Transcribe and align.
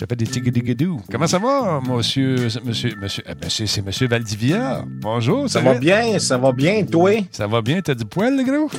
Te 0.00 0.06
fais 0.08 0.16
des 0.16 0.24
tigidou. 0.24 1.02
Comment 1.12 1.26
ça 1.26 1.38
va, 1.38 1.78
monsieur, 1.86 2.48
monsieur, 2.64 2.96
monsieur, 2.96 3.22
euh, 3.28 3.34
monsieur 3.44 3.66
c'est 3.66 3.84
monsieur 3.84 4.08
Valdivia. 4.08 4.82
Bonjour, 4.86 5.46
ça 5.50 5.60
va 5.60 5.74
bien, 5.74 6.18
ça 6.18 6.38
va 6.38 6.52
bien, 6.52 6.86
toi? 6.86 7.10
Ça 7.30 7.46
va 7.46 7.60
bien, 7.60 7.82
t'as 7.82 7.94
du 7.94 8.06
poil, 8.06 8.34
le 8.34 8.42
gros? 8.42 8.70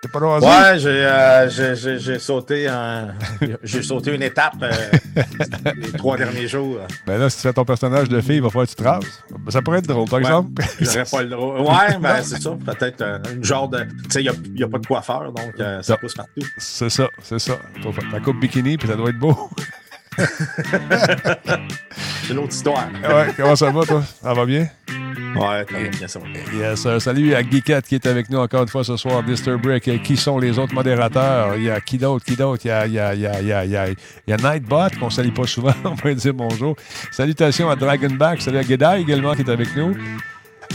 T'es 0.00 0.08
pas 0.08 0.20
rasé? 0.20 0.46
Ouais, 0.46 0.78
j'ai, 0.78 1.04
euh, 1.04 1.98
j'ai, 1.98 2.18
sauté 2.20 2.68
un, 2.68 3.08
j'ai 3.64 3.82
sauté 3.82 4.14
une 4.14 4.22
étape 4.22 4.54
euh, 4.62 4.70
les 5.76 5.90
trois 5.90 6.16
derniers 6.16 6.46
jours. 6.46 6.78
Ben 7.04 7.18
là, 7.18 7.28
si 7.28 7.38
tu 7.38 7.42
fais 7.42 7.52
ton 7.52 7.64
personnage 7.64 8.08
de 8.08 8.20
fille, 8.20 8.36
il 8.36 8.42
va 8.42 8.48
falloir 8.48 8.66
que 8.66 8.70
tu 8.70 8.76
te 8.76 8.84
rases. 8.84 9.24
Ça 9.48 9.60
pourrait 9.60 9.80
être 9.80 9.88
drôle, 9.88 10.08
par 10.08 10.20
exemple. 10.20 10.62
J'aurais 10.80 11.04
pas 11.10 11.22
le 11.24 11.30
droit. 11.30 11.60
Ouais, 11.60 11.98
ben 12.00 12.22
c'est 12.22 12.40
ça. 12.40 12.56
Peut-être 12.64 13.02
un 13.02 13.42
genre 13.42 13.68
de. 13.68 13.80
Tu 13.80 14.10
sais, 14.10 14.22
il 14.22 14.30
n'y 14.54 14.62
a, 14.62 14.66
a, 14.66 14.68
pas 14.68 14.78
de 14.78 14.86
coiffeur, 14.86 15.32
donc 15.32 15.54
ça 15.82 15.96
pousse 15.96 16.14
partout. 16.14 16.46
C'est 16.56 16.88
ça, 16.88 17.08
c'est 17.24 17.40
ça. 17.40 17.58
Ta 18.12 18.20
coupe 18.20 18.38
bikini, 18.38 18.76
puis 18.76 18.86
ça 18.86 18.94
doit 18.94 19.10
être 19.10 19.18
beau. 19.18 19.50
C'est 22.22 22.32
une 22.32 22.38
autre 22.38 22.52
histoire. 22.52 22.88
ouais, 23.02 23.32
comment 23.36 23.56
ça 23.56 23.70
va, 23.70 23.84
toi? 23.84 24.02
Ça 24.22 24.34
va 24.34 24.44
bien? 24.44 24.68
Ouais, 25.36 25.64
bien, 25.64 26.08
ça 26.08 26.18
va 26.18 26.26
Yes, 26.56 26.86
salut 26.98 27.34
à 27.34 27.42
Geekette 27.42 27.86
qui 27.86 27.94
est 27.94 28.06
avec 28.06 28.28
nous 28.30 28.38
encore 28.38 28.62
une 28.62 28.68
fois 28.68 28.82
ce 28.82 28.96
soir, 28.96 29.22
Disturbrick. 29.22 30.02
Qui 30.02 30.16
sont 30.16 30.38
les 30.38 30.58
autres 30.58 30.74
modérateurs? 30.74 31.54
Il 31.56 31.64
y 31.64 31.70
a 31.70 31.80
qui 31.80 31.98
d'autre? 31.98 32.24
Qui 32.24 32.34
d'autre? 32.34 32.62
Il 32.64 32.68
y 32.68 32.72
a, 32.72 32.86
il 32.86 32.92
y 32.92 32.98
a, 32.98 33.14
il 33.14 33.20
y 33.20 33.26
a, 33.26 33.40
il 33.40 33.46
y 33.46 33.52
a, 33.52 33.64
il 33.64 33.70
y 33.70 33.76
a, 33.76 33.88
il 33.88 33.96
y 34.26 34.32
a 34.32 34.36
Nightbot, 34.36 34.98
qu'on 34.98 35.06
ne 35.06 35.10
salue 35.10 35.32
pas 35.32 35.46
souvent, 35.46 35.74
on 35.84 35.96
peut 35.96 36.14
dire 36.14 36.34
bonjour. 36.34 36.74
Salutations 37.12 37.70
à 37.70 37.76
Dragonback, 37.76 38.42
salut 38.42 38.58
à 38.58 38.62
Gedai 38.62 39.00
également 39.00 39.34
qui 39.34 39.42
est 39.42 39.50
avec 39.50 39.74
nous. 39.76 39.96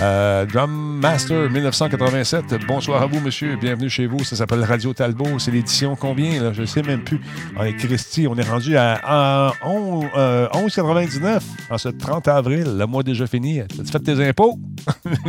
Euh, 0.02 0.46
Drum 0.46 1.00
Master 1.00 1.50
1987. 1.50 2.66
Bonsoir 2.68 3.04
à 3.04 3.06
vous, 3.06 3.20
monsieur. 3.20 3.56
Bienvenue 3.58 3.90
chez 3.90 4.08
vous. 4.08 4.24
Ça 4.24 4.36
s'appelle 4.36 4.64
Radio 4.64 4.94
Talbot. 4.94 5.38
C'est 5.38 5.52
l'édition 5.52 5.96
combien? 5.96 6.42
Là? 6.42 6.52
Je 6.52 6.62
ne 6.62 6.66
sais 6.66 6.82
même 6.82 7.04
plus. 7.04 7.22
On 7.56 7.64
est 7.64 7.74
Christy. 7.74 8.28
On 8.28 8.36
est 8.36 8.50
rendu 8.50 8.76
à, 8.76 9.52
11,99 9.64 10.16
euh, 10.16 11.40
en 11.70 11.78
ce 11.78 11.90
30 11.90 12.28
avril. 12.28 12.76
Le 12.78 12.86
mois 12.88 13.04
déjà 13.04 13.28
fini. 13.28 13.62
As-tu 13.62 13.86
fait 13.86 14.00
tes 14.00 14.28
impôts? 14.28 14.58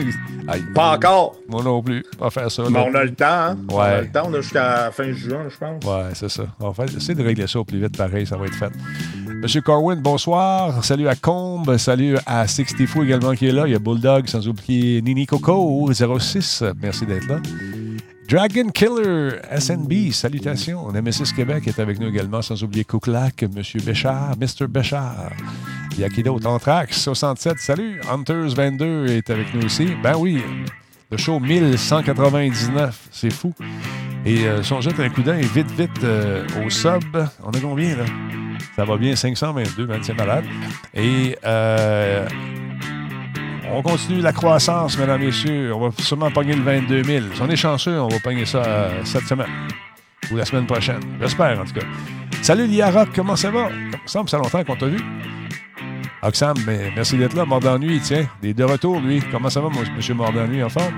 Pas 0.75 0.97
encore. 0.97 1.37
Moi 1.49 1.63
non 1.63 1.83
plus. 1.83 2.03
On 2.19 2.25
va 2.25 2.31
faire 2.31 2.51
ça. 2.51 2.63
Mais 2.71 2.79
on 2.79 2.95
a 2.95 3.05
le 3.05 3.15
temps. 3.15 3.27
Hein? 3.27 3.59
Ouais. 3.69 3.77
On 3.77 3.81
a 3.81 4.01
le 4.01 4.11
temps. 4.11 4.23
On 4.27 4.35
a 4.35 4.41
jusqu'à 4.41 4.91
fin 4.93 5.13
juin, 5.13 5.45
je 5.51 5.59
pense. 5.59 5.85
Ouais, 5.85 6.11
c'est 6.15 6.31
ça. 6.31 6.45
On 6.59 6.71
va 6.71 6.85
essayer 6.87 7.15
de 7.15 7.23
régler 7.23 7.47
ça 7.47 7.61
au 7.61 7.65
plus 7.65 7.81
vite. 7.81 7.97
Pareil, 7.97 8.27
ça 8.27 8.37
va 8.37 8.47
être 8.47 8.55
fait. 8.55 8.73
Monsieur 9.43 9.61
Corwin, 9.61 10.01
bonsoir. 10.01 10.83
Salut 10.83 11.07
à 11.07 11.17
Combe. 11.17 11.77
Salut 11.77 12.17
à 12.25 12.47
64 12.47 13.05
également 13.05 13.33
qui 13.33 13.47
est 13.47 13.53
là. 13.53 13.65
Il 13.67 13.73
y 13.73 13.77
a 13.77 13.79
Bulldog, 13.79 14.27
sans 14.27 14.49
oublier 14.49 14.54
Nini 14.69 15.27
Coco 15.27 15.93
06. 15.93 16.65
Merci 16.81 17.07
d'être 17.07 17.27
là. 17.27 17.41
Dragon 18.29 18.71
Killer 18.71 19.37
SNB, 19.59 20.11
salutations. 20.11 20.91
Nemesis 20.91 21.33
Québec 21.35 21.69
est 21.69 21.79
avec 21.79 22.01
nous 22.01 22.09
également, 22.09 22.41
sans 22.41 22.63
oublier 22.65 22.85
Couclac, 22.85 23.45
Monsieur 23.55 23.81
Béchard, 23.81 24.35
Mr. 24.39 24.67
Béchard. 24.67 25.31
Il 25.93 26.01
y 26.01 26.05
a 26.05 26.09
qui 26.09 26.23
d'autre? 26.23 26.49
Anthrax 26.49 27.01
67, 27.03 27.59
salut. 27.59 28.01
Hunters 28.11 28.55
22 28.55 29.07
est 29.09 29.29
avec 29.29 29.55
nous 29.55 29.65
aussi. 29.67 29.89
Ben 30.03 30.17
oui, 30.17 30.43
le 31.11 31.19
show 31.19 31.39
1199, 31.39 33.09
c'est 33.13 33.33
fou. 33.33 33.53
Et 34.25 34.47
euh, 34.47 34.63
si 34.63 34.73
on 34.73 34.81
jette 34.81 34.99
un 35.01 35.11
coup 35.11 35.23
d'œil 35.23 35.43
vite, 35.43 35.71
vite 35.73 36.03
euh, 36.03 36.47
au 36.65 36.71
sub, 36.71 37.05
on 37.45 37.51
a 37.51 37.61
combien 37.61 37.95
là? 37.95 38.05
Ça 38.75 38.85
va 38.85 38.97
bien, 38.97 39.15
522, 39.15 39.87
même, 39.87 40.03
c'est 40.03 40.15
malade. 40.15 40.45
Et 40.95 41.37
euh, 41.45 42.27
on 43.75 43.83
continue 43.83 44.21
la 44.21 44.33
croissance, 44.33 44.97
mesdames 44.99 45.21
messieurs. 45.21 45.75
On 45.75 45.89
va 45.89 45.91
sûrement 45.99 46.31
pogner 46.31 46.55
le 46.55 46.63
22 46.63 47.03
000. 47.03 47.25
Si 47.35 47.43
on 47.43 47.49
est 47.49 47.57
chanceux, 47.57 48.01
on 48.01 48.09
va 48.09 48.19
pogner 48.21 48.47
ça 48.47 48.63
euh, 48.65 49.01
cette 49.05 49.27
semaine 49.27 49.49
ou 50.31 50.37
la 50.37 50.45
semaine 50.45 50.67
prochaine. 50.67 51.01
J'espère, 51.21 51.61
en 51.61 51.65
tout 51.65 51.75
cas. 51.75 51.87
Salut 52.43 52.67
Liara, 52.67 53.07
comment 53.07 53.37
ça 53.37 53.51
va? 53.51 53.69
Ça 54.07 54.23
me 54.23 54.29
fait 54.29 54.37
longtemps 54.37 54.65
qu'on 54.65 54.77
t'a 54.77 54.87
vu. 54.87 55.01
Oxam, 56.23 56.57
mais 56.67 56.91
merci 56.95 57.17
d'être 57.19 57.35
là. 57.35 57.45
Mort 57.45 57.61
d'ennui, 57.61 58.01
tiens. 58.01 58.27
Des 58.41 58.55
de 58.55 58.65
retour, 58.65 59.01
lui. 59.01 59.23
Comment 59.31 59.51
ça 59.51 59.61
va, 59.61 59.69
monsieur 59.97 60.15
Mort 60.15 60.33
d'ennui, 60.33 60.63
en 60.63 60.69
forme? 60.69 60.95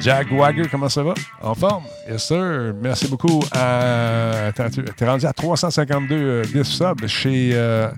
Jack 0.00 0.32
Wagger, 0.32 0.66
comment 0.70 0.88
ça 0.88 1.02
va? 1.02 1.14
En 1.42 1.54
forme? 1.54 1.84
Yes, 2.08 2.26
sir. 2.26 2.72
Merci 2.80 3.06
beaucoup. 3.08 3.40
À... 3.52 4.50
T'es 4.96 5.06
rendu 5.06 5.26
à 5.26 5.32
352 5.32 6.14
euh, 6.14 6.64
subs 6.64 7.06
chez, 7.06 7.50
euh, 7.52 7.88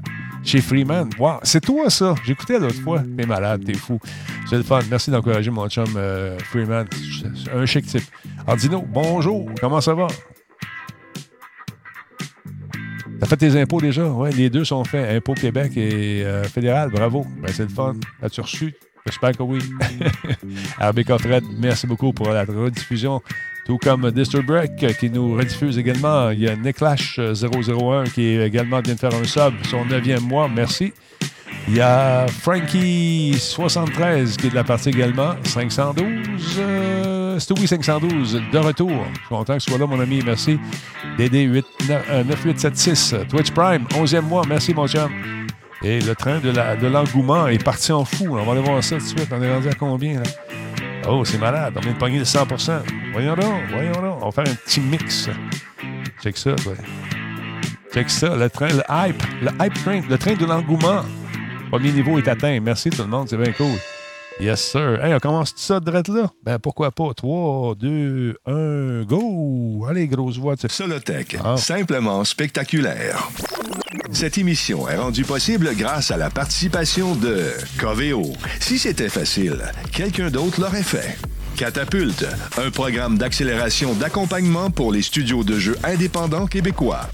chez 0.43 0.61
Freeman. 0.61 1.09
Wow, 1.19 1.39
c'est 1.43 1.61
toi, 1.61 1.91
ça. 1.91 2.15
J'écoutais 2.25 2.59
l'autre 2.59 2.81
fois. 2.81 3.03
T'es 3.17 3.27
malade, 3.27 3.65
t'es 3.65 3.75
fou. 3.75 3.99
C'est 4.49 4.57
le 4.57 4.63
fun. 4.63 4.81
Merci 4.91 5.11
d'encourager 5.11 5.51
mon 5.51 5.69
chum 5.69 5.87
euh, 5.97 6.39
Freeman. 6.39 6.87
Un 7.55 7.67
chic 7.67 7.87
type. 7.87 8.05
Ardino, 8.47 8.85
bonjour. 8.87 9.51
Comment 9.61 9.81
ça 9.81 9.95
va? 9.95 10.07
T'as 13.21 13.27
fait 13.27 13.37
tes 13.37 13.61
impôts 13.61 13.81
déjà? 13.81 14.05
Oui, 14.05 14.33
les 14.33 14.51
deux 14.51 14.65
sont 14.65 14.85
faits. 14.85 15.17
Impôts 15.17 15.35
Québec 15.35 15.77
et 15.77 16.25
fédéral. 16.53 16.91
Bravo. 16.91 17.25
Ben, 17.41 17.53
c'est 17.53 17.65
le 17.65 17.69
fun. 17.69 17.95
As-tu 18.21 18.41
reçu? 18.41 18.75
J'espère 19.07 19.37
que 19.37 19.43
oui. 19.43 19.59
RBK 20.81 21.19
Fred, 21.19 21.45
merci 21.59 21.87
beaucoup 21.87 22.13
pour 22.13 22.29
la 22.31 22.45
rediffusion. 22.45 23.21
Tout 23.65 23.79
comme 23.79 24.11
Disturb 24.11 24.51
qui 24.99 25.09
nous 25.11 25.35
rediffuse 25.35 25.79
également. 25.79 26.31
Il 26.31 26.41
y 26.41 26.49
a 26.49 26.57
Nicklash001 26.57 28.11
qui 28.13 28.41
également 28.41 28.81
vient 28.81 28.95
de 28.95 28.99
faire 28.99 29.15
un 29.15 29.23
sub, 29.25 29.53
son 29.71 29.85
neuvième 29.85 30.23
mois. 30.23 30.49
Merci. 30.49 30.93
Il 31.69 31.77
y 31.77 31.81
a 31.81 32.27
Frankie73 32.27 34.37
qui 34.37 34.49
est 34.49 34.51
de 34.51 34.55
la 34.55 34.65
partie 34.65 34.89
également. 34.89 35.35
512. 35.45 36.59
Euh, 36.59 37.39
oui, 37.51 37.69
512. 37.69 38.43
De 38.53 38.59
retour. 38.59 38.91
Je 38.91 39.19
suis 39.19 39.29
content 39.29 39.55
que 39.55 39.61
tu 39.63 39.71
sois 39.71 39.79
là, 39.79 39.87
mon 39.87 40.01
ami. 40.01 40.23
Merci. 40.25 40.59
DD9876. 41.19 43.15
Euh, 43.15 43.25
Twitch 43.29 43.53
Prime, 43.53 43.85
11e 43.91 44.23
mois. 44.23 44.43
Merci, 44.49 44.75
mon 44.75 44.89
chum. 44.89 45.09
Et 45.85 46.01
le 46.01 46.15
train 46.15 46.39
de 46.41 46.87
l'engouement 46.87 47.49
est 47.49 47.63
parti 47.63 47.93
en 47.93 48.05
fou. 48.05 48.27
On 48.31 48.45
va 48.45 48.53
aller 48.53 48.61
voir 48.61 48.83
ça 48.83 48.97
tout 48.97 49.03
de 49.03 49.09
suite. 49.09 49.29
On 49.31 49.43
est 49.43 49.53
rendu 49.53 49.69
à 49.69 49.75
combien, 49.75 50.21
là? 50.21 50.23
Oh, 51.09 51.25
c'est 51.25 51.39
malade. 51.39 51.75
On 51.77 51.81
vient 51.81 51.93
de 51.93 51.99
pogner 51.99 52.19
le 52.19 52.25
100% 52.25 52.81
Voyons 53.13 53.35
donc, 53.35 53.63
voyons 53.71 53.93
donc. 53.93 54.19
On 54.23 54.29
va 54.29 54.45
faire 54.45 54.53
un 54.53 54.57
petit 54.57 54.81
mix. 54.81 55.29
Check 56.23 56.37
ça, 56.37 56.51
ouais. 56.51 56.77
Check 57.93 58.09
ça. 58.09 58.37
Le 58.37 58.49
train, 58.49 58.69
le 58.69 58.83
hype. 58.89 59.23
Le 59.43 59.51
hype 59.61 59.75
train. 59.75 60.01
Le 60.09 60.17
train 60.17 60.35
de 60.35 60.47
l'engouement. 60.47 61.03
Premier 61.71 61.91
niveau 61.93 62.19
est 62.19 62.29
atteint. 62.29 62.59
Merci 62.61 62.91
tout 62.91 63.03
le 63.03 63.09
monde. 63.09 63.29
C'est 63.29 63.37
bien 63.37 63.53
cool. 63.53 63.77
Yes, 64.41 64.61
sir. 64.61 64.99
Hey, 65.05 65.15
on 65.15 65.19
commence 65.19 65.55
tout 65.55 65.61
ça 65.61 65.81
de 65.81 65.91
là? 65.91 66.31
Ben, 66.43 66.59
pourquoi 66.59 66.91
pas? 66.91 67.13
3, 67.15 67.75
2, 67.77 68.37
1, 68.47 69.03
go! 69.05 69.87
Allez, 69.89 70.09
grosse 70.09 70.39
voix. 70.39 70.55
Solotech, 70.69 71.37
ah. 71.45 71.57
simplement 71.57 72.25
spectaculaire. 72.25 73.29
Cette 74.11 74.39
émission 74.39 74.89
est 74.89 74.97
rendue 74.97 75.25
possible 75.25 75.71
grâce 75.77 76.11
à 76.11 76.17
la 76.17 76.31
participation 76.31 77.15
de 77.15 77.51
Coveo. 77.79 78.23
Si 78.61 78.79
c'était 78.79 79.09
facile, 79.09 79.63
quelqu'un 79.93 80.31
d'autre 80.31 80.61
l'aurait 80.61 80.83
fait. 80.83 81.19
Catapulte, 81.57 82.27
un 82.57 82.71
programme 82.71 83.19
d'accélération 83.19 83.95
d'accompagnement 83.95 84.71
pour 84.71 84.93
les 84.93 85.03
studios 85.03 85.45
de 85.45 85.59
jeux 85.59 85.79
indépendants 85.85 86.47
québécois. 86.47 87.09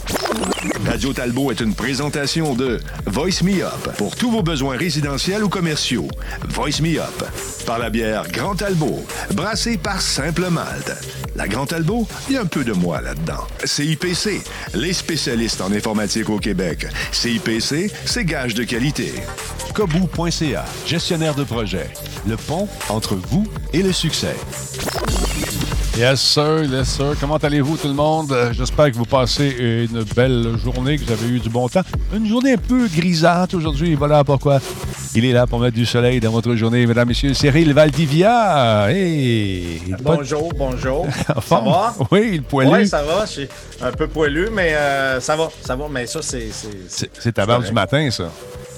Radio 0.88 1.12
Talbot 1.12 1.50
est 1.50 1.60
une 1.60 1.74
présentation 1.74 2.54
de 2.54 2.80
Voice 3.04 3.42
Me 3.42 3.62
Up 3.62 3.94
pour 3.98 4.16
tous 4.16 4.30
vos 4.30 4.42
besoins 4.42 4.78
résidentiels 4.78 5.44
ou 5.44 5.50
commerciaux. 5.50 6.08
Voice 6.48 6.80
Me 6.80 6.98
Up 6.98 7.24
par 7.66 7.78
la 7.78 7.90
bière 7.90 8.26
Grand 8.32 8.54
Talbot, 8.54 9.04
brassée 9.34 9.76
par 9.76 10.00
Simple 10.00 10.48
Malte. 10.48 10.92
La 11.36 11.46
Grand 11.46 11.66
Talbot, 11.66 12.08
il 12.28 12.36
y 12.36 12.38
a 12.38 12.40
un 12.40 12.46
peu 12.46 12.64
de 12.64 12.72
moi 12.72 13.02
là-dedans. 13.02 13.46
CIPC, 13.64 14.42
les 14.74 14.94
spécialistes 14.94 15.60
en 15.60 15.72
informatique 15.72 16.30
au 16.30 16.38
Québec. 16.38 16.86
CIPC, 17.12 17.92
c'est 18.06 18.24
gage 18.24 18.54
de 18.54 18.64
qualité. 18.64 19.12
Kobu.ca, 19.74 20.64
gestionnaire 20.86 21.34
de 21.34 21.44
projet. 21.44 21.90
Le 22.26 22.36
pont 22.38 22.66
entre 22.88 23.14
vous 23.14 23.46
et 23.74 23.82
le 23.82 23.92
succès. 23.92 24.36
Yes, 25.98 26.20
sir, 26.20 26.62
yes, 26.64 26.90
sir. 26.90 27.16
Comment 27.20 27.38
allez-vous, 27.38 27.76
tout 27.76 27.88
le 27.88 27.94
monde? 27.94 28.30
Euh, 28.30 28.52
j'espère 28.52 28.92
que 28.92 28.96
vous 28.96 29.04
passez 29.04 29.48
une 29.58 30.04
belle 30.14 30.56
journée, 30.56 30.96
que 30.96 31.02
vous 31.02 31.10
avez 31.12 31.26
eu 31.26 31.40
du 31.40 31.48
bon 31.48 31.68
temps. 31.68 31.80
Une 32.14 32.24
journée 32.24 32.52
un 32.52 32.56
peu 32.56 32.86
grisante 32.86 33.52
aujourd'hui. 33.54 33.96
Voilà 33.96 34.22
pourquoi 34.22 34.60
il 35.16 35.24
est 35.24 35.32
là 35.32 35.48
pour 35.48 35.58
mettre 35.58 35.74
du 35.74 35.84
soleil 35.84 36.20
dans 36.20 36.30
votre 36.30 36.54
journée, 36.54 36.86
mesdames, 36.86 37.08
messieurs. 37.08 37.34
Cyril 37.34 37.72
Valdivia. 37.72 38.88
Hey! 38.88 39.82
Bonjour, 40.00 40.52
bonjour. 40.56 41.04
ça 41.44 41.58
va? 41.58 41.92
Oui, 42.12 42.36
le 42.36 42.42
poilu. 42.42 42.70
Oui, 42.70 42.86
ça 42.86 43.02
va. 43.02 43.26
Je 43.26 43.30
suis 43.32 43.48
un 43.82 43.90
peu 43.90 44.06
poilu, 44.06 44.50
mais 44.52 44.74
euh, 44.74 45.20
ça 45.20 45.34
va, 45.34 45.48
ça 45.62 45.74
va. 45.74 45.86
Mais 45.90 46.06
ça, 46.06 46.20
c'est... 46.22 46.48
C'est 46.86 47.32
ta 47.32 47.44
barre 47.44 47.62
du 47.62 47.72
matin, 47.72 48.08
ça. 48.12 48.30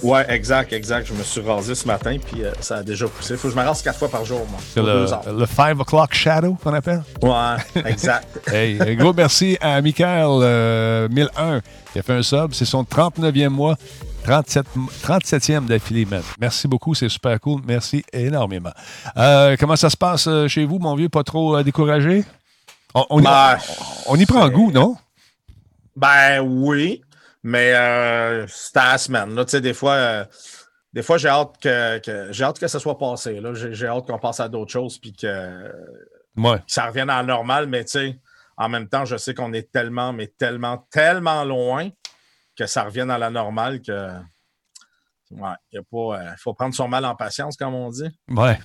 Ouais, 0.03 0.25
exact, 0.29 0.73
exact. 0.73 1.07
Je 1.07 1.15
me 1.15 1.23
suis 1.23 1.41
rasé 1.41 1.75
ce 1.75 1.87
matin, 1.87 2.17
puis 2.25 2.43
euh, 2.43 2.53
ça 2.61 2.77
a 2.77 2.83
déjà 2.83 3.07
poussé. 3.07 3.37
Faut 3.37 3.49
que 3.49 3.55
je 3.55 3.59
me 3.59 3.65
rase 3.65 3.83
quatre 3.83 3.99
fois 3.99 4.09
par 4.09 4.25
jour, 4.25 4.47
moi. 4.51 4.61
C'est 4.73 4.83
le, 4.83 5.47
5 5.47 5.81
o'clock 5.81 6.15
shadow 6.15 6.57
qu'on 6.63 6.75
appelle? 6.75 7.03
Ouais, 7.23 7.83
exact. 7.85 8.49
hey, 8.53 8.97
gros 8.97 9.13
merci 9.13 9.59
à 9.61 9.81
Michael 9.83 11.09
1001 11.11 11.61
qui 11.93 11.99
a 11.99 12.03
fait 12.03 12.15
un 12.15 12.23
sub. 12.23 12.53
C'est 12.53 12.65
son 12.65 12.83
39e 12.83 13.49
mois. 13.49 13.77
37, 14.25 14.67
37e 15.03 15.67
d'affilée, 15.67 16.05
même. 16.05 16.23
Merci 16.39 16.69
beaucoup, 16.69 16.95
c'est 16.95 17.09
super 17.09 17.41
cool. 17.41 17.63
Merci 17.67 18.05
énormément. 18.13 18.73
Euh, 19.17 19.57
comment 19.59 19.77
ça 19.77 19.91
se 19.91 19.97
passe 19.97 20.27
euh, 20.27 20.47
chez 20.47 20.65
vous, 20.65 20.79
mon 20.79 20.95
vieux? 20.95 21.09
Pas 21.09 21.25
trop 21.25 21.63
découragé? 21.63 22.25
On, 22.95 23.07
on, 23.11 23.23
y, 23.23 23.27
on, 24.07 24.17
y, 24.17 24.27
prend 24.27 24.49
goût, 24.49 24.73
non? 24.73 24.97
Ben 25.97 26.41
oui. 26.41 27.03
Mais 27.43 27.75
euh, 27.75 28.47
c'était 28.49 28.81
à 28.81 28.93
la 28.93 28.99
semaine. 28.99 29.35
Là, 29.35 29.45
des 29.45 29.75
fois, 29.75 29.95
euh, 29.95 30.25
des 30.93 31.03
fois 31.03 31.17
j'ai 31.19 31.29
hâte 31.29 31.57
que, 31.61 32.29
j'ai 32.31 32.45
hâte 32.45 32.59
que 32.59 32.69
ça 32.69 32.79
soit 32.79 32.99
passé. 32.99 33.41
J'ai, 33.73 33.87
hâte 33.87 34.07
qu'on 34.07 34.19
passe 34.19 34.41
à 34.41 34.49
d'autres 34.49 34.73
choses 34.73 34.99
puis 34.99 35.13
que, 35.13 35.73
ça 36.67 36.87
revienne 36.87 37.11
à 37.11 37.19
la 37.19 37.23
normale. 37.23 37.67
Mais 37.67 37.85
en 38.57 38.69
même 38.69 38.89
temps, 38.89 39.05
je 39.05 39.17
sais 39.17 39.35
qu'on 39.35 39.53
est 39.53 39.73
tellement, 39.73 40.13
mais 40.13 40.27
tellement, 40.27 40.87
tellement 40.91 41.45
loin 41.45 41.89
que 42.57 42.67
ça 42.67 42.85
revienne 42.85 43.11
à 43.11 43.19
la 43.19 43.31
normale 43.31 43.81
que. 43.81 44.11
Ouais, 45.31 45.55
il 45.71 45.79
euh, 45.79 46.37
faut 46.39 46.55
prendre 46.55 46.75
son 46.75 46.89
mal 46.89 47.05
en 47.05 47.15
patience, 47.15 47.57
comme 47.57 47.75
on 47.75 47.89
dit. 47.91 48.11
Ouais. 48.29 48.59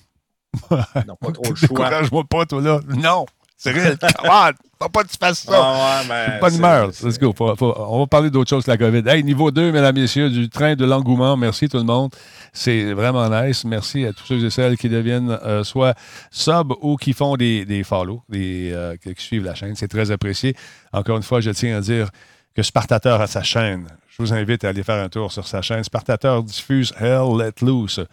Non, 1.07 1.15
pas 1.15 1.31
trop 1.31 1.43
le 1.47 1.55
choix. 1.55 1.67
Décourage-moi 1.67 2.23
pas, 2.27 2.45
toi, 2.47 2.59
là. 2.59 2.79
Non! 2.87 3.25
Cyril, 3.55 3.97
comment? 4.17 4.49
Faut 4.81 4.89
pas 4.89 5.03
que 5.03 5.09
tu 5.09 5.17
fasses 5.17 5.43
ça. 5.43 5.53
Ah 5.55 6.01
ouais, 6.01 6.39
ben, 6.41 6.59
pas. 6.59 6.87
Let's 6.87 7.17
go. 7.17 7.33
on 7.39 7.99
va 7.99 8.07
parler 8.07 8.29
d'autre 8.29 8.49
chose 8.49 8.65
que 8.65 8.71
la 8.71 8.77
COVID. 8.77 9.03
Hey, 9.07 9.23
niveau 9.23 9.49
2, 9.49 9.71
mesdames, 9.71 9.95
messieurs, 9.95 10.29
du 10.29 10.49
train 10.49 10.75
de 10.75 10.83
l'engouement. 10.83 11.37
Merci 11.37 11.69
tout 11.69 11.77
le 11.77 11.83
monde. 11.83 12.13
C'est 12.51 12.91
vraiment 12.93 13.29
nice. 13.29 13.63
Merci 13.63 14.05
à 14.05 14.11
tous 14.11 14.25
ceux 14.25 14.43
et 14.43 14.49
celles 14.49 14.77
qui 14.77 14.89
deviennent 14.89 15.37
euh, 15.43 15.63
soit 15.63 15.95
sub 16.29 16.73
ou 16.81 16.97
qui 16.97 17.13
font 17.13 17.37
des, 17.37 17.63
des 17.63 17.83
follow, 17.83 18.21
des, 18.27 18.71
euh, 18.73 18.97
qui 18.97 19.13
suivent 19.17 19.45
la 19.45 19.55
chaîne. 19.55 19.75
C'est 19.75 19.87
très 19.87 20.11
apprécié. 20.11 20.55
Encore 20.91 21.15
une 21.15 21.23
fois, 21.23 21.39
je 21.39 21.51
tiens 21.51 21.77
à 21.77 21.81
dire 21.81 22.09
que 22.53 22.61
Spartateur 22.61 23.21
a 23.21 23.27
sa 23.27 23.43
chaîne. 23.43 23.87
Je 24.09 24.21
vous 24.21 24.33
invite 24.33 24.65
à 24.65 24.69
aller 24.69 24.83
faire 24.83 25.01
un 25.01 25.09
tour 25.09 25.31
sur 25.31 25.47
sa 25.47 25.61
chaîne. 25.61 25.83
Spartateur 25.85 26.43
diffuse 26.43 26.93
Hell 26.99 27.37
Let 27.37 27.65
Loose. 27.65 28.05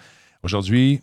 Aujourd'hui, 0.45 1.01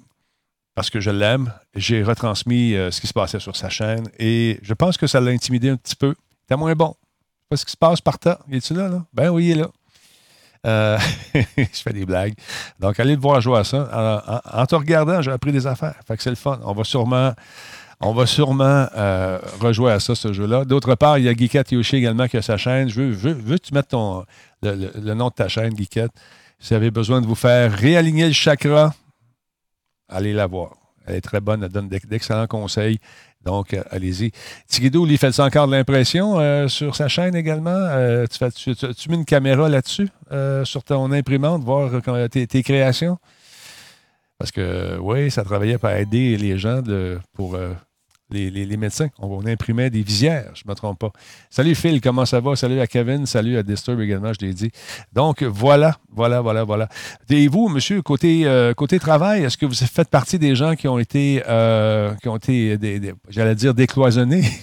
parce 0.80 0.90
que 0.90 1.02
je 1.02 1.10
l'aime, 1.10 1.52
j'ai 1.76 2.04
retransmis 2.04 2.74
euh, 2.74 2.90
ce 2.90 3.02
qui 3.02 3.08
se 3.08 3.12
passait 3.12 3.42
sur 3.42 3.54
sa 3.58 3.68
chaîne 3.68 4.08
et 4.18 4.62
je 4.62 4.74
pense 4.74 4.98
que 4.98 5.08
ça 5.08 5.20
l'a 5.20 5.32
intimidé 5.32 5.68
un 5.68 5.76
petit 5.76 5.98
peu. 5.98 6.16
C'était 6.44 6.56
moins 6.56 6.74
bon. 6.74 6.96
Je 7.52 7.58
ce 7.58 7.66
qui 7.66 7.74
se 7.74 7.76
passe 7.76 8.00
par 8.00 8.18
terre. 8.18 8.38
Il 8.48 8.56
est-tu 8.56 8.74
là, 8.74 8.88
là? 8.88 9.04
Ben 9.12 9.28
oui, 9.28 9.48
il 9.48 9.52
est 9.52 9.56
là. 9.56 9.68
Euh, 10.66 10.98
je 11.58 11.82
fais 11.84 11.92
des 11.92 12.06
blagues. 12.06 12.34
Donc, 12.80 12.98
allez 12.98 13.16
le 13.16 13.20
voir 13.20 13.42
jouer 13.42 13.58
à 13.58 13.66
ça. 13.66 14.40
En, 14.54 14.66
te 14.66 14.74
regardant, 14.74 15.22
j'ai 15.22 15.32
appris 15.32 15.52
des 15.52 15.68
affaires. 15.68 15.96
Fait 16.08 16.16
que 16.16 16.24
c'est 16.24 16.30
le 16.30 16.38
fun. 16.38 16.58
On 16.64 16.72
va 16.72 16.86
sûrement, 16.86 17.34
on 18.00 18.14
va 18.14 18.26
sûrement 18.26 18.88
euh, 18.96 19.38
rejouer 19.60 19.92
à 19.92 20.00
ça, 20.00 20.16
ce 20.16 20.32
jeu-là. 20.32 20.64
D'autre 20.64 20.96
part, 20.96 21.18
il 21.18 21.26
y 21.26 21.28
a 21.28 21.34
Geekette 21.34 21.74
Yoshi 21.74 21.98
également 21.98 22.30
qui 22.30 22.38
a 22.38 22.42
sa 22.42 22.56
chaîne. 22.56 22.88
Je 22.88 23.02
veux, 23.02 23.34
veux, 23.34 23.58
que 23.58 23.64
tu 23.64 23.74
mettes 23.74 23.90
ton, 23.90 24.24
le, 24.64 24.94
le, 24.96 25.14
nom 25.14 25.28
de 25.28 25.34
ta 25.34 25.50
chaîne, 25.50 25.76
Geekette? 25.76 26.12
Si 26.58 26.70
vous 26.70 26.76
avez 26.76 26.90
besoin 26.90 27.20
de 27.20 27.28
vous 27.28 27.36
faire 27.36 27.70
réaligner 27.70 28.28
le 28.28 28.34
chakra, 28.34 28.94
allez 30.10 30.34
la 30.34 30.48
voir. 30.48 30.74
Elle 31.06 31.16
est 31.16 31.22
très 31.22 31.40
bonne, 31.40 31.64
elle 31.64 31.70
donne 31.70 31.90
d'excellents 31.90 32.48
conseils. 32.48 33.00
Donc, 33.46 33.74
euh, 33.74 33.84
allez-y. 33.90 34.32
Tigidou, 34.68 35.06
lui, 35.06 35.18
fait 35.18 35.40
encore 35.40 35.68
de 35.68 35.72
l'impression 35.72 36.40
euh, 36.40 36.68
sur 36.68 36.96
sa 36.96 37.08
chaîne 37.08 37.36
également? 37.36 37.72
Euh, 37.72 38.28
tu, 38.28 39.10
mets 39.10 39.16
une 39.16 39.26
caméra 39.26 39.70
là-dessus, 39.70 40.10
sur 40.66 40.84
ton 40.84 41.12
imprimante, 41.12 41.64
voir 41.64 42.02
tes, 42.30 42.48
tes, 42.48 42.64
créations? 42.64 43.18
Parce 44.38 44.52
que, 44.52 44.98
oui, 45.00 45.32
ça 45.32 45.44
travaillait 45.44 45.78
pour 45.78 45.90
aider 45.90 46.38
les 46.38 46.58
gens 46.58 46.82
de, 46.82 47.20
pour 47.34 47.58
les, 48.32 48.78
médecins. 48.78 49.08
On, 49.20 49.46
imprimait 49.46 49.90
des 49.90 50.02
visières, 50.02 50.52
je 50.54 50.64
ne 50.66 50.70
me 50.70 50.76
trompe 50.76 51.00
pas. 51.00 51.12
Salut 51.50 51.76
Phil, 51.76 52.02
comment 52.02 52.26
ça 52.26 52.40
va? 52.40 52.56
Salut 52.56 52.80
à 52.80 52.88
Kevin, 52.88 53.26
salut 53.26 53.58
à 53.58 53.64
Disturb 53.64 54.00
également, 54.02 54.32
je 54.34 54.46
l'ai 54.46 54.54
dit. 54.54 54.72
Donc 55.14 55.44
voilà, 55.44 55.96
voilà, 56.12 56.42
voilà, 56.42 56.64
voilà. 56.64 56.90
Et 57.30 57.48
vous, 57.48 57.70
monsieur, 57.70 58.02
côté, 58.02 58.46
euh, 58.46 58.74
côté 58.74 59.00
travail, 59.00 59.44
est-ce 59.44 59.58
que 59.58 59.66
vous 59.66 59.74
faites 59.74 60.10
partie 60.10 60.38
des 60.38 60.56
gens 60.56 60.76
qui 60.76 60.88
ont 60.88 61.00
été, 61.00 61.44
euh, 61.48 62.14
qui 62.22 62.28
ont 62.28 62.38
été, 62.38 62.78
j'allais 63.30 63.56
dire, 63.56 63.74
décloisonnés? 63.74 64.44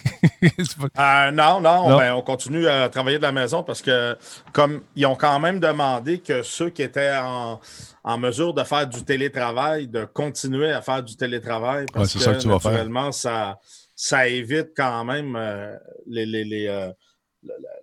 Euh, 0.98 1.30
non, 1.30 1.60
non, 1.60 1.96
ben, 1.96 2.12
on 2.14 2.22
continue 2.22 2.66
à 2.68 2.88
travailler 2.88 3.18
de 3.18 3.22
la 3.22 3.32
maison 3.32 3.62
parce 3.62 3.80
que 3.80 4.16
comme 4.52 4.82
ils 4.94 5.06
ont 5.06 5.14
quand 5.14 5.38
même 5.38 5.60
demandé 5.60 6.18
que 6.18 6.42
ceux 6.42 6.70
qui 6.70 6.82
étaient 6.82 7.16
en 7.16 7.60
en 8.06 8.18
mesure 8.18 8.54
de 8.54 8.62
faire 8.62 8.86
du 8.86 9.04
télétravail, 9.04 9.88
de 9.88 10.04
continuer 10.04 10.70
à 10.70 10.80
faire 10.80 11.02
du 11.02 11.16
télétravail, 11.16 11.86
parce 11.92 12.12
que, 12.12 12.20
ça 12.20 12.34
naturellement, 12.34 13.10
ça, 13.10 13.58
ça 13.96 14.28
évite 14.28 14.68
quand 14.76 15.04
même 15.04 15.34
euh, 15.34 15.76
les, 16.06 16.68
euh, 16.68 16.92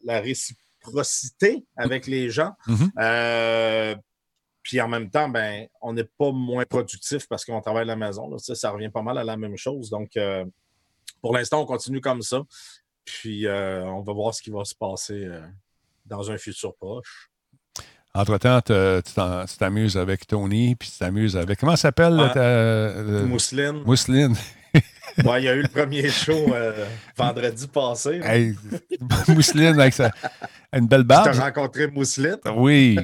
la, 0.06 0.22
réciprocité 0.22 1.66
avec 1.75 2.08
les 2.08 2.30
gens. 2.30 2.54
Mm-hmm. 2.68 2.90
Euh, 3.00 3.96
puis 4.62 4.80
en 4.80 4.88
même 4.88 5.10
temps, 5.10 5.28
ben, 5.28 5.68
on 5.81 5.92
n'est 5.92 6.08
pas 6.18 6.31
moins 6.31 6.64
productif 6.64 7.28
parce 7.28 7.44
qu'on 7.44 7.60
travaille 7.60 7.81
à 7.81 7.86
la 7.86 7.98
maison. 7.98 8.30
Là. 8.30 8.38
Ça, 8.38 8.56
ça 8.56 8.72
revient 8.72 8.90
pas 8.90 9.02
mal 9.02 9.18
à 9.18 9.26
la 9.26 9.36
même 9.36 9.58
chose. 9.58 9.90
Donc, 9.90 10.18
pour 11.22 11.36
l'instant, 11.36 11.62
on 11.62 11.66
continue 11.66 12.00
comme 12.00 12.22
ça. 12.22 12.42
Puis 13.04 13.46
on 13.46 14.02
va 14.04 14.14
voir 14.14 14.34
ce 14.34 14.42
qui 14.42 14.52
va 14.52 14.64
se 14.64 14.74
passer 14.74 15.28
dans 16.06 16.31
un 16.31 16.38
futur 16.38 16.74
proche. 16.76 17.32
Entre-temps, 18.15 18.62
tu 18.62 19.57
t'amuses 19.57 19.98
avec 19.98 20.27
Tony, 20.27 20.75
puis 20.75 20.89
tu 20.92 21.00
t'amuses 21.00 21.36
avec. 21.36 21.60
Comment 21.60 21.75
s'appelle? 21.75 22.15
Ah, 22.19 22.38
euh, 22.38 23.25
Mousseline. 23.25 23.81
Mousseline. 23.86 24.36
il 25.18 25.44
y 25.44 25.48
a 25.48 25.56
eu 25.56 25.63
le 25.63 25.68
premier 25.68 26.10
show 26.10 26.54
euh, 26.54 26.86
vendredi 27.18 27.68
passé. 27.68 28.21
Mousseline 29.27 29.80
avec 29.80 29.94
sa, 29.95 30.12
une 30.74 30.88
belle 30.88 31.04
barbe. 31.04 31.31
Tu 31.31 31.39
as 31.39 31.44
rencontré 31.44 31.88
Mousseline? 31.88 32.38
Oui. 32.56 33.00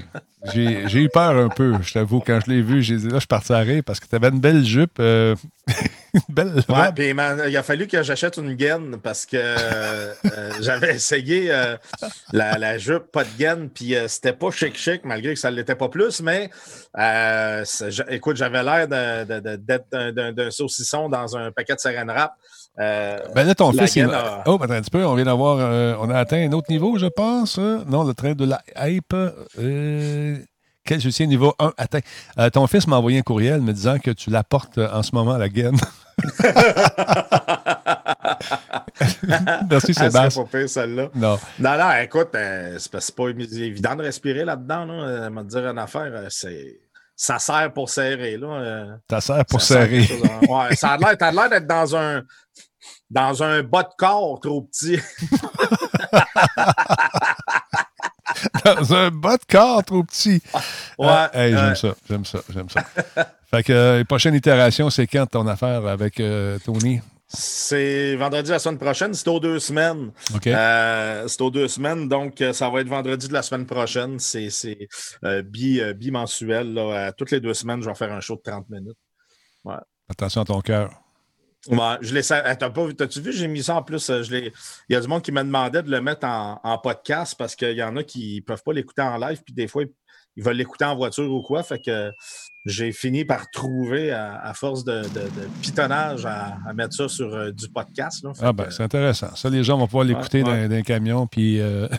J'ai 0.53 0.99
eu 0.99 1.09
peur 1.09 1.35
un 1.35 1.49
peu, 1.49 1.73
je 1.81 1.93
t'avoue. 1.93 2.19
Quand 2.19 2.39
je 2.45 2.51
l'ai 2.51 2.61
vu, 2.61 2.81
j'ai 2.83 2.97
dit 2.97 3.07
là, 3.07 3.15
je 3.15 3.19
suis 3.19 3.27
parti 3.27 3.51
à 3.51 3.59
rire 3.59 3.81
parce 3.83 3.99
que 3.99 4.07
tu 4.07 4.15
avais 4.15 4.29
une 4.29 4.39
belle 4.39 4.63
jupe. 4.63 4.97
Euh, 4.99 5.35
une 6.13 6.21
belle 6.29 6.53
ouais, 6.69 6.91
puis 6.95 7.09
il 7.09 7.57
a 7.57 7.63
fallu 7.63 7.87
que 7.87 8.03
j'achète 8.03 8.37
une 8.37 8.53
gaine 8.53 8.97
parce 9.01 9.25
que 9.25 9.37
euh, 9.37 10.13
j'avais 10.61 10.95
essayé 10.95 11.51
euh, 11.51 11.77
la, 12.31 12.77
jupe, 12.77 13.11
pas 13.11 13.23
de 13.23 13.29
gaine, 13.37 13.69
puis 13.69 13.95
c'était 14.07 14.33
pas 14.33 14.51
chic-chic, 14.51 15.03
malgré 15.05 15.33
que 15.33 15.39
ça 15.39 15.51
ne 15.51 15.55
l'était 15.55 15.75
pas 15.75 15.89
plus, 15.89 16.21
mais 16.21 16.49
écoute, 18.09 18.37
j'avais 18.37 18.63
l'air 18.63 18.87
d'être 18.87 19.89
d'un 20.35 20.51
saucisson 20.51 21.09
dans 21.09 21.37
un 21.37 21.51
paquet 21.51 21.75
de 21.75 21.79
saran 21.79 22.07
wrap. 22.07 22.33
ben 22.77 23.43
là, 23.43 23.55
ton 23.55 23.71
fils, 23.71 23.99
oh, 24.45 24.57
attends 24.61 24.73
un 24.73 24.81
petit 24.81 24.91
peu, 24.91 25.05
on 25.05 25.15
vient 25.15 25.25
d'avoir, 25.25 25.57
on 26.01 26.09
a 26.09 26.17
atteint 26.17 26.47
un 26.47 26.51
autre 26.53 26.71
niveau, 26.71 26.97
je 26.97 27.07
pense. 27.07 27.57
Hein? 27.57 27.83
Non, 27.87 28.03
le 28.03 28.13
train 28.13 28.33
de 28.33 28.45
la 28.45 28.61
hype. 28.77 29.15
Quel 30.89 31.01
soutien 31.01 31.27
niveau 31.27 31.53
1 31.59 31.73
atteint. 31.77 31.99
Euh, 32.39 32.49
ton 32.49 32.65
fils 32.65 32.87
m'a 32.87 32.97
envoyé 32.97 33.19
un 33.19 33.21
courriel 33.21 33.61
me 33.61 33.73
disant 33.73 33.99
que 33.99 34.09
tu 34.09 34.31
l'apportes 34.31 34.79
en 34.79 35.03
ce 35.03 35.13
moment 35.13 35.33
à 35.33 35.37
la 35.37 35.47
gaine. 35.47 35.77
Merci, 39.69 39.93
Sébastien. 39.93 40.43
Pas 40.43 40.57
pire, 40.57 40.69
celle-là. 40.69 41.09
Non. 41.15 41.39
Non, 41.59 41.77
non, 41.77 41.91
écoute, 42.01 42.29
euh, 42.35 42.77
c'est 42.79 43.15
pas 43.15 43.29
évident 43.29 43.95
de 43.95 44.03
respirer 44.03 44.45
là-dedans. 44.45 44.85
Là. 44.85 44.93
Euh, 44.93 45.29
me 45.29 45.43
dire 45.43 45.67
une 45.67 45.79
affaire, 45.79 46.27
c'est 46.29 46.79
ça 47.15 47.39
sert 47.39 47.73
pour 47.73 47.89
serrer. 47.89 48.37
Là. 48.37 48.97
Ça 49.09 49.21
sert 49.21 49.45
pour 49.45 49.61
serrer. 49.61 50.07
ouais, 50.49 50.75
ça 50.75 50.91
a 50.91 51.31
l'air 51.31 51.49
d'être 51.49 51.67
dans 51.67 51.95
un, 51.95 52.23
dans 53.09 53.43
un 53.43 53.63
bas 53.63 53.83
de 53.83 53.89
corps 53.97 54.39
trop 54.39 54.61
petit. 54.63 54.99
dans 58.65 58.93
un 58.93 59.11
bas 59.11 59.37
de 59.37 59.45
corps 59.49 59.83
trop 59.83 60.03
petit. 60.03 60.41
Ouais. 60.97 61.07
Ah, 61.07 61.29
j'aime 61.33 61.75
ça, 61.75 61.95
j'aime 62.07 62.25
ça, 62.25 62.39
j'aime 62.49 62.69
ça. 62.69 62.83
fait 63.49 63.63
que 63.63 63.73
euh, 63.73 64.03
prochaine 64.03 64.35
itération, 64.35 64.89
c'est 64.89 65.07
quand 65.07 65.25
ton 65.25 65.47
affaire 65.47 65.85
avec 65.85 66.19
euh, 66.19 66.57
Tony? 66.63 67.01
C'est 67.27 68.15
vendredi 68.15 68.49
la 68.49 68.57
semaine 68.57 68.79
prochaine, 68.79 69.13
c'est 69.13 69.27
aux 69.27 69.39
deux 69.39 69.59
semaines. 69.59 70.11
OK. 70.33 70.47
Euh, 70.47 71.27
c'est 71.27 71.41
aux 71.41 71.51
deux 71.51 71.67
semaines, 71.67 72.09
donc 72.09 72.43
ça 72.53 72.69
va 72.69 72.81
être 72.81 72.87
vendredi 72.87 73.27
de 73.27 73.33
la 73.33 73.43
semaine 73.43 73.67
prochaine. 73.67 74.17
C'est 74.17 74.49
bimensuel. 75.43 76.73
Bi 76.73 77.13
toutes 77.17 77.31
les 77.31 77.39
deux 77.39 77.53
semaines, 77.53 77.83
je 77.83 77.89
vais 77.89 77.95
faire 77.95 78.11
un 78.11 78.19
show 78.19 78.35
de 78.35 78.41
30 78.49 78.69
minutes. 78.69 78.97
Ouais. 79.63 79.75
Attention 80.09 80.41
à 80.41 80.45
ton 80.45 80.61
cœur. 80.61 80.89
Ouais, 81.69 81.97
je 82.01 82.13
l'ai. 82.13 82.95
T'as-tu 82.95 83.21
vu, 83.21 83.31
j'ai 83.31 83.47
mis 83.47 83.63
ça 83.63 83.75
en 83.75 83.83
plus. 83.83 84.09
Euh, 84.09 84.23
je 84.23 84.35
il 84.35 84.51
y 84.89 84.95
a 84.95 84.99
du 84.99 85.07
monde 85.07 85.21
qui 85.21 85.31
me 85.31 85.43
demandait 85.43 85.83
de 85.83 85.91
le 85.91 86.01
mettre 86.01 86.25
en, 86.27 86.77
podcast 86.79 87.35
parce 87.37 87.55
qu'il 87.55 87.77
y 87.77 87.83
en 87.83 87.95
a 87.95 88.03
qui 88.03 88.37
ne 88.37 88.41
peuvent 88.41 88.63
pas 88.63 88.73
l'écouter 88.73 89.01
en 89.01 89.17
live, 89.17 89.41
puis 89.43 89.53
des 89.53 89.67
fois, 89.67 89.83
ils 90.35 90.43
veulent 90.43 90.55
l'écouter 90.55 90.85
en 90.85 90.95
voiture 90.95 91.31
ou 91.31 91.41
quoi. 91.41 91.61
Fait 91.61 91.79
que 91.79 92.11
j'ai 92.65 92.91
fini 92.91 93.23
par 93.23 93.49
trouver, 93.51 94.11
à, 94.11 94.51
force 94.55 94.83
de, 94.83 95.03
pitonnage, 95.61 96.25
à, 96.25 96.57
mettre 96.73 96.95
ça 96.95 97.07
sur 97.07 97.33
euh, 97.33 97.51
du 97.51 97.69
podcast. 97.69 98.25
ah, 98.41 98.51
ben, 98.51 98.69
c'est 98.71 98.83
intéressant. 98.83 99.35
Ça, 99.35 99.49
les 99.49 99.63
gens 99.63 99.77
vont 99.77 99.85
pouvoir 99.85 100.05
l'écouter 100.05 100.43
dans, 100.43 100.51
un 100.51 100.81
camion, 100.81 101.27
puis. 101.27 101.61
Euh, 101.61 101.87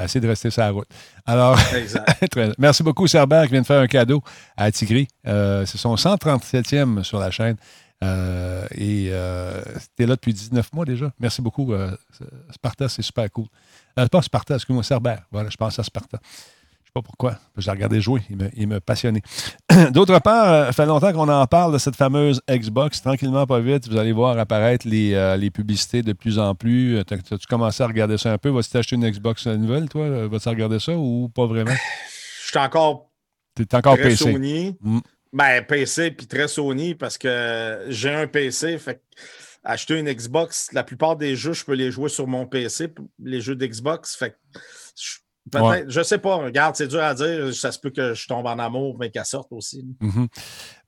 essayer 0.00 0.20
de 0.20 0.28
rester 0.28 0.48
sur 0.48 0.62
la 0.62 0.70
route. 0.70 0.88
Alors, 1.26 1.58
merci 2.58 2.82
beaucoup, 2.82 3.06
Cerber, 3.06 3.42
qui 3.44 3.50
vient 3.50 3.60
de 3.60 3.66
faire 3.66 3.82
un 3.82 3.86
cadeau 3.86 4.22
à 4.56 4.70
Tigri. 4.72 5.08
c'est 5.24 5.76
son 5.76 5.94
137e 5.94 7.02
sur 7.02 7.18
la 7.18 7.30
chaîne. 7.30 7.56
Euh, 8.02 8.66
et 8.72 9.08
euh, 9.10 9.62
tu 9.96 10.02
es 10.02 10.06
là 10.06 10.14
depuis 10.14 10.32
19 10.32 10.72
mois 10.72 10.84
déjà. 10.84 11.12
Merci 11.18 11.42
beaucoup. 11.42 11.72
Euh, 11.72 11.94
Sparta, 12.50 12.88
c'est 12.88 13.02
super 13.02 13.30
cool. 13.30 13.46
pas 13.94 14.22
Sparta, 14.22 14.54
excuse-moi, 14.54 14.82
Cerber. 14.82 15.16
Voilà, 15.30 15.50
je 15.50 15.56
pense 15.56 15.78
à 15.78 15.82
Sparta. 15.82 16.18
sais 16.22 16.92
pas 16.94 17.02
pourquoi. 17.02 17.38
Je 17.56 17.66
l'ai 17.66 17.72
regardé 17.72 18.00
jouer. 18.00 18.22
Il 18.56 18.68
me, 18.68 18.80
passionnait. 18.80 19.22
D'autre 19.90 20.18
part, 20.20 20.46
ça 20.46 20.52
euh, 20.68 20.72
fait 20.72 20.86
longtemps 20.86 21.12
qu'on 21.12 21.28
en 21.28 21.46
parle 21.46 21.74
de 21.74 21.78
cette 21.78 21.96
fameuse 21.96 22.40
Xbox. 22.48 23.02
Tranquillement, 23.02 23.46
pas 23.46 23.60
vite, 23.60 23.88
vous 23.88 23.98
allez 23.98 24.12
voir 24.12 24.38
apparaître 24.38 24.88
les, 24.88 25.12
euh, 25.14 25.50
publicités 25.50 26.02
de 26.02 26.14
plus 26.14 26.38
en 26.38 26.54
plus. 26.54 26.98
As-tu 27.00 27.46
commencé 27.48 27.82
à 27.82 27.86
regarder 27.86 28.16
ça 28.16 28.32
un 28.32 28.38
peu? 28.38 28.48
Vas-tu 28.48 28.70
t'acheter 28.70 28.96
une 28.96 29.08
Xbox 29.08 29.46
nouvelle, 29.46 29.88
toi? 29.88 30.26
Vas-tu 30.26 30.48
regarder 30.48 30.78
ça 30.78 30.96
ou 30.96 31.28
pas 31.28 31.46
vraiment? 31.46 31.74
Je 32.44 32.48
suis 32.48 32.58
encore. 32.58 33.10
T'es 33.54 33.74
encore 33.74 33.94
très 33.96 34.04
PC. 34.04 34.32
Sony. 34.32 34.76
Mm. 34.80 35.00
Ben, 35.32 35.64
PC 35.64 36.10
puis 36.10 36.26
très 36.26 36.48
Sony 36.48 36.94
parce 36.94 37.16
que 37.16 37.86
j'ai 37.88 38.10
un 38.10 38.26
PC. 38.26 38.78
Fait 38.78 39.02
acheter 39.62 39.98
une 39.98 40.10
Xbox, 40.10 40.72
la 40.72 40.82
plupart 40.82 41.16
des 41.16 41.36
jeux, 41.36 41.52
je 41.52 41.64
peux 41.64 41.74
les 41.74 41.90
jouer 41.90 42.08
sur 42.08 42.26
mon 42.26 42.46
PC, 42.46 42.92
les 43.22 43.40
jeux 43.40 43.54
d'Xbox. 43.54 44.16
Fait 44.16 44.36
Peut-être, 45.50 45.90
je 45.90 46.02
sais 46.02 46.18
pas. 46.18 46.36
Regarde, 46.36 46.76
c'est 46.76 46.86
dur 46.86 47.02
à 47.02 47.14
dire. 47.14 47.54
Ça 47.54 47.72
se 47.72 47.78
peut 47.78 47.90
que 47.90 48.14
je 48.14 48.26
tombe 48.26 48.46
en 48.46 48.58
amour, 48.58 48.96
mais 48.98 49.10
qu'elle 49.10 49.24
sorte 49.24 49.52
aussi. 49.52 49.84
Mm-hmm. 50.02 50.26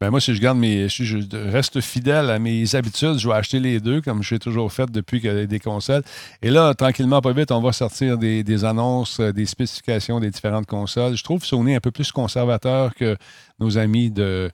ben 0.00 0.11
moi, 0.11 0.21
si 0.21 0.35
je 0.35 0.40
garde 0.40 0.59
mes. 0.59 0.88
je 0.88 1.19
reste 1.50 1.81
fidèle 1.81 2.31
à 2.31 2.38
mes 2.38 2.75
habitudes, 2.75 3.19
je 3.19 3.28
vais 3.28 3.35
acheter 3.35 3.61
les 3.61 3.81
deux, 3.81 4.00
comme 4.00 4.23
j'ai 4.23 4.38
toujours 4.38 4.73
fait 4.73 4.90
depuis 4.90 5.21
qu'il 5.21 5.33
y 5.33 5.38
a 5.38 5.47
des 5.47 5.61
consoles. 5.61 6.02
Et 6.42 6.50
là, 6.50 6.75
tranquillement, 6.75 7.21
pas 7.21 7.33
vite, 7.33 7.50
on 7.50 7.61
va 7.61 7.73
sortir 7.73 8.19
des, 8.19 8.64
annonces, 8.64 9.21
euh, 9.21 9.33
des 9.33 9.47
spécifications 9.47 10.21
des 10.21 10.31
différentes 10.31 10.66
consoles. 10.66 11.16
Je 11.16 11.25
trouve 11.25 11.45
Sony 11.45 11.75
un 11.75 11.81
peu 11.81 11.90
plus 11.90 12.12
conservateur 12.12 12.95
que 12.95 13.16
nos 13.59 13.78
amis 13.78 14.11
de. 14.11 14.50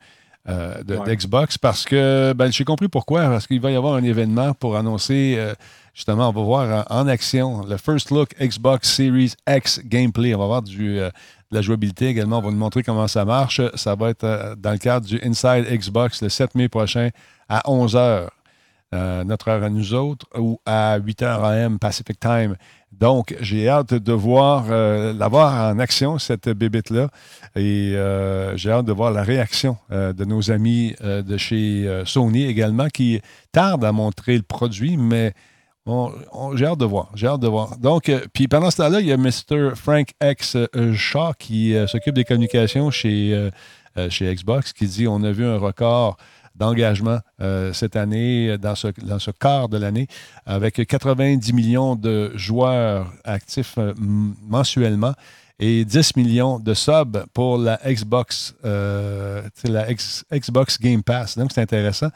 Euh, 0.48 0.82
d'Xbox 0.82 1.58
parce 1.58 1.84
que 1.84 2.32
ben, 2.34 2.50
j'ai 2.50 2.64
compris 2.64 2.88
pourquoi. 2.88 3.28
Parce 3.28 3.46
qu'il 3.46 3.60
va 3.60 3.70
y 3.70 3.76
avoir 3.76 3.94
un 3.96 4.02
événement 4.02 4.54
pour 4.54 4.76
annoncer 4.76 5.34
euh, 5.36 5.52
Justement, 5.98 6.28
on 6.28 6.32
va 6.32 6.42
voir 6.42 6.86
en 6.90 7.08
action 7.08 7.66
le 7.66 7.76
First 7.76 8.12
Look 8.12 8.28
Xbox 8.40 8.88
Series 8.88 9.32
X 9.48 9.80
gameplay. 9.84 10.32
On 10.32 10.38
va 10.38 10.46
voir 10.46 10.62
du, 10.62 10.96
euh, 10.96 11.10
de 11.50 11.56
la 11.56 11.60
jouabilité 11.60 12.06
également. 12.06 12.38
On 12.38 12.42
va 12.42 12.50
nous 12.52 12.56
montrer 12.56 12.84
comment 12.84 13.08
ça 13.08 13.24
marche. 13.24 13.60
Ça 13.74 13.96
va 13.96 14.10
être 14.10 14.22
euh, 14.22 14.54
dans 14.54 14.70
le 14.70 14.78
cadre 14.78 15.04
du 15.04 15.20
Inside 15.24 15.66
Xbox 15.68 16.22
le 16.22 16.28
7 16.28 16.54
mai 16.54 16.68
prochain 16.68 17.08
à 17.48 17.62
11h. 17.66 18.28
Euh, 18.94 19.24
notre 19.24 19.48
heure 19.48 19.64
à 19.64 19.68
nous 19.70 19.92
autres, 19.92 20.24
ou 20.38 20.60
à 20.64 21.00
8h 21.00 21.24
AM 21.24 21.80
Pacific 21.80 22.20
Time. 22.20 22.54
Donc, 22.92 23.36
j'ai 23.40 23.68
hâte 23.68 23.94
de 23.94 24.12
voir, 24.12 24.68
l'avoir 25.12 25.72
en 25.72 25.78
action, 25.78 26.18
cette 26.18 26.48
bébête-là. 26.48 27.08
Et 27.54 27.94
j'ai 28.56 28.70
hâte 28.70 28.86
de 28.86 28.92
voir 28.92 29.12
la 29.12 29.22
réaction 29.22 29.76
de 29.90 30.24
nos 30.24 30.50
amis 30.50 30.94
de 31.00 31.36
chez 31.36 32.02
Sony 32.04 32.44
également, 32.46 32.88
qui 32.88 33.20
tardent 33.52 33.84
à 33.84 33.92
montrer 33.92 34.36
le 34.36 34.42
produit, 34.42 34.96
mais 34.96 35.32
j'ai 36.54 36.66
hâte 36.66 36.78
de 36.78 36.84
voir. 36.84 37.10
J'ai 37.14 37.26
hâte 37.26 37.40
de 37.40 37.48
voir. 37.48 37.78
Donc, 37.78 38.08
euh, 38.08 38.20
puis 38.32 38.48
pendant 38.48 38.70
ce 38.70 38.76
temps-là, 38.78 39.00
il 39.00 39.06
y 39.06 39.12
a 39.12 39.16
Mr. 39.16 39.74
Frank 39.74 40.08
X 40.22 40.56
euh, 40.56 40.94
Shaw 40.94 41.32
qui 41.38 41.74
euh, 41.74 41.86
s'occupe 41.86 42.14
des 42.14 42.24
communications 42.24 42.90
chez, 42.90 43.50
chez 44.10 44.32
Xbox 44.32 44.72
qui 44.72 44.86
dit 44.86 45.08
on 45.08 45.22
a 45.24 45.32
vu 45.32 45.44
un 45.44 45.58
record 45.58 46.16
d'engagement 46.58 47.18
cette 47.72 47.96
année, 47.96 48.58
dans 48.58 48.74
ce, 48.74 48.88
dans 49.02 49.18
ce 49.18 49.30
quart 49.30 49.68
de 49.68 49.78
l'année, 49.78 50.08
avec 50.46 50.86
90 50.86 51.52
millions 51.52 51.96
de 51.96 52.32
joueurs 52.34 53.12
actifs 53.24 53.78
mensuellement 53.96 55.14
et 55.60 55.84
10 55.84 56.16
millions 56.16 56.58
de 56.60 56.72
subs 56.72 57.24
pour 57.34 57.58
la 57.58 57.80
Xbox, 57.84 58.54
euh, 58.64 59.42
la 59.64 59.86
Xbox 60.32 60.78
Game 60.80 61.02
Pass. 61.02 61.36
Donc, 61.36 61.50
c'est 61.52 61.60
intéressant. 61.60 62.10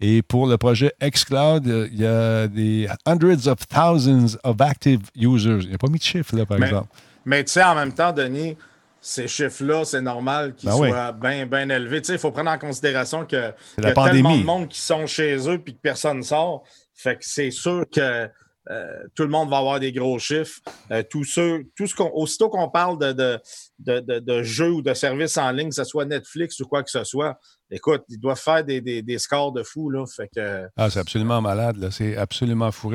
Et 0.00 0.22
pour 0.22 0.46
le 0.46 0.58
projet 0.58 0.92
xCloud, 1.00 1.88
il 1.92 2.00
y 2.00 2.06
a 2.06 2.48
des 2.48 2.88
hundreds 3.06 3.46
of 3.46 3.56
thousands 3.68 4.36
of 4.42 4.60
active 4.60 5.00
users. 5.14 5.60
Il 5.62 5.68
n'y 5.68 5.74
a 5.74 5.78
pas 5.78 5.88
mis 5.88 5.98
de 5.98 6.04
chiffres, 6.04 6.36
là, 6.36 6.44
par 6.44 6.58
exemple. 6.62 6.88
Mais 7.24 7.44
tu 7.44 7.52
sais, 7.52 7.62
en 7.62 7.74
même 7.74 7.92
temps, 7.92 8.12
Denis, 8.12 8.56
ces 9.00 9.28
chiffres-là, 9.28 9.84
c'est 9.84 10.00
normal 10.00 10.54
qu'ils 10.54 10.68
ben 10.68 10.76
soient 10.76 11.12
bien 11.12 11.46
ben 11.46 11.70
élevés. 11.70 12.02
Il 12.08 12.18
faut 12.18 12.32
prendre 12.32 12.50
en 12.50 12.58
considération 12.58 13.24
que, 13.24 13.52
y 13.80 13.86
a 13.86 13.92
tellement 13.92 14.36
de 14.36 14.44
monde 14.44 14.68
qui 14.68 14.80
sont 14.80 15.06
chez 15.06 15.36
eux 15.48 15.62
et 15.66 15.72
que 15.72 15.80
personne 15.80 16.18
ne 16.18 16.22
sort. 16.22 16.64
Fait 16.94 17.14
que 17.14 17.24
c'est 17.24 17.52
sûr 17.52 17.84
que 17.92 18.28
euh, 18.70 18.84
tout 19.14 19.22
le 19.22 19.30
monde 19.30 19.48
va 19.48 19.58
avoir 19.58 19.80
des 19.80 19.92
gros 19.92 20.18
chiffres. 20.18 20.60
Euh, 20.90 21.02
tout 21.08 21.24
ce 21.24 21.94
qu'on, 21.94 22.10
aussitôt 22.12 22.50
qu'on 22.50 22.68
parle 22.68 22.98
de, 22.98 23.40
de, 23.78 24.42
jeux 24.42 24.72
ou 24.72 24.82
de 24.82 24.92
services 24.92 25.38
en 25.38 25.50
ligne, 25.52 25.70
que 25.70 25.74
ce 25.74 25.84
soit 25.84 26.04
Netflix 26.04 26.60
ou 26.60 26.66
quoi 26.66 26.82
que 26.82 26.90
ce 26.90 27.04
soit, 27.04 27.38
écoute, 27.70 28.02
ils 28.08 28.20
doivent 28.20 28.40
faire 28.40 28.64
des, 28.64 29.18
scores 29.18 29.52
de 29.52 29.62
fou. 29.62 29.90
Là, 29.90 30.04
fait 30.06 30.28
que... 30.34 30.66
Ah, 30.76 30.90
c'est 30.90 31.00
absolument 31.00 31.40
malade. 31.40 31.76
Là. 31.76 31.90
C'est 31.90 32.16
absolument 32.16 32.70
fou 32.70 32.92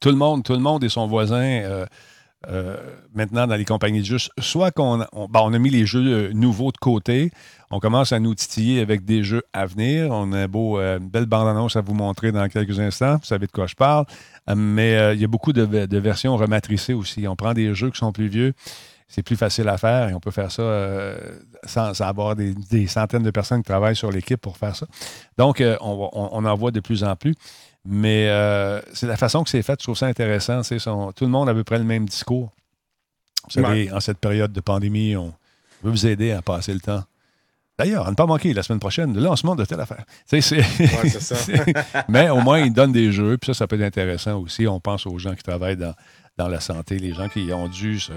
Tout 0.00 0.08
le 0.08 0.16
monde, 0.16 0.42
tout 0.42 0.54
le 0.54 0.60
monde 0.60 0.82
et 0.82 0.88
son 0.88 1.06
voisin. 1.06 1.62
Euh, 1.62 1.86
maintenant 3.14 3.46
dans 3.46 3.56
les 3.56 3.64
compagnies 3.64 4.00
de 4.00 4.06
jeux, 4.06 4.18
soit 4.38 4.70
qu'on 4.70 4.98
ben, 4.98 5.40
on 5.42 5.52
a 5.52 5.58
mis 5.58 5.70
les 5.70 5.86
jeux 5.86 6.32
nouveaux 6.32 6.72
de 6.72 6.78
côté, 6.78 7.30
on 7.70 7.80
commence 7.80 8.12
à 8.12 8.20
nous 8.20 8.34
titiller 8.34 8.80
avec 8.80 9.04
des 9.04 9.24
jeux 9.24 9.42
à 9.54 9.64
venir. 9.64 10.10
On 10.10 10.32
a 10.32 10.46
beau, 10.46 10.78
une 10.78 11.08
belle 11.08 11.26
bande-annonce 11.26 11.76
à 11.76 11.80
vous 11.80 11.94
montrer 11.94 12.30
dans 12.30 12.46
quelques 12.48 12.78
instants. 12.78 13.16
Vous 13.16 13.24
savez 13.24 13.46
de 13.46 13.52
quoi 13.52 13.66
je 13.66 13.74
parle. 13.74 14.04
Euh, 14.50 14.54
mais 14.54 14.96
euh, 14.96 15.14
il 15.14 15.20
y 15.20 15.24
a 15.24 15.28
beaucoup 15.28 15.52
de, 15.52 15.62
versions 15.98 16.36
rematricées 16.36 16.94
aussi. 16.94 17.26
On 17.28 17.36
prend 17.36 17.54
des 17.54 17.74
jeux 17.74 17.90
qui 17.90 17.98
sont 17.98 18.12
plus 18.12 18.28
vieux, 18.28 18.54
c'est 19.08 19.22
plus 19.22 19.36
facile 19.36 19.68
à 19.68 19.78
faire 19.78 20.08
et 20.08 20.14
on 20.14 20.20
peut 20.20 20.30
faire 20.30 20.50
ça 20.50 20.62
euh, 20.62 21.16
sans, 21.64 22.00
avoir 22.00 22.34
des, 22.36 22.86
centaines 22.86 23.22
de 23.22 23.30
personnes 23.30 23.62
qui 23.62 23.68
travaillent 23.68 23.96
sur 23.96 24.10
l'équipe 24.10 24.40
pour 24.40 24.56
faire 24.56 24.74
ça. 24.74 24.86
Donc, 25.38 25.62
on, 25.80 26.44
en 26.44 26.54
voit 26.54 26.70
de 26.70 26.80
plus 26.80 27.04
en 27.04 27.16
plus. 27.16 27.34
Mais 27.84 28.28
c'est 28.92 29.06
la 29.06 29.16
façon 29.16 29.42
que 29.42 29.50
c'est 29.50 29.62
fait, 29.62 29.80
je 29.80 29.84
trouve 29.84 29.96
ça 29.96 30.06
intéressant. 30.06 30.62
tout 30.62 31.24
le 31.24 31.30
monde 31.30 31.48
a 31.48 31.52
à 31.52 31.54
peu 31.54 31.64
près 31.64 31.78
le 31.78 31.84
même 31.84 32.06
discours. 32.06 32.52
Vous 33.44 33.50
savez, 33.50 33.90
en 33.90 34.00
cette 34.00 34.18
période 34.18 34.52
de 34.52 34.60
pandémie, 34.60 35.16
on 35.16 35.34
veut 35.82 35.90
vous 35.90 36.06
aider 36.06 36.30
à 36.30 36.42
passer 36.42 36.72
le 36.72 36.80
temps 36.80 37.02
D'ailleurs, 37.78 38.06
à 38.06 38.10
ne 38.10 38.14
pas 38.14 38.26
manquer 38.26 38.52
la 38.52 38.62
semaine 38.62 38.78
prochaine, 38.78 39.14
le 39.14 39.20
lancement 39.20 39.56
de 39.56 39.64
telle 39.64 39.80
affaire. 39.80 40.04
C'est, 40.26 40.40
ça. 40.40 41.36
mais 42.08 42.28
au 42.28 42.40
moins, 42.40 42.60
ils 42.60 42.72
donnent 42.72 42.92
des 42.92 43.10
jeux, 43.10 43.38
puis 43.38 43.48
ça, 43.48 43.54
ça 43.54 43.66
peut 43.66 43.76
être 43.76 43.86
intéressant 43.86 44.38
aussi. 44.38 44.66
On 44.66 44.78
pense 44.78 45.06
aux 45.06 45.18
gens 45.18 45.34
qui 45.34 45.42
travaillent 45.42 45.78
dans, 45.78 45.94
dans 46.36 46.48
la 46.48 46.60
santé, 46.60 46.98
les 46.98 47.14
gens 47.14 47.28
qui 47.28 47.50
ont 47.52 47.68
dû 47.68 47.98
se, 47.98 48.12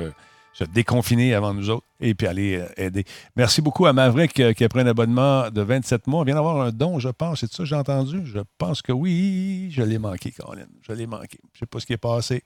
déconfiner 0.64 1.34
avant 1.34 1.54
nous 1.54 1.70
autres 1.70 1.86
et 2.00 2.16
puis 2.16 2.28
aller 2.28 2.58
euh, 2.58 2.68
aider. 2.78 3.04
Merci 3.36 3.62
beaucoup 3.62 3.86
à 3.86 3.94
Maverick 3.94 4.40
euh, 4.40 4.54
qui 4.54 4.64
a 4.64 4.70
pris 4.70 4.80
un 4.80 4.88
abonnement 4.88 5.50
de 5.50 5.62
27 5.62 6.08
mois. 6.08 6.24
Il 6.24 6.28
vient 6.28 6.36
d'avoir 6.36 6.62
un 6.62 6.72
don, 6.72 7.00
je 7.00 7.10
pense. 7.10 7.42
C'est 7.42 7.52
ça 7.52 7.66
j'ai 7.66 7.76
entendu? 7.76 8.22
Je 8.26 8.40
pense 8.58 8.82
que 8.82 8.92
oui. 8.92 9.68
Je 9.72 9.84
l'ai 9.84 9.98
manqué, 9.98 10.32
Colin. 10.32 10.66
Je 10.82 10.94
l'ai 10.94 11.08
manqué. 11.08 11.40
Je 11.54 11.58
ne 11.58 11.60
sais 11.60 11.66
pas 11.66 11.80
ce 11.80 11.86
qui 11.86 11.94
est 11.94 11.98
passé. 11.98 12.44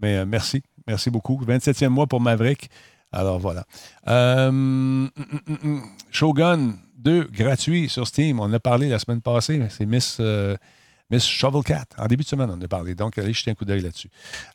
Mais 0.00 0.18
euh, 0.18 0.26
merci. 0.26 0.62
Merci 0.86 1.10
beaucoup. 1.10 1.42
27e 1.44 1.88
mois 1.88 2.06
pour 2.06 2.20
Maverick. 2.20 2.70
Alors 3.10 3.38
voilà. 3.38 3.64
Shogun 6.10 6.74
2 6.98 7.24
gratuit 7.24 7.88
sur 7.88 8.06
Steam. 8.06 8.38
On 8.38 8.52
a 8.52 8.60
parlé 8.60 8.88
la 8.88 8.98
semaine 8.98 9.22
passée. 9.22 9.62
C'est 9.70 9.86
Miss, 9.86 10.20
Miss 11.10 11.24
Shovel 11.24 11.62
Cat. 11.62 11.86
En 11.96 12.06
début 12.06 12.22
de 12.22 12.28
semaine, 12.28 12.50
on 12.50 12.54
en 12.54 12.60
a 12.60 12.68
parlé. 12.68 12.94
Donc, 12.94 13.16
allez 13.16 13.32
jeter 13.32 13.50
un 13.50 13.54
coup 13.54 13.64
d'œil 13.64 13.80
là-dessus. 13.80 14.10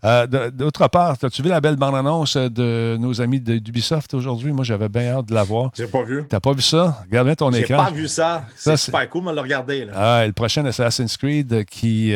Euh, 0.05 0.51
d'autre 0.51 0.87
part, 0.87 1.15
as-tu 1.21 1.41
vu 1.41 1.49
la 1.49 1.59
belle 1.59 1.77
bande-annonce 1.77 2.37
de 2.37 2.95
nos 2.99 3.21
amis 3.21 3.39
d'Ubisoft 3.39 4.13
aujourd'hui? 4.13 4.51
Moi, 4.51 4.63
j'avais 4.63 4.89
bien 4.89 5.17
hâte 5.17 5.25
de 5.25 5.33
la 5.33 5.43
voir. 5.43 5.71
J'ai 5.75 5.87
pas 5.87 6.03
vu. 6.03 6.25
T'as 6.29 6.39
pas 6.39 6.53
vu 6.53 6.61
ça? 6.61 7.03
Regarde 7.09 7.27
bien 7.27 7.35
ton 7.35 7.51
écran. 7.51 7.77
J'ai 7.79 7.89
pas 7.89 7.91
vu 7.91 8.07
ça. 8.07 8.45
C'est 8.55 8.77
super 8.77 9.09
cool, 9.09 9.23
mais 9.23 9.33
le 9.33 9.41
regarder. 9.41 9.85
Là. 9.85 9.93
Ah, 9.95 10.27
le 10.27 10.33
prochain 10.33 10.63
Assassin's 10.65 11.17
Creed 11.17 11.65
qui 11.65 12.13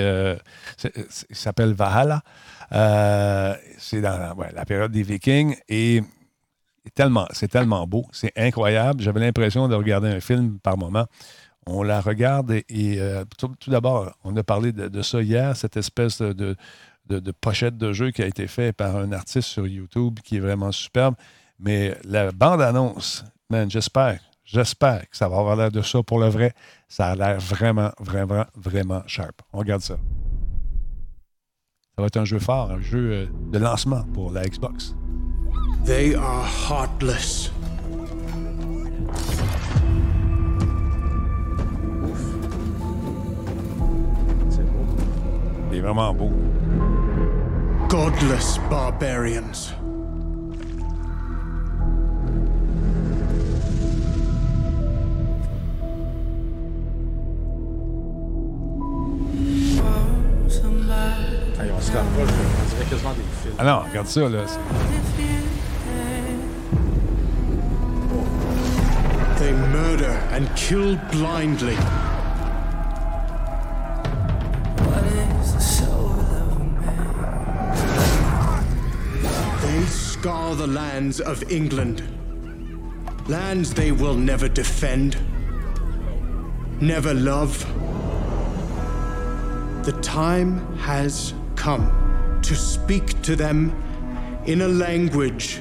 s'appelle 1.32 1.74
Valhalla. 1.74 2.22
c'est 3.80 4.02
dans 4.02 4.36
la 4.54 4.66
période 4.66 4.92
des 4.92 5.04
Vikings 5.04 5.56
et 5.68 6.04
tellement, 6.94 7.28
c'est 7.32 7.48
tellement 7.48 7.86
beau, 7.88 8.06
c'est 8.12 8.32
incroyable. 8.36 9.02
J'avais 9.02 9.20
l'impression 9.20 9.68
de 9.68 9.76
regarder 9.76 10.10
un 10.10 10.20
film 10.20 10.60
par 10.60 10.78
moment. 10.78 11.06
On 11.70 11.84
la 11.84 12.00
regarde 12.00 12.52
et, 12.52 12.66
euh, 13.00 13.26
tout, 13.38 13.52
d'abord, 13.68 14.12
on 14.24 14.36
a 14.38 14.44
parlé 14.44 14.72
de, 14.72 15.02
ça 15.02 15.22
hier, 15.22 15.56
cette 15.56 15.76
espèce 15.76 16.22
de, 16.22 16.56
de, 17.10 17.32
pochette 17.32 17.78
de 17.78 17.92
jeu 17.92 18.12
qui 18.12 18.22
a 18.24 18.26
été 18.26 18.48
fait 18.48 18.72
par 18.72 18.96
un 18.96 19.12
artiste 19.12 19.50
sur 19.50 19.68
YouTube 19.68 20.20
qui 20.24 20.38
est 20.38 20.40
vraiment 20.40 20.72
superbe. 20.72 21.16
Mais 21.60 21.98
la 22.06 22.32
bande-annonce, 22.32 23.26
man, 23.50 23.70
j'espère, 23.70 24.22
j'espère 24.46 25.10
que 25.10 25.18
ça 25.18 25.28
va 25.28 25.38
avoir 25.38 25.58
l'air 25.58 25.72
de 25.72 25.82
ça 25.82 26.02
pour 26.04 26.20
le 26.20 26.28
vrai. 26.28 26.54
Ça 26.88 27.08
a 27.08 27.16
l'air 27.16 27.40
vraiment, 27.40 27.92
vraiment, 28.00 28.46
vraiment 28.56 29.04
sharp. 29.06 29.42
On 29.52 29.60
regarde 29.60 29.82
ça. 29.82 29.98
Ça 31.98 32.02
va 32.02 32.06
être 32.06 32.18
un 32.18 32.26
jeu 32.26 32.40
fort, 32.40 32.72
un 32.72 32.80
jeu 32.80 33.12
euh, 33.12 33.26
de 33.52 33.58
lancement 33.58 34.04
pour 34.14 34.32
la 34.32 34.46
Xbox. 34.46 34.96
They 35.86 36.16
are 36.16 36.46
heartless. 36.70 37.52
C'est 45.78 45.84
vraiment 45.84 46.12
beau. 46.12 46.32
Godless 47.88 48.60
barbarians. 48.68 49.76
Allez, 61.60 61.72
on 61.72 61.80
se 61.80 61.92
rapproche, 61.92 62.28
on 62.28 62.70
dirait 62.70 62.86
quasiment 62.90 63.12
des 63.12 63.22
films. 63.44 63.54
Ah 63.60 63.64
non, 63.64 63.82
regarde 63.88 64.08
ça, 64.08 64.22
là. 64.22 64.46
They 69.38 69.54
murder 69.54 70.18
and 70.34 70.48
kill 70.56 70.98
blindly. 71.12 71.78
Scar 80.20 80.56
the 80.56 80.66
lands 80.66 81.22
of 81.22 81.44
England. 81.52 82.02
Lands 83.28 83.72
they 83.76 83.92
will 83.92 84.16
never 84.16 84.48
defend, 84.48 85.16
never 86.82 87.14
love. 87.14 87.60
The 89.86 89.92
time 90.02 90.76
has 90.78 91.36
come 91.56 92.40
to 92.42 92.56
speak 92.56 93.22
to 93.22 93.36
them 93.36 93.72
in 94.48 94.62
a 94.62 94.68
language 94.68 95.60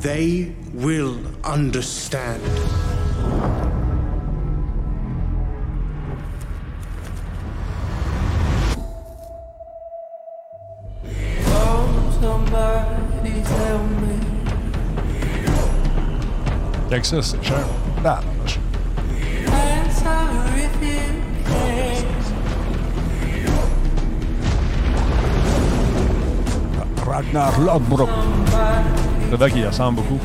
they 0.00 0.52
will 0.74 1.16
understand. 1.44 2.42
Texas, 17.08 17.36
c'est 17.40 17.46
cher. 17.46 17.58
Ah, 18.04 18.20
Ragnar 27.06 27.60
Lodbrok. 27.60 28.08
C'est 29.30 29.36
vrai 29.36 29.50
qu'il 29.52 29.64
ressemble 29.64 29.98
beaucoup. 29.98 30.18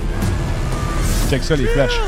Check 1.29 1.43
ça, 1.43 1.55
les 1.55 1.67
flèches. 1.67 1.99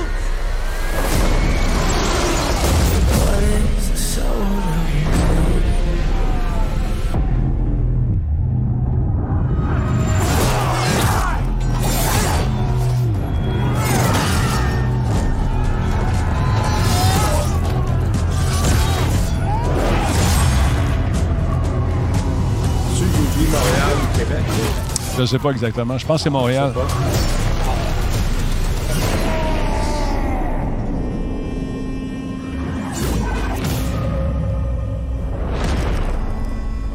Je 25.23 25.27
sais 25.29 25.39
pas 25.39 25.51
exactement. 25.51 25.97
Je 25.97 26.05
pense 26.05 26.17
que 26.17 26.23
c'est 26.23 26.29
Montréal. 26.29 26.73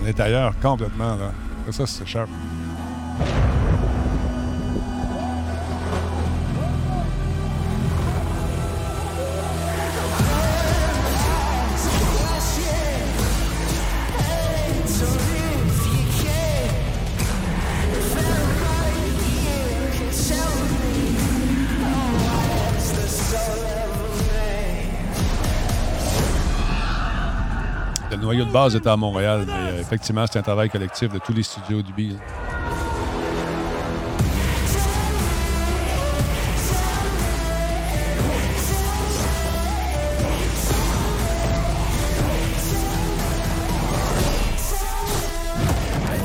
On 0.03 0.07
est 0.07 0.21
ailleurs 0.21 0.53
complètement, 0.61 1.17
là. 1.17 1.33
Ça, 1.71 1.87
c'est 1.87 2.07
cher. 2.07 2.27
Noyau 28.29 28.45
de 28.45 28.53
base 28.53 28.77
était 28.77 28.91
à 28.91 28.97
Montréal, 28.97 29.45
mais 29.47 29.53
euh, 29.53 29.81
effectivement, 29.81 30.27
c'est 30.31 30.39
un 30.39 30.43
travail 30.43 30.69
collectif 30.69 31.11
de 31.11 31.19
tous 31.19 31.33
les 31.33 31.43
studios 31.43 31.81
du 31.81 31.95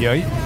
aïe. 0.05 0.42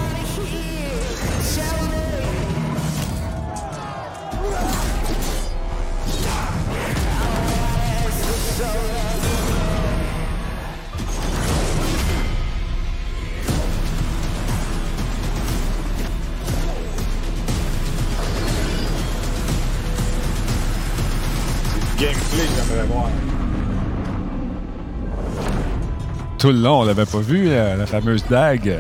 Tout 26.38 26.52
le 26.52 26.60
long, 26.60 26.82
on 26.82 26.84
l'avait 26.84 27.06
pas 27.06 27.19
vu, 27.19 27.50
la, 27.50 27.86
fameuse 27.86 28.23
dague. 28.30 28.80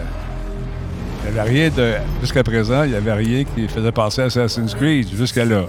Il 1.25 1.33
n'y 1.33 1.39
avait 1.39 1.49
rien 1.49 1.69
de. 1.69 1.95
Jusqu'à 2.21 2.43
présent, 2.43 2.83
il 2.83 2.91
n'y 2.91 2.95
avait 2.95 3.13
rien 3.13 3.43
qui 3.43 3.67
faisait 3.67 3.91
penser 3.91 4.21
à 4.21 4.25
Assassin's 4.25 4.75
Creed, 4.75 5.09
jusqu'à 5.09 5.43
là. 5.43 5.65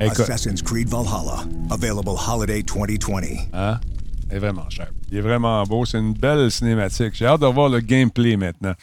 Assassin's 0.00 0.62
Creed 0.62 0.88
Valhalla, 0.88 1.44
available 1.70 2.16
holiday 2.16 2.62
2020. 2.62 3.48
Hein? 3.52 3.80
Il 4.30 4.36
est 4.36 4.38
vraiment 4.38 4.68
cher. 4.70 4.90
Il 5.10 5.18
est 5.18 5.22
vraiment 5.22 5.62
beau. 5.64 5.84
C'est 5.84 5.98
une 5.98 6.14
belle 6.14 6.50
cinématique. 6.50 7.14
J'ai 7.14 7.26
hâte 7.26 7.40
de 7.40 7.46
voir 7.46 7.68
le 7.68 7.80
gameplay 7.80 8.36
maintenant. 8.36 8.74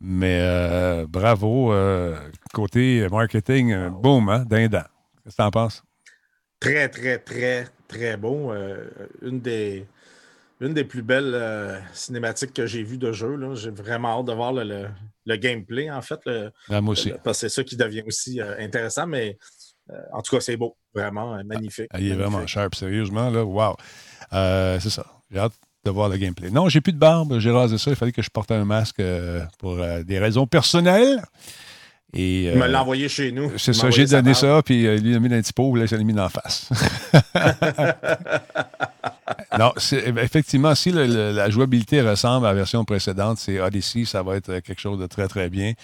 Mais 0.00 0.38
euh, 0.40 1.06
bravo. 1.08 1.72
Euh, 1.72 2.16
côté 2.54 3.06
marketing, 3.10 3.72
euh, 3.72 3.90
boom, 3.90 4.28
hein? 4.28 4.44
Dindant. 4.48 4.84
Qu'est-ce 5.24 5.36
que 5.36 5.42
tu 5.42 5.46
en 5.46 5.50
penses? 5.50 5.82
Très, 6.60 6.88
très, 6.88 7.18
très, 7.18 7.68
très 7.86 8.16
beau. 8.16 8.52
Euh, 8.52 8.84
une, 9.22 9.40
des, 9.40 9.86
une 10.60 10.74
des 10.74 10.84
plus 10.84 11.02
belles 11.02 11.34
euh, 11.34 11.78
cinématiques 11.92 12.52
que 12.52 12.66
j'ai 12.66 12.82
vues 12.82 12.98
de 12.98 13.12
jeu. 13.12 13.38
J'ai 13.54 13.70
vraiment 13.70 14.18
hâte 14.18 14.26
de 14.26 14.32
voir 14.32 14.52
le, 14.52 14.88
gameplay, 15.36 15.90
en 15.90 16.02
fait. 16.02 16.20
Ah, 16.68 16.80
moi 16.80 16.92
aussi. 16.92 17.12
parce 17.22 17.40
que 17.40 17.48
c'est 17.48 17.54
ça 17.54 17.64
qui 17.64 17.76
devient 17.76 18.02
aussi 18.06 18.40
euh, 18.40 18.56
intéressant, 18.58 19.06
mais 19.06 19.38
en 20.12 20.20
tout 20.20 20.36
cas, 20.36 20.40
c'est 20.40 20.56
beau. 20.56 20.76
Vraiment 20.94 21.42
magnifique. 21.44 21.86
Ah, 21.90 22.00
il 22.00 22.10
est 22.10 22.14
vraiment 22.14 22.46
sharp, 22.46 22.74
sérieusement. 22.74 23.30
Là, 23.30 23.44
wow. 23.44 23.76
c'est 24.80 24.90
ça. 24.90 25.06
J'ai 25.30 25.38
hâte 25.38 25.52
de 25.84 25.90
voir 25.90 26.08
le 26.08 26.16
gameplay. 26.16 26.50
Non, 26.50 26.68
j'ai 26.68 26.80
plus 26.80 26.92
de 26.92 26.98
barbe. 26.98 27.38
J'ai 27.38 27.50
rasé 27.50 27.78
ça. 27.78 27.90
Il 27.90 27.96
fallait 27.96 28.12
que 28.12 28.20
je 28.20 28.30
porte 28.30 28.50
un 28.50 28.64
masque 28.64 29.00
pour 29.58 29.76
des 29.76 30.18
raisons 30.18 30.46
personnelles. 30.46 31.22
Et, 32.14 32.44
il 32.44 32.58
me 32.58 32.66
l'a 32.66 32.82
envoyé 32.82 33.08
chez 33.08 33.32
nous. 33.32 33.52
C'est 33.58 33.74
ça, 33.74 33.90
j'ai 33.90 34.06
donné 34.06 34.32
ça, 34.32 34.62
puis 34.64 34.86
euh, 34.86 34.96
lui, 34.96 35.10
il 35.10 35.16
a 35.16 35.20
mis 35.20 35.28
dans 35.28 35.36
un 35.36 35.42
petit 35.42 35.52
pot, 35.52 35.74
là, 35.76 35.84
il 35.90 35.96
l'a 35.96 36.04
mis 36.04 36.18
en 36.18 36.28
face. 36.28 36.70
non, 39.58 39.72
effectivement, 40.16 40.74
si 40.74 40.90
la 40.90 41.50
jouabilité 41.50 42.00
ressemble 42.00 42.46
à 42.46 42.50
la 42.50 42.54
version 42.54 42.84
précédente, 42.84 43.38
c'est 43.38 43.60
Odyssey, 43.60 44.06
ça 44.06 44.22
va 44.22 44.36
être 44.36 44.60
quelque 44.60 44.80
chose 44.80 44.98
de 44.98 45.06
très, 45.06 45.28
très 45.28 45.50
bien. 45.50 45.74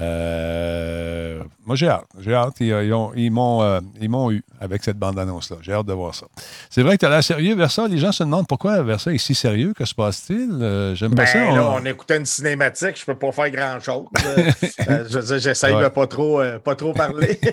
Euh, 0.00 1.42
moi, 1.66 1.76
j'ai 1.76 1.88
hâte. 1.88 2.06
J'ai 2.20 2.34
hâte. 2.34 2.54
Ils, 2.60 2.72
euh, 2.72 3.10
ils, 3.16 3.30
m'ont, 3.30 4.30
eu 4.30 4.42
avec 4.60 4.84
cette 4.84 4.96
bande-annonce-là. 4.96 5.56
J'ai 5.62 5.72
hâte 5.72 5.86
de 5.86 5.92
voir 5.92 6.14
ça. 6.14 6.26
C'est 6.70 6.82
vrai 6.82 6.96
que 6.96 7.00
tu 7.00 7.06
as 7.06 7.10
l'air 7.10 7.24
sérieux, 7.24 7.54
Versa. 7.54 7.88
Les 7.88 7.98
gens 7.98 8.12
se 8.12 8.22
demandent 8.22 8.46
pourquoi 8.46 8.82
Versa 8.82 9.12
est 9.12 9.18
si 9.18 9.34
sérieux. 9.34 9.72
Que 9.74 9.84
se 9.84 9.94
passe-t-il? 9.94 10.94
j'aime 10.94 11.14
pas 11.14 11.24
ben, 11.24 11.26
ça. 11.26 11.38
On... 11.50 11.80
on... 11.80 11.84
écoutait 11.84 12.18
une 12.18 12.26
cinématique. 12.26 12.98
Je 12.98 13.04
peux 13.04 13.16
pas 13.16 13.32
faire 13.32 13.50
grand-chose. 13.50 14.06
je 14.78 15.18
veux 15.18 15.22
dire, 15.22 15.38
j'essaye 15.38 15.74
de 15.74 15.88
pas 15.88 16.06
trop, 16.06 16.40
pas 16.64 16.74
trop 16.74 16.92
parler. 16.92 17.38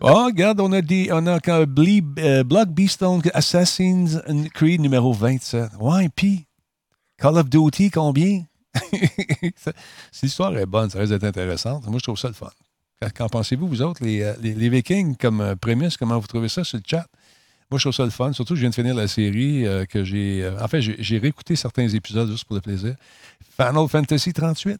Oh, 0.00 0.26
regarde, 0.26 0.60
on 0.60 0.70
a 0.70 0.80
dit, 0.80 1.08
on 1.10 1.26
a 1.26 1.40
quand 1.40 1.64
Block 1.66 2.68
Beastone 2.68 3.20
Assassin's 3.34 4.20
Creed 4.54 4.80
numéro 4.80 5.12
27. 5.12 5.70
Ouais, 5.80 6.08
puis 6.14 6.46
Call 7.18 7.36
of 7.36 7.50
Duty, 7.50 7.90
combien? 7.90 8.44
Cette 9.56 10.22
histoire 10.22 10.56
est 10.56 10.66
bonne, 10.66 10.90
ça 10.90 10.98
risque 10.98 11.12
d'être 11.12 11.24
intéressante. 11.24 11.86
Moi, 11.86 11.98
je 11.98 12.04
trouve 12.04 12.18
ça 12.18 12.28
le 12.28 12.34
fun. 12.34 12.50
Qu'en 13.14 13.28
pensez-vous, 13.28 13.68
vous 13.68 13.82
autres, 13.82 14.02
les, 14.02 14.22
euh, 14.22 14.34
les, 14.40 14.68
Vikings, 14.68 15.16
comme 15.16 15.40
euh, 15.40 15.54
prémisse, 15.54 15.96
comment 15.96 16.18
vous 16.18 16.26
trouvez 16.26 16.48
ça 16.48 16.64
sur 16.64 16.78
le 16.78 16.82
chat? 16.84 17.06
Moi, 17.70 17.78
je 17.78 17.84
trouve 17.84 17.94
ça 17.94 18.04
le 18.04 18.10
fun. 18.10 18.32
Surtout, 18.32 18.56
je 18.56 18.60
viens 18.60 18.70
de 18.70 18.74
finir 18.74 18.94
la 18.94 19.06
série 19.06 19.66
euh, 19.66 19.84
que 19.84 20.02
j'ai. 20.02 20.48
en 20.60 20.68
fait, 20.68 20.80
j'ai 20.80 21.18
réécouté 21.18 21.54
certains 21.54 21.86
épisodes 21.86 22.30
juste 22.30 22.44
pour 22.44 22.56
le 22.56 22.62
plaisir. 22.62 22.94
Final 23.60 23.88
Fantasy 23.88 24.32
38. 24.32 24.78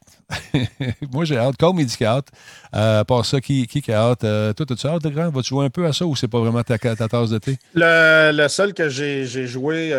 Moi, 1.13 1.27
j'ai 1.27 1.37
hâte. 1.37 1.57
Comme 1.59 1.79
il 1.81 1.87
dit 1.87 2.03
hâte. 2.03 2.29
Euh, 2.75 3.05
part 3.05 3.27
ça, 3.27 3.43
qui, 3.43 3.67
qui, 3.67 3.93
a 3.93 4.11
hâte? 4.11 4.21
toi, 4.21 4.67
as-tu 4.71 4.87
hâte 4.87 5.03
de 5.03 5.11
grand? 5.11 5.29
Vas-tu 5.29 5.49
jouer 5.49 5.67
un 5.67 5.71
peu 5.71 5.85
à 5.85 5.93
ça 5.93 6.07
ou 6.07 6.17
c'est 6.17 6.29
pas 6.29 6.41
vraiment 6.41 6.63
ta, 6.63 6.79
ta 6.79 6.97
tasse 6.97 7.29
de 7.29 7.39
thé? 7.39 7.59
Le, 7.75 8.33
le 8.33 8.49
seul 8.49 8.73
que 8.73 8.89
j'ai 8.89 9.27
joué 9.47 9.93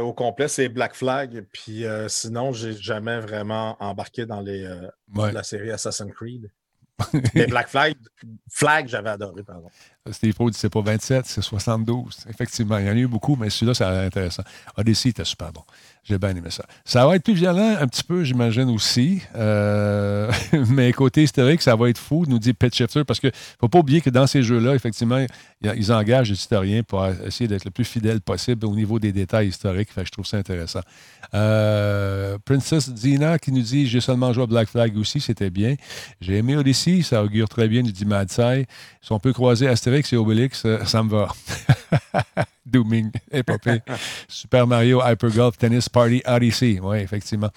au 0.00 0.12
complet, 0.12 0.46
c'est 0.46 0.68
Black 0.68 0.94
Flag. 0.94 1.44
Puis 1.52 1.84
sinon, 2.06 2.52
j'ai 2.52 2.74
jamais 2.74 3.18
vraiment 3.18 3.76
embarqué 3.80 4.24
dans 4.24 4.40
les, 4.40 4.68
la 5.16 5.42
série 5.42 5.72
Assassin's 5.72 6.12
Creed. 6.12 6.48
Mais 7.34 7.46
Black 7.46 7.68
Flag, 7.68 7.94
j'avais 8.88 9.10
adoré, 9.10 9.42
pardon. 9.42 9.68
Dit 10.22 10.32
c'est 10.52 10.70
pas 10.70 10.80
27, 10.80 11.26
c'est 11.26 11.42
72. 11.42 12.26
Effectivement, 12.28 12.78
il 12.78 12.86
y 12.86 12.88
en 12.88 12.92
a 12.92 12.96
eu 12.96 13.06
beaucoup, 13.06 13.36
mais 13.36 13.50
celui-là, 13.50 13.74
c'est 13.74 13.84
intéressant. 13.84 14.44
Odyssey 14.76 15.10
était 15.10 15.24
super 15.24 15.52
bon. 15.52 15.62
J'ai 16.08 16.18
bien 16.18 16.30
aimé 16.30 16.50
ça. 16.50 16.64
Ça 16.84 17.04
va 17.04 17.16
être 17.16 17.24
plus 17.24 17.34
violent 17.34 17.76
un 17.80 17.88
petit 17.88 18.04
peu, 18.04 18.22
j'imagine 18.22 18.70
aussi. 18.70 19.22
Euh, 19.34 20.30
mais 20.68 20.92
côté 20.92 21.24
historique, 21.24 21.62
ça 21.62 21.74
va 21.74 21.90
être 21.90 21.98
fou, 21.98 22.24
nous 22.28 22.38
dit 22.38 22.52
Pet 22.52 22.72
Shifter, 22.72 23.04
parce 23.04 23.18
qu'il 23.18 23.30
ne 23.30 23.58
faut 23.58 23.68
pas 23.68 23.80
oublier 23.80 24.00
que 24.00 24.10
dans 24.10 24.28
ces 24.28 24.44
jeux-là, 24.44 24.76
effectivement, 24.76 25.24
ils 25.62 25.92
engagent 25.92 26.28
des 26.28 26.34
historiens 26.34 26.84
pour 26.84 27.04
essayer 27.26 27.48
d'être 27.48 27.64
le 27.64 27.72
plus 27.72 27.84
fidèle 27.84 28.20
possible 28.20 28.66
au 28.66 28.74
niveau 28.76 29.00
des 29.00 29.10
détails 29.10 29.48
historiques. 29.48 29.92
Fait 29.92 30.04
je 30.04 30.12
trouve 30.12 30.26
ça 30.26 30.36
intéressant. 30.36 30.82
Euh, 31.34 32.38
Princess 32.44 32.88
Dina 32.88 33.38
qui 33.40 33.50
nous 33.50 33.62
dit 33.62 33.88
J'ai 33.88 34.00
seulement 34.00 34.32
joué 34.32 34.44
à 34.44 34.46
Black 34.46 34.68
Flag 34.68 34.96
aussi, 34.96 35.20
c'était 35.20 35.50
bien. 35.50 35.74
J'ai 36.20 36.36
aimé 36.36 36.56
Odyssey, 36.56 37.02
ça 37.02 37.24
augure 37.24 37.48
très 37.48 37.66
bien, 37.66 37.82
nous 37.82 37.90
dit 37.90 38.04
Madsai. 38.04 38.66
Si 39.02 39.10
on 39.10 39.18
peut 39.18 39.32
croiser 39.32 39.66
Astérix 39.66 40.12
et 40.12 40.16
Obélix, 40.16 40.62
euh, 40.64 40.84
ça 40.84 41.02
me 41.02 41.10
va. 41.10 41.28
Dooming, 42.66 43.10
épopée. 43.30 43.80
Super 44.28 44.66
Mario, 44.66 45.00
Hyper 45.04 45.30
Golf, 45.30 45.56
Tennis 45.56 45.88
Party, 45.96 46.22
Odyssey. 46.26 46.78
Oui, 46.82 46.98
effectivement. 46.98 47.48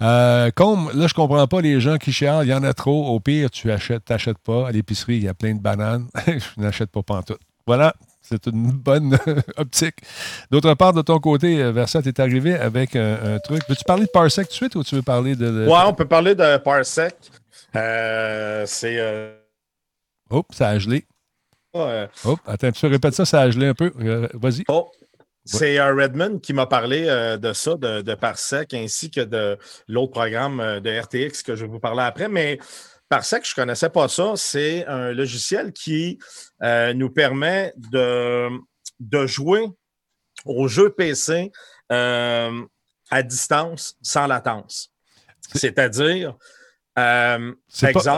Euh, 0.00 0.52
comme, 0.54 0.92
là, 0.94 1.08
je 1.08 1.14
comprends 1.14 1.44
pas 1.48 1.60
les 1.60 1.80
gens 1.80 1.96
qui 1.96 2.12
chialent. 2.12 2.46
Il 2.46 2.50
y 2.50 2.54
en 2.54 2.62
a 2.62 2.72
trop. 2.72 3.08
Au 3.08 3.18
pire, 3.18 3.50
tu 3.50 3.72
achètes, 3.72 4.04
t'achètes 4.04 4.38
pas. 4.38 4.68
À 4.68 4.70
l'épicerie, 4.70 5.16
il 5.16 5.24
y 5.24 5.28
a 5.28 5.34
plein 5.34 5.56
de 5.56 5.60
bananes. 5.60 6.06
je 6.28 6.60
n'achète 6.60 6.92
pas 6.92 7.02
pantoute. 7.02 7.40
Voilà. 7.66 7.92
C'est 8.22 8.46
une 8.46 8.70
bonne 8.70 9.18
optique. 9.56 9.96
D'autre 10.52 10.74
part, 10.74 10.92
de 10.92 11.02
ton 11.02 11.18
côté, 11.18 11.60
euh, 11.60 11.72
Versa, 11.72 12.00
tu 12.00 12.10
es 12.10 12.20
arrivé 12.20 12.54
avec 12.54 12.94
un, 12.94 13.40
truc. 13.40 13.62
Veux-tu 13.68 13.82
parler 13.82 14.04
de 14.04 14.10
Parsec 14.10 14.46
tout 14.46 14.52
de 14.52 14.54
suite 14.54 14.76
ou 14.76 14.84
tu 14.84 14.94
veux 14.94 15.02
parler 15.02 15.34
de. 15.34 15.66
Ouais, 15.66 15.82
on 15.84 15.92
peut 15.92 16.06
parler 16.06 16.36
de 16.36 16.58
Parsec. 16.58 17.16
Euh, 17.74 18.62
c'est. 18.68 18.98
Euh... 19.00 19.34
Oh, 20.30 20.44
ça 20.50 20.68
a 20.68 20.78
gelé. 20.78 21.06
Oh, 21.72 21.88
attends, 22.46 22.70
tu 22.70 22.86
répètes 22.86 23.14
ça, 23.14 23.24
ça 23.24 23.40
a 23.40 23.50
gelé 23.50 23.66
un 23.66 23.74
peu. 23.74 23.92
Vas-y. 24.34 24.62
Oh. 24.68 24.92
C'est 25.58 25.78
un 25.78 25.94
Redmond 25.94 26.38
qui 26.38 26.52
m'a 26.52 26.66
parlé 26.66 27.06
euh, 27.08 27.36
de 27.36 27.52
ça, 27.52 27.76
de, 27.76 28.14
Parsec, 28.14 28.74
ainsi 28.74 29.10
que 29.10 29.20
de 29.20 29.58
l'autre 29.88 30.12
programme 30.12 30.60
euh, 30.60 30.80
de 30.80 30.90
RTX 30.98 31.42
que 31.42 31.56
je 31.56 31.64
vais 31.64 31.70
vous 31.70 31.80
parler 31.80 32.02
après. 32.02 32.28
Mais 32.28 32.58
Parsec, 33.08 33.44
je 33.44 33.52
ne 33.52 33.62
connaissais 33.62 33.90
pas 33.90 34.08
ça. 34.08 34.32
C'est 34.36 34.86
un 34.86 35.12
logiciel 35.12 35.72
qui 35.72 36.18
nous 36.94 37.10
permet 37.10 37.72
de, 37.76 38.48
de 39.00 39.26
jouer 39.26 39.66
aux 40.44 40.68
jeux 40.68 40.90
PC 40.90 41.50
à 41.88 43.22
distance 43.24 43.96
sans 44.00 44.26
latence. 44.26 44.92
C'est-à-dire, 45.54 46.36
euh, 46.98 47.52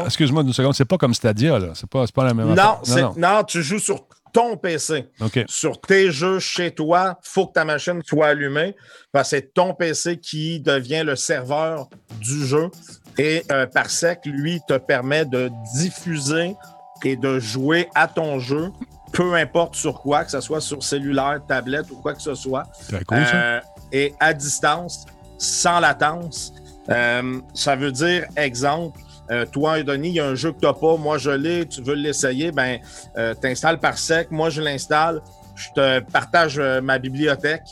excuse-moi 0.05 0.42
une 0.42 0.53
seconde, 0.53 0.75
c'est 0.75 0.85
pas 0.85 0.99
comme 0.99 1.14
Stadia, 1.14 1.59
là. 1.59 1.73
C'est 1.75 1.88
pas, 1.88 2.07
pas 2.07 2.25
la 2.25 2.35
même 2.35 2.55
non, 2.55 2.81
non, 2.87 3.14
non, 3.16 3.45
tu 3.45 3.62
joues 3.62 3.79
sur 3.79 4.07
ton 4.33 4.57
PC. 4.57 5.09
Sur 5.47 5.81
tes 5.81 6.11
jeux 6.11 6.38
chez 6.38 6.71
toi, 6.71 7.18
il 7.23 7.29
faut 7.29 7.47
que 7.47 7.53
ta 7.53 7.64
machine 7.64 8.01
soit 8.05 8.29
allumée 8.29 8.75
parce 9.12 9.31
que 9.31 9.37
c'est 9.37 9.55
ton 9.55 9.75
PC 9.75 10.18
qui 10.18 10.61
devient 10.61 11.03
le 11.05 11.16
serveur 11.16 11.88
du 12.21 12.47
jeu. 12.47 12.71
Et 13.18 13.45
euh, 13.53 13.66
Parsec, 13.66 14.21
lui, 14.25 14.61
te 14.66 14.79
permet 14.79 15.25
de 15.25 15.51
diffuser 15.77 16.57
et 17.05 17.16
de 17.16 17.38
jouer 17.38 17.88
à 17.95 18.09
ton 18.09 18.38
jeu, 18.38 18.71
peu 19.12 19.35
importe 19.35 19.75
sur 19.75 20.01
quoi, 20.01 20.25
que 20.25 20.31
ce 20.31 20.40
soit 20.40 20.61
sur 20.61 20.83
cellulaire, 20.83 21.40
tablette 21.47 21.90
ou 21.90 21.97
quoi 21.97 22.14
que 22.14 22.23
ce 22.23 22.35
soit. 22.35 22.64
Cool. 23.07 23.18
Euh, 23.18 23.61
et 23.92 24.14
à 24.21 24.33
distance, 24.33 25.05
sans 25.37 25.81
latence. 25.81 26.55
Euh, 26.88 27.40
ça 27.55 27.77
veut 27.77 27.92
dire, 27.92 28.27
exemple, 28.37 28.99
euh, 29.33 29.47
toi, 29.47 29.83
Denis, 29.83 30.11
il 30.11 30.14
y 30.14 30.21
a 30.21 30.27
un 30.27 30.35
jeu 30.35 30.53
que 30.53 30.61
tu 30.61 30.66
n'as 30.66 30.75
pas, 30.75 30.97
moi 30.97 31.18
je 31.18 31.31
l'ai, 31.31 31.66
tu 31.66 31.83
veux 31.83 31.95
l'essayer, 31.95 32.53
ben, 32.53 32.79
euh, 33.16 33.35
tu 33.40 33.49
installes 33.49 33.81
par 33.81 33.99
sec, 33.99 34.31
moi 34.31 34.51
je 34.51 34.61
l'installe, 34.61 35.23
je 35.57 35.68
te 35.75 36.01
partage 36.11 36.59
ma 36.59 36.99
bibliothèque 36.99 37.64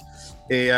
et 0.51 0.71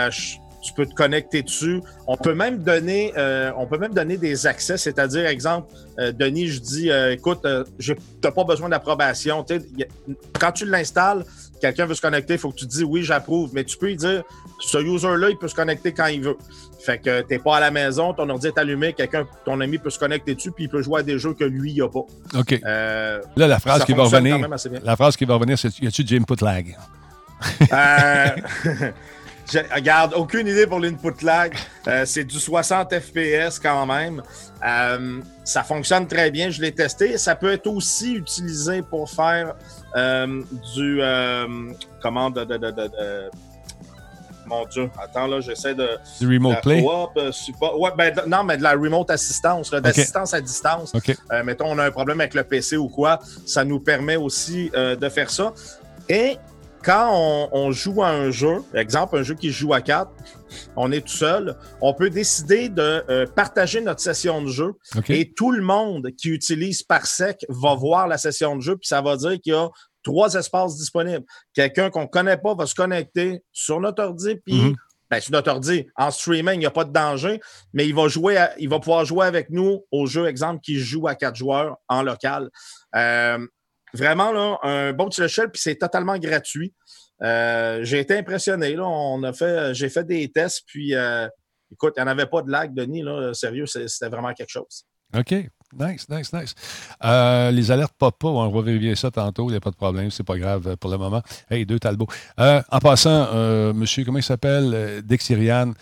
tu 0.63 0.73
peux 0.73 0.87
te 0.87 0.95
connecter 0.95 1.43
dessus. 1.43 1.81
On 2.07 2.17
peut 2.17 2.35
même 2.35 2.59
donner, 2.59 3.13
on 3.57 3.67
peut 3.67 3.79
même 3.79 3.93
donner 3.93 4.17
des 4.17 4.47
accès, 4.47 4.77
c'est-à-dire, 4.77 5.27
exemple, 5.27 5.73
Denis, 5.99 6.49
je 6.49 6.61
dis, 6.61 6.91
écoute, 7.11 7.47
tu 7.81 7.97
n'as 8.23 8.31
pas 8.31 8.45
besoin 8.45 8.69
d'approbation. 8.69 9.45
Quand 10.39 10.53
tu 10.53 10.67
l'installes, 10.67 11.25
quelqu'un 11.61 11.87
veut 11.87 11.95
se 11.95 12.03
connecter, 12.03 12.35
il 12.35 12.39
faut 12.39 12.51
que 12.51 12.59
tu 12.59 12.67
dis 12.67 12.85
oui, 12.85 13.03
j'approuve, 13.03 13.51
mais 13.55 13.65
tu 13.65 13.77
peux 13.77 13.87
lui 13.87 13.97
dire, 13.97 14.23
ce 14.61 14.79
user-là, 14.79 15.31
il 15.31 15.39
peut 15.39 15.49
se 15.49 15.55
connecter 15.55 15.93
quand 15.93 16.07
il 16.07 16.23
veut. 16.23 16.37
Fait 16.85 16.99
que 16.99 17.21
t'es 17.21 17.39
pas 17.39 17.59
à 17.59 17.61
la 17.61 17.71
maison, 17.71 18.13
ton 18.13 18.29
ordi 18.29 18.49
est 18.49 18.59
allumé, 18.59 18.93
quelqu'un, 18.93 19.25
ton 19.45 19.61
ami 19.61 19.79
peut 19.79 19.91
se 19.91 20.01
connecter 20.01 20.35
dessus, 20.35 20.51
puis 20.51 20.65
il 20.65 20.69
peut 20.69 20.83
jouer 20.83 21.01
à 21.01 21.03
des 21.05 21.17
jeux 21.17 21.33
que 21.33 21.45
lui, 21.45 21.73
il 21.73 21.83
a 21.83 21.89
pas. 21.89 22.05
OK. 22.35 22.61
Euh, 22.65 23.21
là, 23.37 23.47
la 23.47 23.61
phrase 23.61 23.85
qui 23.85 23.93
va 23.93 24.03
revenir, 24.03 24.39
la 24.83 24.97
phrase 24.97 25.17
qui 25.17 25.25
va 25.25 25.35
revenir, 25.35 25.57
c'est 25.57 25.79
y 25.79 25.87
a-tu 25.87 26.03
du 26.03 26.19
input 26.19 26.43
lag? 26.45 26.77
Euh, 27.73 28.27
je, 29.53 29.59
regarde, 29.73 30.15
aucune 30.15 30.49
idée 30.49 30.67
pour 30.67 30.81
l'input 30.81 31.25
lag. 31.25 31.55
Euh, 31.87 32.05
c'est 32.05 32.25
du 32.25 32.41
60 32.41 32.93
FPS 32.99 33.61
quand 33.61 33.87
même. 33.87 34.21
ça 35.45 35.63
fonctionne 35.63 36.09
très 36.09 36.33
bien, 36.33 36.51
je 36.51 36.61
l'ai 36.61 36.73
testé. 36.73 37.17
Ça 37.17 37.37
peut 37.37 37.53
être 37.53 37.69
aussi 37.69 38.15
utilisé 38.15 38.83
pour 38.83 39.09
faire 39.09 39.55
du 39.95 41.01
comment 42.01 42.31
de, 42.31 42.45
de, 42.45 42.57
de 42.57 43.31
mon 44.53 44.67
Dieu, 44.67 44.91
attends, 44.99 45.27
là, 45.27 45.41
j'essaie 45.41 45.75
de. 45.75 45.89
Du 46.21 46.27
remote 46.27 46.61
play? 46.63 46.85
Euh, 47.17 47.31
ouais, 47.79 47.91
ben, 47.97 48.15
non, 48.27 48.45
mais 48.45 48.57
de 48.57 48.63
la 48.63 48.73
remote 48.73 49.11
assistance, 49.11 49.71
d'assistance 49.71 50.35
à 50.35 50.41
distance. 50.41 50.93
Euh, 51.33 51.45
mettons, 51.45 51.67
on 51.69 51.79
a 51.79 51.85
un 51.85 51.91
problème 51.91 52.21
avec 52.21 52.35
le 52.35 52.45
PC 52.45 52.77
ou 52.77 52.89
quoi, 52.89 53.19
ça 53.47 53.65
nous 53.65 53.81
permet 53.81 54.17
aussi 54.17 54.71
euh, 54.75 54.97
de 54.97 55.09
faire 55.09 55.31
ça. 55.31 55.53
Et 56.09 56.37
quand 56.85 57.49
on, 57.53 57.71
joue 57.71 58.03
à 58.03 58.09
un 58.09 58.31
jeu, 58.33 58.57
exemple, 58.75 59.17
un 59.17 59.23
jeu 59.23 59.35
qui 59.35 59.51
joue 59.51 59.73
à 59.73 59.81
quatre, 59.81 60.11
on 60.77 60.91
est 60.91 61.01
tout 61.01 61.13
seul, 61.13 61.57
on 61.81 61.95
peut 61.95 62.11
décider 62.11 62.69
de 62.69 63.25
partager 63.37 63.81
notre 63.81 64.01
session 64.01 64.43
de 64.43 64.49
jeu 64.49 64.73
et 65.09 65.33
tout 65.33 65.53
le 65.53 65.63
monde 65.63 66.09
qui 66.19 66.31
utilise 66.31 66.83
Parsec 66.83 67.47
va 67.49 67.75
voir 67.77 68.09
la 68.09 68.19
session 68.19 68.57
de 68.57 68.63
jeu, 68.63 68.77
puis 68.77 68.89
ça 68.89 69.01
va 69.01 69.17
dire 69.17 69.41
qu'il 69.41 69.53
y 69.53 69.57
a 69.57 69.69
trois 70.03 70.35
espaces 70.35 70.77
disponibles. 70.77 71.25
Quelqu'un 71.55 71.91
qu'on 71.91 72.03
ne 72.03 72.07
connaît 72.07 72.37
pas 72.37 72.55
va 72.55 72.67
se 72.67 72.75
connecter 72.75 73.43
sur 73.53 73.81
notre 73.81 74.03
ordi, 74.03 74.37
puis 74.37 74.61
mhm. 74.61 74.77
ben, 75.11 75.21
sur 75.21 75.33
notre 75.33 75.51
ordi, 75.51 75.87
en 75.97 76.11
streaming, 76.11 76.55
il 76.55 76.61
n'y 76.61 76.67
a 76.67 76.71
pas 76.71 76.85
de 76.85 76.93
danger, 76.93 77.41
mais 77.73 77.87
il 77.87 77.95
va 77.95 78.09
jouer, 78.09 78.45
il 78.59 78.69
va 78.69 78.79
pouvoir 78.79 79.05
jouer 79.05 79.27
avec 79.27 79.51
nous 79.51 79.85
au 79.91 80.07
jeu, 80.07 80.27
exemple, 80.27 80.61
qui 80.61 80.79
joue 80.79 81.07
à 81.09 81.15
quatre 81.15 81.37
joueurs 81.37 81.77
en 81.89 82.03
local. 82.03 82.51
Euh, 82.95 83.39
vraiment, 83.95 84.33
là, 84.33 84.59
un 84.63 84.93
bon 84.93 85.09
petit 85.09 85.21
logiciel, 85.21 85.51
puis 85.51 85.61
c'est 85.63 85.77
totalement 85.77 86.19
gratuit. 86.19 86.75
Euh, 87.23 87.81
j'ai 87.85 88.01
été 88.01 88.17
impressionné. 88.17 88.75
Là. 88.75 88.85
On 88.85 89.23
a 89.23 89.33
fait, 89.33 89.75
j'ai 89.75 89.89
fait 89.89 90.05
des 90.05 90.31
tests, 90.31 90.63
puis 90.67 90.95
euh, 90.95 91.29
écoute, 91.71 91.95
il 91.97 92.03
n'y 92.03 92.09
en 92.09 92.11
avait 92.11 92.27
pas 92.27 92.43
de 92.43 92.51
lag, 92.51 92.75
Denis. 92.75 93.03
Là, 93.03 93.33
sérieux, 93.35 93.67
c'était 93.67 94.09
vraiment 94.09 94.33
quelque 94.33 94.51
chose. 94.51 94.87
OK. 95.17 95.35
Nice, 95.79 96.09
nice, 96.09 96.33
nice. 96.33 96.55
Euh, 97.05 97.51
les 97.51 97.71
alertes 97.71 97.95
pop 97.99 98.17
pas, 98.19 98.29
on 98.29 98.51
va 98.51 98.63
vérifier 98.63 98.95
ça 98.95 99.11
tantôt, 99.11 99.49
il 99.49 99.53
n'y 99.53 99.57
a 99.57 99.61
pas 99.61 99.71
de 99.71 99.77
problème, 99.77 100.11
c'est 100.11 100.25
pas 100.25 100.39
grave 100.39 100.69
euh, 100.69 100.77
pour 100.77 100.91
le 100.91 100.99
moment. 100.99 101.23
Hey, 101.51 101.65
deux 101.67 101.79
Talbot. 101.79 102.07
Euh, 102.41 102.63
en 102.71 102.79
passant, 102.79 103.73
monsieur, 103.73 104.05
comment 104.05 104.19
il 104.19 104.25
s'appelle? 104.25 105.03
Dexirian, 105.05 105.73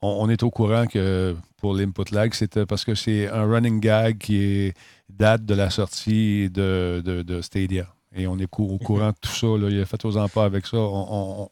on, 0.00 0.28
est 0.28 0.42
au 0.42 0.50
courant 0.50 0.86
que 0.86 1.34
pour 1.56 1.74
l'input 1.74 2.12
lag, 2.12 2.32
c'est 2.34 2.64
parce 2.66 2.84
que 2.84 2.94
c'est 2.94 3.28
un 3.28 3.44
running 3.44 3.80
gag 3.80 4.18
qui 4.18 4.72
date 5.08 5.44
de 5.44 5.54
la 5.54 5.70
sortie 5.70 6.50
de, 6.50 7.02
de, 7.04 7.40
Stadia. 7.42 7.86
Et 8.14 8.26
on 8.26 8.38
est 8.38 8.44
au 8.44 8.78
courant 8.78 9.10
de 9.10 9.16
tout 9.20 9.30
ça. 9.30 9.46
Il 9.68 9.80
a 9.80 9.84
fait 9.84 10.04
aux 10.04 10.16
avec 10.16 10.66
ça. 10.66 10.76
on, 10.78 11.50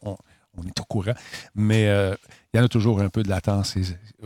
on 0.56 0.62
est 0.62 0.80
au 0.80 0.84
courant. 0.84 1.14
Mais 1.54 1.88
euh, 1.88 2.14
il 2.54 2.58
y 2.58 2.60
en 2.60 2.66
a 2.66 2.68
toujours 2.68 3.00
un 3.00 3.08
peu 3.08 3.24
de 3.24 3.28
latence, 3.28 3.74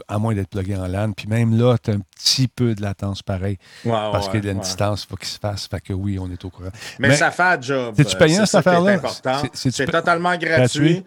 à 0.07 0.19
moins 0.19 0.35
d'être 0.35 0.51
plugué 0.51 0.77
en 0.77 0.87
LAN. 0.87 1.13
Puis 1.13 1.27
même 1.27 1.59
là, 1.59 1.79
tu 1.83 1.91
as 1.91 1.95
un 1.95 2.01
petit 2.15 2.47
peu 2.47 2.75
de 2.75 2.83
latence 2.83 3.23
pareil. 3.23 3.57
parce 3.85 4.29
qu'il 4.29 4.45
y 4.45 4.49
a 4.49 4.53
une 4.53 4.61
distance, 4.61 5.05
il 5.05 5.09
faut 5.09 5.17
qu'il 5.17 5.29
se 5.29 5.39
fasse. 5.39 5.67
Fait 5.67 5.81
que 5.81 5.95
oui, 5.95 6.19
on 6.19 6.31
est 6.31 6.45
au 6.45 6.51
courant. 6.51 6.69
Mais, 6.99 7.17
ça 7.17 7.31
fait 7.31 7.43
un 7.43 7.61
job. 7.61 7.95
C'est-tu 7.97 8.17
payant, 8.19 8.45
cette 8.45 8.67
affaire-là? 8.67 9.01
C'est 9.55 9.87
totalement 9.87 10.37
gratuit? 10.37 11.05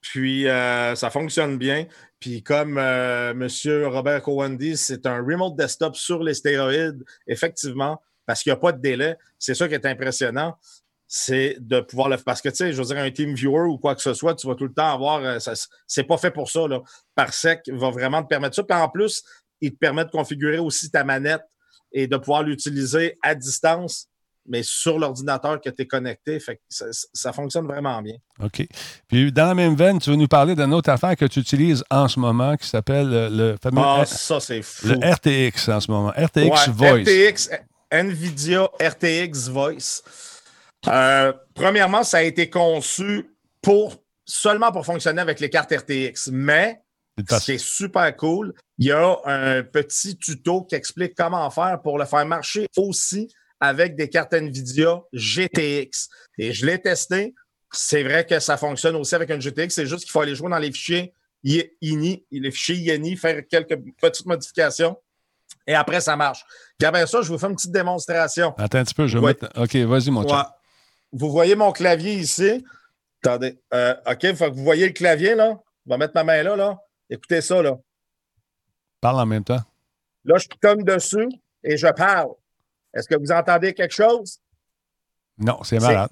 Puis 0.00 0.48
euh, 0.48 0.94
ça 0.96 1.10
fonctionne 1.10 1.56
bien. 1.56 1.86
Puis 2.18 2.42
comme 2.42 2.76
euh, 2.76 3.30
M. 3.30 3.48
Robert 3.86 4.20
Cohen 4.22 4.50
dit, 4.50 4.76
c'est 4.76 5.06
un 5.06 5.18
remote 5.18 5.56
desktop 5.56 5.96
sur 5.96 6.22
les 6.22 6.34
stéroïdes, 6.34 7.02
effectivement, 7.26 8.02
parce 8.26 8.42
qu'il 8.42 8.52
n'y 8.52 8.58
a 8.58 8.60
pas 8.60 8.72
de 8.72 8.82
délai. 8.82 9.16
C'est 9.38 9.54
ça 9.54 9.66
qui 9.66 9.74
est 9.74 9.86
impressionnant 9.86 10.58
c'est 11.06 11.56
de 11.60 11.80
pouvoir 11.80 12.08
le 12.08 12.16
Parce 12.16 12.40
que, 12.40 12.48
tu 12.48 12.56
sais, 12.56 12.72
je 12.72 12.78
veux 12.80 12.86
dire, 12.86 12.98
un 12.98 13.10
team 13.10 13.34
viewer 13.34 13.68
ou 13.68 13.78
quoi 13.78 13.94
que 13.94 14.02
ce 14.02 14.14
soit, 14.14 14.34
tu 14.34 14.46
vas 14.46 14.54
tout 14.54 14.64
le 14.64 14.72
temps 14.72 14.92
avoir. 14.92 15.22
Euh, 15.22 15.38
c'est 15.86 16.04
pas 16.04 16.16
fait 16.16 16.30
pour 16.30 16.50
ça. 16.50 16.66
Là. 16.66 16.80
Parsec 17.14 17.60
va 17.72 17.90
vraiment 17.90 18.22
te 18.22 18.28
permettre 18.28 18.56
ça. 18.56 18.62
Puis 18.62 18.76
en 18.76 18.88
plus, 18.88 19.22
il 19.60 19.72
te 19.72 19.78
permet 19.78 20.04
de 20.04 20.10
configurer 20.10 20.58
aussi 20.58 20.90
ta 20.90 21.04
manette 21.04 21.44
et 21.92 22.06
de 22.06 22.16
pouvoir 22.16 22.42
l'utiliser 22.42 23.16
à 23.22 23.34
distance, 23.34 24.08
mais 24.46 24.62
sur 24.62 24.98
l'ordinateur 24.98 25.60
que 25.60 25.70
tu 25.70 25.82
es 25.82 25.86
connecté. 25.86 26.40
Fait 26.40 26.56
que 26.56 26.62
ça, 27.12 27.32
fonctionne 27.32 27.66
vraiment 27.66 28.02
bien. 28.02 28.16
OK. 28.42 28.66
Puis 29.06 29.32
dans 29.32 29.46
la 29.46 29.54
même 29.54 29.76
veine, 29.76 30.00
tu 30.00 30.10
veux 30.10 30.16
nous 30.16 30.26
parler 30.26 30.54
d'une 30.54 30.74
autre 30.74 30.90
affaire 30.90 31.16
que 31.16 31.24
tu 31.26 31.38
utilises 31.40 31.84
en 31.90 32.08
ce 32.08 32.18
moment 32.18 32.56
qui 32.56 32.68
s'appelle 32.68 33.08
le 33.30 33.56
fameux. 33.62 33.82
Ah, 33.82 34.04
ça, 34.04 34.40
c'est 34.40 34.62
fou. 34.62 34.88
Le 34.88 34.96
RTX 34.96 35.68
en 35.68 35.80
ce 35.80 35.90
moment. 35.90 36.10
RTX 36.10 36.70
Voice. 36.70 37.02
RTX, 37.02 37.50
NVIDIA 37.92 38.68
RTX 38.80 39.48
Voice. 39.50 40.02
Euh, 40.88 41.32
premièrement, 41.54 42.02
ça 42.02 42.18
a 42.18 42.22
été 42.22 42.50
conçu 42.50 43.30
pour, 43.62 43.96
seulement 44.24 44.72
pour 44.72 44.84
fonctionner 44.84 45.20
avec 45.20 45.40
les 45.40 45.50
cartes 45.50 45.72
RTX, 45.72 46.30
mais 46.32 46.80
c'est 47.40 47.58
super 47.58 48.16
cool. 48.16 48.52
Il 48.78 48.86
y 48.86 48.92
a 48.92 49.16
un 49.24 49.62
petit 49.62 50.16
tuto 50.16 50.62
qui 50.62 50.74
explique 50.74 51.14
comment 51.14 51.48
faire 51.50 51.80
pour 51.82 51.98
le 51.98 52.04
faire 52.04 52.26
marcher 52.26 52.66
aussi 52.76 53.32
avec 53.60 53.94
des 53.96 54.08
cartes 54.08 54.34
NVIDIA 54.34 55.00
GTX. 55.12 56.08
Et 56.38 56.52
je 56.52 56.66
l'ai 56.66 56.80
testé. 56.80 57.34
C'est 57.72 58.02
vrai 58.02 58.26
que 58.26 58.38
ça 58.40 58.56
fonctionne 58.56 58.96
aussi 58.96 59.14
avec 59.14 59.30
une 59.30 59.40
GTX. 59.40 59.70
C'est 59.70 59.86
juste 59.86 60.02
qu'il 60.04 60.10
faut 60.10 60.20
aller 60.20 60.34
jouer 60.34 60.50
dans 60.50 60.58
les 60.58 60.72
fichiers 60.72 61.14
INI, 61.44 62.26
les 62.30 62.50
fichiers 62.50 62.94
INI, 62.94 63.16
faire 63.16 63.42
quelques 63.48 63.78
petites 64.00 64.26
modifications. 64.26 64.96
Et 65.66 65.74
après, 65.74 66.00
ça 66.00 66.16
marche. 66.16 66.44
Puis 66.78 66.86
après 66.86 67.06
ça, 67.06 67.22
je 67.22 67.32
vous 67.32 67.38
fais 67.38 67.46
une 67.46 67.54
petite 67.54 67.72
démonstration. 67.72 68.54
Attends 68.58 68.78
un 68.78 68.84
petit 68.84 68.94
peu, 68.94 69.06
je 69.06 69.18
vais 69.18 69.26
mettre. 69.26 69.48
OK, 69.56 69.76
vas-y, 69.76 70.10
mon 70.10 70.26
chat. 70.28 70.54
Vous 71.14 71.30
voyez 71.30 71.54
mon 71.54 71.70
clavier 71.72 72.14
ici? 72.14 72.64
Attendez. 73.22 73.58
Euh, 73.72 73.94
OK, 74.06 74.24
il 74.24 74.36
faut 74.36 74.50
que 74.50 74.56
vous 74.56 74.64
voyez 74.64 74.86
le 74.86 74.92
clavier, 74.92 75.34
là. 75.34 75.56
Je 75.86 75.92
vais 75.92 75.98
mettre 75.98 76.14
ma 76.14 76.24
main 76.24 76.42
là, 76.42 76.56
là. 76.56 76.78
Écoutez 77.08 77.40
ça, 77.40 77.62
là. 77.62 77.78
Parle 79.00 79.20
en 79.20 79.26
même 79.26 79.44
temps. 79.44 79.62
Là, 80.24 80.36
je 80.38 80.48
tombe 80.60 80.82
dessus 80.82 81.28
et 81.62 81.76
je 81.76 81.86
parle. 81.86 82.30
Est-ce 82.92 83.06
que 83.08 83.14
vous 83.18 83.30
entendez 83.30 83.74
quelque 83.74 83.94
chose? 83.94 84.40
Non, 85.38 85.62
c'est 85.62 85.78
malade. 85.78 86.10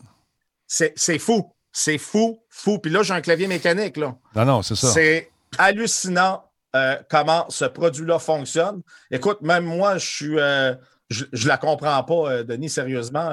C'est 0.67 1.19
fou. 1.19 1.53
C'est 1.73 1.99
fou, 1.99 2.43
fou. 2.49 2.79
Puis 2.79 2.91
là, 2.91 3.03
j'ai 3.03 3.15
un 3.15 3.21
clavier 3.21 3.47
mécanique, 3.47 3.97
là. 3.97 4.15
Non, 4.37 4.45
non, 4.45 4.63
c'est 4.63 4.75
ça. 4.75 4.89
C'est 4.89 5.31
hallucinant 5.59 6.45
euh, 6.77 6.97
comment 7.09 7.47
ce 7.49 7.65
produit-là 7.65 8.19
fonctionne. 8.19 8.83
Écoute, 9.11 9.41
même 9.41 9.65
moi, 9.65 9.99
je 9.99 10.07
suis. 10.07 10.39
Euh, 10.39 10.75
je, 11.13 11.25
ne 11.25 11.49
la 11.49 11.57
comprends 11.57 12.03
pas, 12.03 12.33
euh, 12.33 12.45
Denis, 12.45 12.69
sérieusement. 12.69 13.31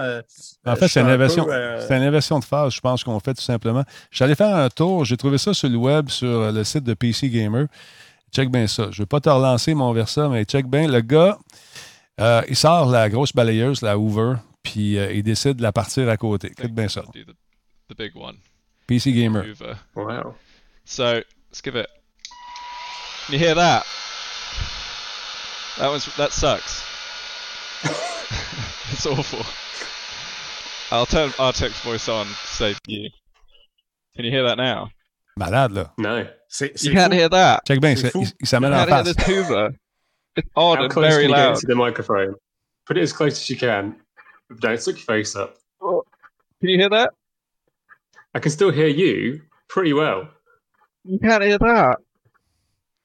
en 0.65 0.75
fait, 0.75 0.87
c'est 0.87 1.01
une, 1.01 1.07
inversion, 1.07 1.47
une 1.49 2.03
inversion 2.03 2.39
de 2.39 2.45
phase, 2.45 2.73
je 2.73 2.81
pense 2.81 3.03
qu'on 3.03 3.19
fait 3.19 3.33
tout 3.33 3.41
simplement. 3.41 3.83
J'allais 4.11 4.35
faire 4.35 4.55
un 4.55 4.69
tour, 4.69 5.05
j'ai 5.05 5.17
trouvé 5.17 5.37
ça 5.37 5.53
sur 5.53 5.69
le 5.69 5.77
web, 5.77 6.09
sur 6.09 6.51
le 6.51 6.63
site 6.63 6.83
de 6.83 6.93
PC 6.93 7.29
Gamer. 7.29 7.65
Check 8.31 8.51
bien 8.51 8.67
ça. 8.67 8.89
Je 8.91 9.01
ne 9.01 9.03
vais 9.03 9.07
pas 9.07 9.19
te 9.19 9.29
relancer 9.29 9.73
mon 9.73 9.91
Versa, 9.91 10.29
mais 10.29 10.43
check 10.43 10.67
bien. 10.67 10.87
Le 10.87 11.01
gars, 11.01 11.37
il 12.47 12.55
sort 12.55 12.89
la 12.89 13.09
grosse 13.09 13.33
balayeuse, 13.33 13.81
la 13.81 13.97
Hoover, 13.97 14.35
puis 14.61 14.97
il 14.97 15.23
décide 15.23 15.55
de 15.55 15.63
la 15.63 15.71
partir 15.71 16.07
à 16.09 16.17
côté. 16.17 16.51
Écoute 16.51 16.73
bien 16.73 16.87
ça. 16.87 17.01
The 17.01 17.97
big 17.97 18.15
one. 18.15 18.35
PC 18.85 19.13
Gamer. 19.13 19.43
Hoover. 19.43 19.73
Wow. 19.95 20.35
So, 20.85 21.21
let's 21.51 21.61
give 21.63 21.75
it 21.75 21.87
you 23.31 23.37
hear 23.37 23.55
that? 23.55 23.85
That 25.77 25.89
was 25.89 26.05
that 26.17 26.33
sucks. 26.33 26.88
It's 28.99 29.05
awful. 29.05 29.45
I'll 30.91 31.05
turn 31.05 31.29
Artek's 31.31 31.79
voice 31.81 32.09
on 32.09 32.25
to 32.25 32.33
save 32.33 32.79
you. 32.87 33.09
Can 34.15 34.25
you 34.25 34.31
hear 34.31 34.43
that 34.43 34.57
now? 34.57 34.89
Malade, 35.37 35.71
là. 35.71 35.91
No. 35.97 36.27
you 36.59 36.91
can't 36.91 37.13
hear 37.13 37.29
that. 37.29 37.65
Check 37.65 37.79
bien, 37.79 37.97
il, 37.97 38.03
You 38.03 38.45
s'amène 38.45 38.73
en 38.73 38.87
face. 38.87 39.15
This 39.15 39.25
Hoover. 39.25 39.73
It's 40.35 40.49
odd 40.55 40.79
How 40.79 40.83
and 40.83 40.93
very 40.93 41.11
can 41.11 41.21
you 41.21 41.29
loud. 41.29 41.53
Get 41.53 41.61
to 41.61 41.67
the 41.67 41.75
microphone. 41.75 42.35
Put 42.85 42.97
it 42.97 43.01
as 43.01 43.13
close 43.13 43.33
as 43.33 43.49
you 43.49 43.55
can. 43.55 43.95
Don't 44.59 44.81
stick 44.81 44.97
your 44.97 45.05
face 45.05 45.35
up. 45.35 45.55
Can 45.79 46.69
you 46.69 46.77
hear 46.77 46.89
that? 46.89 47.13
I 48.33 48.39
can 48.39 48.51
still 48.51 48.71
hear 48.71 48.87
you 48.87 49.41
pretty 49.69 49.93
well. 49.93 50.27
You 51.05 51.19
can't 51.19 51.43
hear 51.43 51.57
that. 51.57 51.97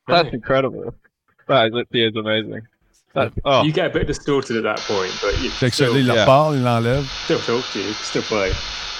That's 0.09 0.35
incredible. 0.35 0.92
That 1.46 1.72
is, 1.72 1.85
is 1.92 2.16
amazing. 2.16 2.62
Oh. 3.16 3.62
You 3.64 3.72
get 3.72 3.87
a 3.87 3.90
bit 3.90 4.07
distorted 4.07 4.57
at 4.57 4.62
that 4.64 4.83
point, 4.87 5.12
but 5.22 5.40
you 5.40 5.50
fait 5.50 5.70
que 5.70 5.77
still, 5.77 5.96
il 5.96 6.07
yeah. 6.07 6.24
parle, 6.24 6.57
il 6.57 6.62
l'enlève. 6.62 7.05
Still 7.24 7.38
talk 7.38 7.64
to 7.72 7.79
you, 7.79 7.92
still 8.03 8.22
play. 8.22 8.50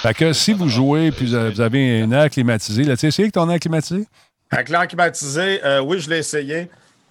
Fait 0.01 0.13
que 0.13 0.33
si 0.33 0.53
vous 0.53 0.69
jouez 0.69 1.11
puis 1.11 1.25
vous 1.25 1.61
avez 1.61 2.01
un 2.01 2.11
air 2.11 2.29
climatisé, 2.29 2.83
là, 2.83 2.95
tu 2.95 3.07
essayé 3.07 3.25
avec 3.25 3.33
ton 3.33 3.49
air 3.49 3.59
climatisé? 3.59 4.05
Avec 4.51 4.69
l'air 4.69 4.87
climatisé, 4.87 5.65
euh, 5.65 5.81
oui, 5.81 5.99
je 5.99 6.09
l'ai 6.09 6.19
essayé. 6.19 6.69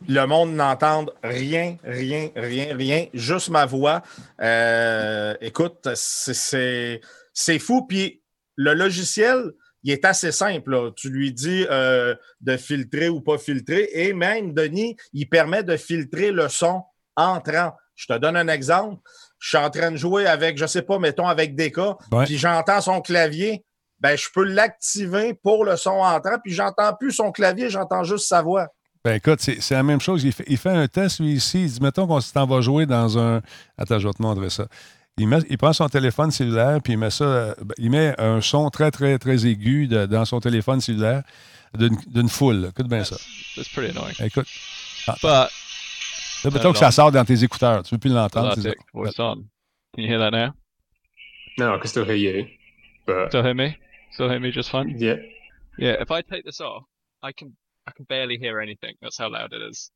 Le 0.09 0.25
monde 0.27 0.55
n'entend 0.55 1.07
rien, 1.23 1.77
rien, 1.85 2.31
rien, 2.37 2.77
rien, 2.77 3.07
juste 3.13 3.51
ma 3.51 3.67
voix. 3.67 4.03
Euh, 4.41 5.35
écoute, 5.41 5.89
c'est 5.95 7.01
fou. 7.59 7.87
Puis 7.87 8.23
le 8.57 8.75
logiciel, 8.75 9.53
il 9.83 9.93
est 9.93 10.05
assez 10.05 10.33
simple. 10.33 10.93
Tu 10.97 11.11
lui 11.11 11.33
dis 11.33 11.67
euh, 11.71 12.15
de 12.41 12.57
filtrer 12.57 13.09
ou 13.09 13.21
pas 13.21 13.39
filtrer. 13.39 13.89
Et 13.93 14.13
même, 14.13 14.55
Denis, 14.55 14.97
il 15.13 15.29
permet 15.29 15.63
de 15.63 15.77
filtrer 15.77 16.31
le 16.31 16.49
son 16.49 16.83
entrant. 17.17 17.73
Je 17.95 18.07
te 18.07 18.19
donne 18.19 18.37
un 18.37 18.49
exemple. 18.49 19.01
Je 19.39 19.49
suis 19.49 19.59
en 19.59 19.71
train 19.71 19.91
de 19.91 19.97
jouer 19.97 20.27
avec, 20.27 20.59
je 20.59 20.67
sais 20.67 20.83
pas, 20.83 20.99
mettons 20.99 21.27
avec 21.27 21.55
DK, 21.55 21.81
puis 22.25 22.39
j'entends 22.39 22.81
son 22.81 23.01
clavier. 23.01 23.65
Ben, 24.01 24.17
je 24.17 24.27
peux 24.35 24.45
l'activer 24.45 25.35
pour 25.35 25.65
le 25.65 25.77
son 25.77 25.91
entrant, 25.91 26.39
puis 26.43 26.53
j'entends 26.53 26.95
plus 26.95 27.13
son 27.13 27.31
clavier, 27.31 27.71
j'entends 27.71 28.05
juste 28.05 28.27
sa 28.27 28.43
voix. 28.43 28.69
Ben 29.05 29.17
écoute, 29.17 29.41
c'est 29.41 29.71
la 29.71 29.83
même 29.83 30.01
chose. 30.01 30.25
Il 30.25 30.33
fait, 30.33 30.45
il 30.47 30.57
fait, 30.57 30.71
un 30.71 30.89
test, 30.89 31.21
lui, 31.21 31.33
ici. 31.35 31.65
Il 31.65 31.71
dit, 31.71 31.81
mettons 31.83 32.07
qu'on 32.07 32.21
s'en 32.21 32.47
va 32.47 32.63
jouer 32.63 32.87
dans 32.87 33.19
un. 33.19 33.43
Attends, 33.77 33.99
je 33.99 34.09
vais 34.09 34.15
te 34.15 34.23
montrer 34.23 34.49
ça. 34.49 34.67
Il, 35.17 35.59
prend 35.59 35.73
son 35.73 35.89
téléphone 35.89 36.31
cellulaire, 36.31 36.81
puis 36.83 36.95
il 36.95 36.99
met 36.99 37.11
ça, 37.11 37.25
euh, 37.25 37.55
il 37.79 37.91
met 37.91 38.19
un 38.19 38.41
son 38.41 38.69
très, 38.71 38.91
très, 38.91 39.19
très 39.19 39.47
aigu 39.47 39.87
dans 39.87 40.25
son 40.25 40.41
téléphone 40.41 40.81
cellulaire 40.81 41.23
d'une 41.77 42.29
foule. 42.29 42.69
Écoute 42.71 42.89
bien 42.89 43.05
ça. 43.05 43.17
C'est 43.55 43.69
pretty 43.73 43.91
annoying. 43.97 44.17
Écoute. 44.21 44.47
Ah. 45.07 45.15
But, 45.23 45.51
là, 46.45 46.51
mettons 46.51 46.73
que 46.73 46.79
ça 46.79 46.91
sort 46.91 47.13
dans 47.13 47.25
tes 47.25 47.43
écouteurs. 47.43 47.83
Tu 47.83 47.95
veux 47.95 47.99
plus 47.99 48.11
l'entendre. 48.11 48.55
Voice 48.93 49.19
on. 49.19 49.45
Can 49.95 50.03
you 50.03 50.09
hear 50.09 50.19
that 50.19 50.31
now? 50.31 50.53
No, 51.59 51.75
I 51.75 51.79
can 51.79 51.87
still 51.87 52.05
hear 52.05 52.17
you. 52.17 52.47
But... 53.07 53.29
Still 53.29 53.43
hear 53.43 53.55
me? 53.55 53.77
Still 54.13 54.29
hear 54.29 54.41
me 54.41 54.51
just 54.51 54.71
fine? 54.71 54.97
Yeah. 54.99 55.17
Yeah, 55.79 56.01
if 56.01 56.11
I 56.11 56.23
take 56.23 56.45
this 56.45 56.61
off, 56.61 56.85
I 57.23 57.33
can 57.33 57.53
I 57.87 57.93
can 57.93 58.07
barely 58.09 58.39
hear 58.39 58.61
anything. 58.61 58.95
That's 59.03 59.19
how 59.19 59.29
loud 59.29 59.53
it 59.53 59.63
is. 59.63 59.91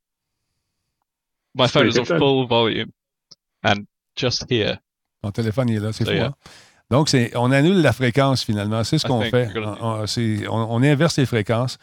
My 1.55 1.67
phone 1.67 1.89
is 1.89 1.99
on 1.99 2.05
full 2.05 2.47
volume. 2.47 2.93
And 3.63 3.87
just 4.15 4.45
here, 4.49 4.79
ton 5.23 5.31
téléphone 5.31 5.71
est 5.71 5.81
là, 5.81 5.93
c'est 5.93 6.05
fou. 6.05 6.35
Donc, 6.91 7.15
on 7.35 7.53
annule 7.53 7.83
la 7.83 7.93
fréquence 7.93 8.45
finalement. 8.45 8.83
C'est 8.85 8.99
ce 8.99 9.07
qu'on 9.07 9.23
fait. 9.23 9.51
On, 10.49 10.83
inverse 10.83 11.19
les 11.19 11.27
fréquences. 11.27 11.79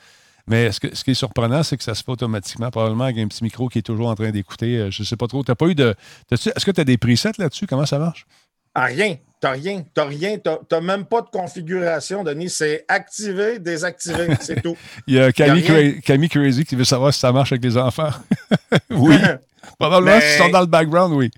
Mais 0.47 0.71
ce, 0.71 0.79
qui 0.79 1.11
est 1.11 1.15
surprenant, 1.15 1.63
c'est 1.63 1.75
que 1.75 1.83
ça 1.83 1.95
se 1.95 2.03
fait 2.03 2.11
automatiquement, 2.11 2.69
probablement 2.69 3.05
avec 3.05 3.17
un 3.17 3.27
petit 3.27 3.43
micro 3.43 3.67
qui 3.67 3.79
est 3.79 3.83
toujours 3.83 4.09
en 4.09 4.15
train 4.15 4.29
d'écouter. 4.29 4.77
Euh, 4.77 4.91
je 4.91 5.01
ne 5.01 5.05
sais 5.05 5.15
pas 5.15 5.27
trop. 5.27 5.43
Pas 5.43 5.65
eu 5.65 5.75
de. 5.75 5.95
Est-ce 6.31 6.65
que 6.65 6.71
tu 6.71 6.81
as 6.81 6.83
des 6.83 6.97
presets 6.97 7.31
là-dessus? 7.37 7.65
Comment 7.65 7.85
ça 7.85 7.97
marche? 7.97 8.27
Ah, 8.75 8.85
rien. 8.85 9.15
Tu 9.41 9.47
rien. 9.47 9.83
Tu 9.95 10.01
rien. 10.01 10.37
Tu 10.37 10.49
n'as 10.71 10.81
même 10.81 11.05
pas 11.05 11.21
de 11.21 11.29
configuration, 11.29 12.23
Denis. 12.23 12.49
C'est 12.49 12.85
activer, 12.87 13.57
désactiver. 13.57 14.27
C'est 14.39 14.61
tout. 14.61 14.77
Il 15.07 15.15
y 15.15 15.19
a 15.19 15.31
Camille, 15.31 16.29
Crazy 16.29 16.63
qui 16.63 16.75
veut 16.75 16.83
savoir 16.83 17.13
si 17.13 17.19
ça 17.19 17.31
marche 17.31 17.51
avec 17.51 17.63
les 17.63 17.77
enfants. 17.77 18.11
oui. 18.91 19.15
Probablement, 19.79 20.21
s'ils 20.21 20.43
sont 20.43 20.49
dans 20.49 20.61
le 20.61 20.67
background, 20.67 21.13
oui. 21.13 21.31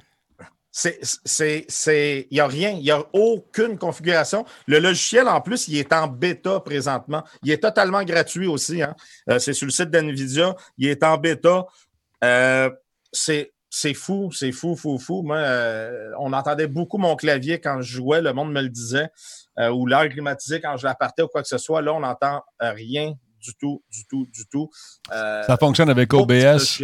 C'est, 0.80 2.28
il 2.30 2.34
n'y 2.36 2.40
a 2.40 2.46
rien, 2.46 2.70
il 2.70 2.84
n'y 2.84 2.92
a 2.92 3.04
aucune 3.14 3.80
configuration. 3.80 4.46
Le 4.68 4.78
logiciel, 4.78 5.28
en 5.28 5.42
plus, 5.42 5.68
il 5.68 5.78
est 5.78 5.92
en 5.92 6.08
bêta 6.08 6.60
présentement. 6.60 7.24
Il 7.42 7.52
est 7.52 7.58
totalement 7.58 8.04
gratuit 8.04 8.46
aussi. 8.46 8.84
Hein. 8.84 8.96
Euh, 9.30 9.40
c'est 9.40 9.54
sur 9.54 9.66
le 9.66 9.72
site 9.72 9.90
d'NVIDIA. 9.90 10.56
Il 10.78 10.88
est 10.88 11.04
en 11.04 11.18
bêta. 11.18 11.66
Euh, 12.24 12.70
c'est, 13.12 13.50
fou, 13.96 14.32
c'est 14.32 14.52
fou, 14.52 14.76
fou, 14.76 15.00
fou. 15.00 15.24
Moi, 15.24 15.38
euh, 15.38 16.12
on 16.20 16.32
entendait 16.32 16.68
beaucoup 16.68 17.00
mon 17.00 17.16
clavier 17.16 17.60
quand 17.60 17.82
je 17.82 17.96
jouais, 17.96 18.22
le 18.22 18.34
monde 18.34 18.52
me 18.52 18.62
le 18.62 18.70
disait, 18.70 19.10
ou 19.72 19.88
l'air 19.88 20.08
climatisé 20.10 20.62
quand 20.62 20.78
je 20.78 20.86
l'appartais 20.86 21.24
ou 21.24 21.28
quoi 21.28 21.42
que 21.42 21.48
ce 21.48 21.58
soit. 21.58 21.82
Là, 21.82 21.94
on 21.96 22.02
n'entend 22.02 22.44
rien 22.60 23.16
du 23.42 23.56
tout, 23.56 23.84
du 23.90 24.06
tout, 24.06 24.28
du 24.32 24.46
tout. 24.48 24.70
Ça 25.10 25.58
fonctionne 25.60 25.90
avec 25.90 26.14
OBS. 26.14 26.84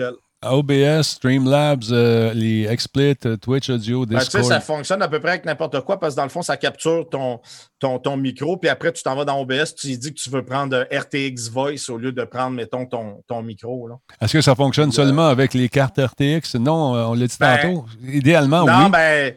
OBS, 0.52 1.04
Streamlabs, 1.04 1.92
euh, 1.92 2.34
les 2.34 2.68
XSplit, 2.76 3.16
euh, 3.26 3.38
Twitch 3.38 3.70
Audio, 3.70 4.06
Discord. 4.06 4.32
Ben, 4.32 4.40
tu 4.40 4.44
sais, 4.44 4.54
ça 4.54 4.60
fonctionne 4.60 5.02
à 5.02 5.08
peu 5.08 5.20
près 5.20 5.32
avec 5.32 5.46
n'importe 5.46 5.82
quoi 5.82 6.00
parce 6.00 6.14
que 6.14 6.18
dans 6.18 6.24
le 6.24 6.30
fond, 6.30 6.42
ça 6.42 6.58
capture 6.58 7.08
ton, 7.10 7.40
ton, 7.80 8.00
ton 8.00 8.18
micro, 8.18 8.58
puis 8.58 8.70
après, 8.70 8.92
tu 8.92 9.04
t'en 9.04 9.16
vas 9.16 9.26
dans 9.26 9.40
OBS, 9.40 9.76
tu 9.76 9.96
dis 9.98 10.14
que 10.14 10.20
tu 10.20 10.30
veux 10.30 10.44
prendre 10.44 10.86
RTX 10.92 11.50
Voice 11.52 11.90
au 11.90 11.98
lieu 11.98 12.12
de 12.12 12.24
prendre, 12.24 12.56
mettons, 12.56 12.86
ton, 12.86 13.24
ton 13.28 13.42
micro. 13.42 13.90
Est-ce 14.22 14.34
que 14.34 14.42
ça 14.42 14.56
fonctionne 14.56 14.92
seulement 14.92 15.28
avec 15.28 15.54
les 15.54 15.70
cartes 15.70 16.00
RTX? 16.00 16.56
Non, 16.56 16.96
euh, 16.96 17.06
on 17.06 17.14
l'a 17.14 17.28
dit 17.28 17.38
ben, 17.40 17.58
tantôt. 17.58 17.86
Idéalement, 18.04 18.64
oui. 18.64 18.72
Non, 18.72 18.90
ben, 18.90 19.34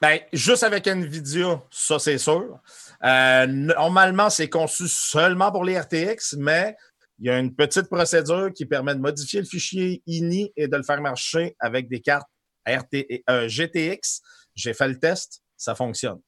ben, 0.00 0.18
juste 0.32 0.62
avec 0.62 0.86
NVIDIA, 0.86 1.60
ça, 1.70 1.98
c'est 1.98 2.18
sûr. 2.18 2.58
normalement, 3.02 4.30
c'est 4.30 4.48
conçu 4.48 4.88
seulement 4.88 5.50
pour 5.50 5.64
les 5.64 5.78
RTX, 5.78 6.36
mais 6.38 6.76
il 7.18 7.26
y 7.26 7.30
a 7.30 7.38
une 7.38 7.54
petite 7.54 7.88
procédure 7.88 8.52
qui 8.54 8.66
permet 8.66 8.94
de 8.94 9.00
modifier 9.00 9.40
le 9.40 9.46
fichier 9.46 10.02
INI 10.06 10.52
et 10.56 10.68
de 10.68 10.76
le 10.76 10.82
faire 10.82 11.00
marcher 11.00 11.56
avec 11.58 11.88
des 11.88 12.00
cartes 12.00 12.28
RT, 12.66 13.22
euh, 13.30 13.48
GTX. 13.48 14.20
J'ai 14.54 14.74
fait 14.74 14.88
le 14.88 14.98
test, 14.98 15.42
ça 15.56 15.74
fonctionne. 15.74 16.18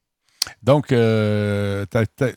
Donc, 0.63 0.91
euh, 0.91 1.85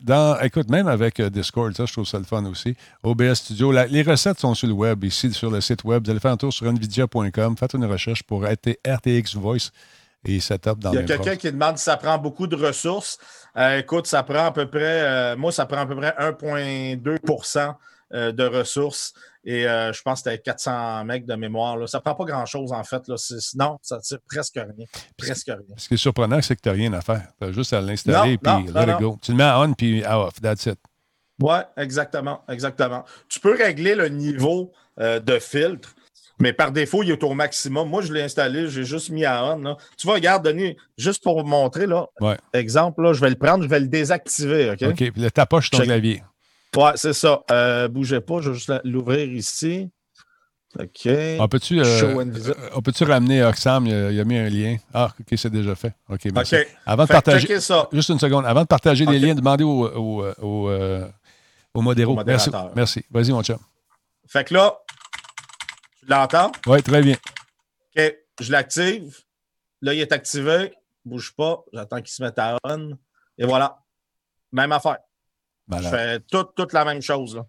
dans, 0.02 0.40
écoute, 0.42 0.70
même 0.70 0.88
avec 0.88 1.20
euh, 1.20 1.30
Discord, 1.30 1.74
ça, 1.76 1.86
je 1.86 1.94
trouve 1.94 2.06
ça 2.06 2.18
le 2.18 2.26
fun 2.26 2.46
aussi. 2.46 2.76
OBS 3.02 3.36
Studio, 3.36 3.72
les 3.72 4.02
recettes 4.02 4.40
sont 4.40 4.54
sur 4.54 4.68
le 4.68 4.74
web, 4.74 5.04
ici, 5.06 5.32
sur 5.32 5.50
le 5.50 5.62
site 5.62 5.84
web. 5.84 6.04
Vous 6.04 6.12
allez 6.12 6.20
faire 6.20 6.32
un 6.32 6.38
tour 6.38 6.52
sur 6.52 6.68
nvidia.com, 6.68 7.58
faites 7.58 7.74
une 7.74 7.86
recherche 7.86 8.24
pour 8.24 8.44
RTX 8.44 9.36
Voice. 9.36 9.72
et 10.26 10.40
setup 10.40 10.80
dans 10.80 10.92
Il 10.92 10.96
y 10.96 11.00
a 11.00 11.04
quelqu'un 11.04 11.36
qui 11.36 11.52
demande 11.52 11.78
si 11.78 11.86
ça 11.86 11.98
prend 11.98 12.18
beaucoup 12.18 12.48
de 12.48 12.56
ressources. 12.56 13.18
Euh, 13.58 13.80
écoute, 13.80 14.08
ça 14.08 14.24
prend 14.24 14.46
à 14.46 14.52
peu 14.52 14.70
près, 14.70 15.02
euh, 15.02 15.36
moi, 15.38 15.52
ça 15.52 15.66
prend 15.66 15.82
à 15.82 15.86
peu 15.86 15.96
près 15.96 16.14
1,2 16.18 17.08
euh, 17.08 17.74
de 18.14 18.44
ressources. 18.46 19.14
Et 19.44 19.64
je 19.64 20.02
pense 20.04 20.22
que 20.22 20.30
c'était 20.30 20.42
400 20.42 21.04
mecs 21.04 21.26
de 21.26 21.36
mémoire. 21.36 21.76
Là. 21.76 21.88
Ça 21.88 21.98
ne 21.98 22.04
prend 22.04 22.16
pas 22.16 22.24
grand-chose, 22.24 22.72
en 22.72 22.84
fait. 22.84 23.08
Là. 23.08 23.16
Non, 23.56 23.78
ça 23.82 24.00
tire 24.00 24.20
presque 24.26 24.56
rien. 24.56 24.86
Presque 25.18 25.48
rien. 25.48 25.58
Ce 25.78 25.88
qui 25.88 25.96
est 25.96 25.98
surprenant, 25.98 26.42
c'est 26.42 26.56
que 26.56 26.62
tu 26.62 26.70
n'as 26.70 26.76
rien 26.76 26.94
à 26.94 27.02
faire. 27.02 27.28
Tu 27.42 27.48
as 27.48 27.52
juste 27.52 27.74
à 27.74 27.82
l'installer, 27.82 28.38
puis 28.38 28.52
let 28.74 28.94
it 28.94 29.00
go. 29.00 29.18
Tu 29.22 29.32
le 29.32 29.38
mets 29.38 29.44
à 29.44 29.60
on, 29.60 29.74
puis 29.74 30.04
off. 30.06 30.40
That's 30.42 30.66
it. 30.68 30.80
Oui, 31.42 31.58
exactement. 31.76 32.44
Exactement. 32.48 33.04
Tu 33.28 33.40
peux 33.40 33.58
régler 33.58 33.96
le 33.96 34.08
niveau 34.10 34.72
de 34.98 35.40
filtre. 35.40 35.90
Mais 36.40 36.52
par 36.52 36.72
défaut, 36.72 37.04
il 37.04 37.12
est 37.12 37.24
au 37.24 37.34
maximum. 37.34 37.90
Moi, 37.90 38.02
je 38.02 38.12
l'ai 38.12 38.24
installé, 38.24 38.68
j'ai 38.68 38.84
juste 38.84 39.12
mis 39.12 39.24
à 39.24 39.46
on. 39.46 39.76
Tu 39.98 40.08
vois, 40.08 40.16
regarde, 40.16 40.44
Denis, 40.44 40.76
juste 40.98 41.24
pour 41.24 41.40
vous 41.42 41.48
montrer, 41.48 41.86
là, 41.86 42.08
exemple, 42.54 43.04
là, 43.04 43.14
je 43.14 43.22
vais 43.22 43.30
le 43.30 43.36
prendre, 43.36 43.64
je 43.64 43.70
vais 43.70 43.80
le 43.80 43.88
désactiver. 43.88 44.72
OK, 44.72 44.82
OK, 44.82 45.12
puis 45.12 45.22
le 45.22 45.30
tapoche 45.30 45.70
ton 45.70 45.80
clavier. 45.80 46.24
Ouais, 46.76 46.92
c'est 46.96 47.14
ça. 47.14 47.44
Euh, 47.52 47.88
bougez 47.88 48.22
pas, 48.22 48.42
je 48.42 48.50
vais 48.50 48.56
juste 48.56 48.72
l'ouvrir 48.84 49.32
ici. 49.32 49.90
OK. 50.80 51.08
On 51.40 51.48
peut-tu 51.48 51.80
euh, 51.80 52.82
peut 52.84 53.06
ramener 53.06 53.44
Oxam? 53.44 53.86
Il 53.86 54.20
a, 54.20 54.24
mis 54.24 54.38
un 54.38 54.50
lien. 54.50 54.78
Ah, 54.92 55.14
OK, 55.20 55.38
c'est 55.38 55.52
déjà 55.52 55.76
fait. 55.76 55.94
OK, 56.10 56.26
merci. 56.34 56.56
Avant 56.86 57.04
de 57.04 57.10
partager. 57.10 57.60
Ça. 57.60 57.88
Juste 57.92 58.10
une 58.10 58.20
seconde. 58.20 58.46
Avant 58.46 58.62
de 58.62 58.68
partager 58.68 59.06
les 59.06 59.20
liens, 59.20 59.36
demandez 59.36 59.64
au, 59.64 59.86
au, 59.88 60.26
au, 60.42 60.70
euh, 60.70 61.08
au 61.74 61.82
modéro. 61.82 62.20
Merci. 62.26 62.50
Merci. 62.76 63.06
Vas-y, 63.12 63.32
mon 63.32 63.44
chum. 63.44 63.60
Fait 64.28 64.44
que 64.46 64.56
là, 64.56 64.80
tu 66.00 66.08
l'entends? 66.08 66.52
Oui, 66.66 66.82
très 66.82 67.02
bien. 67.02 67.18
OK, 67.96 68.16
je 68.40 68.52
l'active. 68.52 69.20
Là, 69.82 69.94
il 69.94 70.00
est 70.00 70.12
activé. 70.12 70.74
Bouge 71.06 71.36
pas. 71.36 71.64
J'attends 71.72 71.98
qu'il 71.98 72.08
se 72.14 72.24
mette 72.24 72.40
à 72.40 72.58
on. 72.64 72.98
Et 73.38 73.46
voilà. 73.46 73.78
Même 74.52 74.72
affaire. 74.72 74.98
Je 75.72 75.88
fais 75.88 76.20
toute 76.20 76.74
la 76.74 76.86
même 76.86 77.02
chose. 77.02 77.42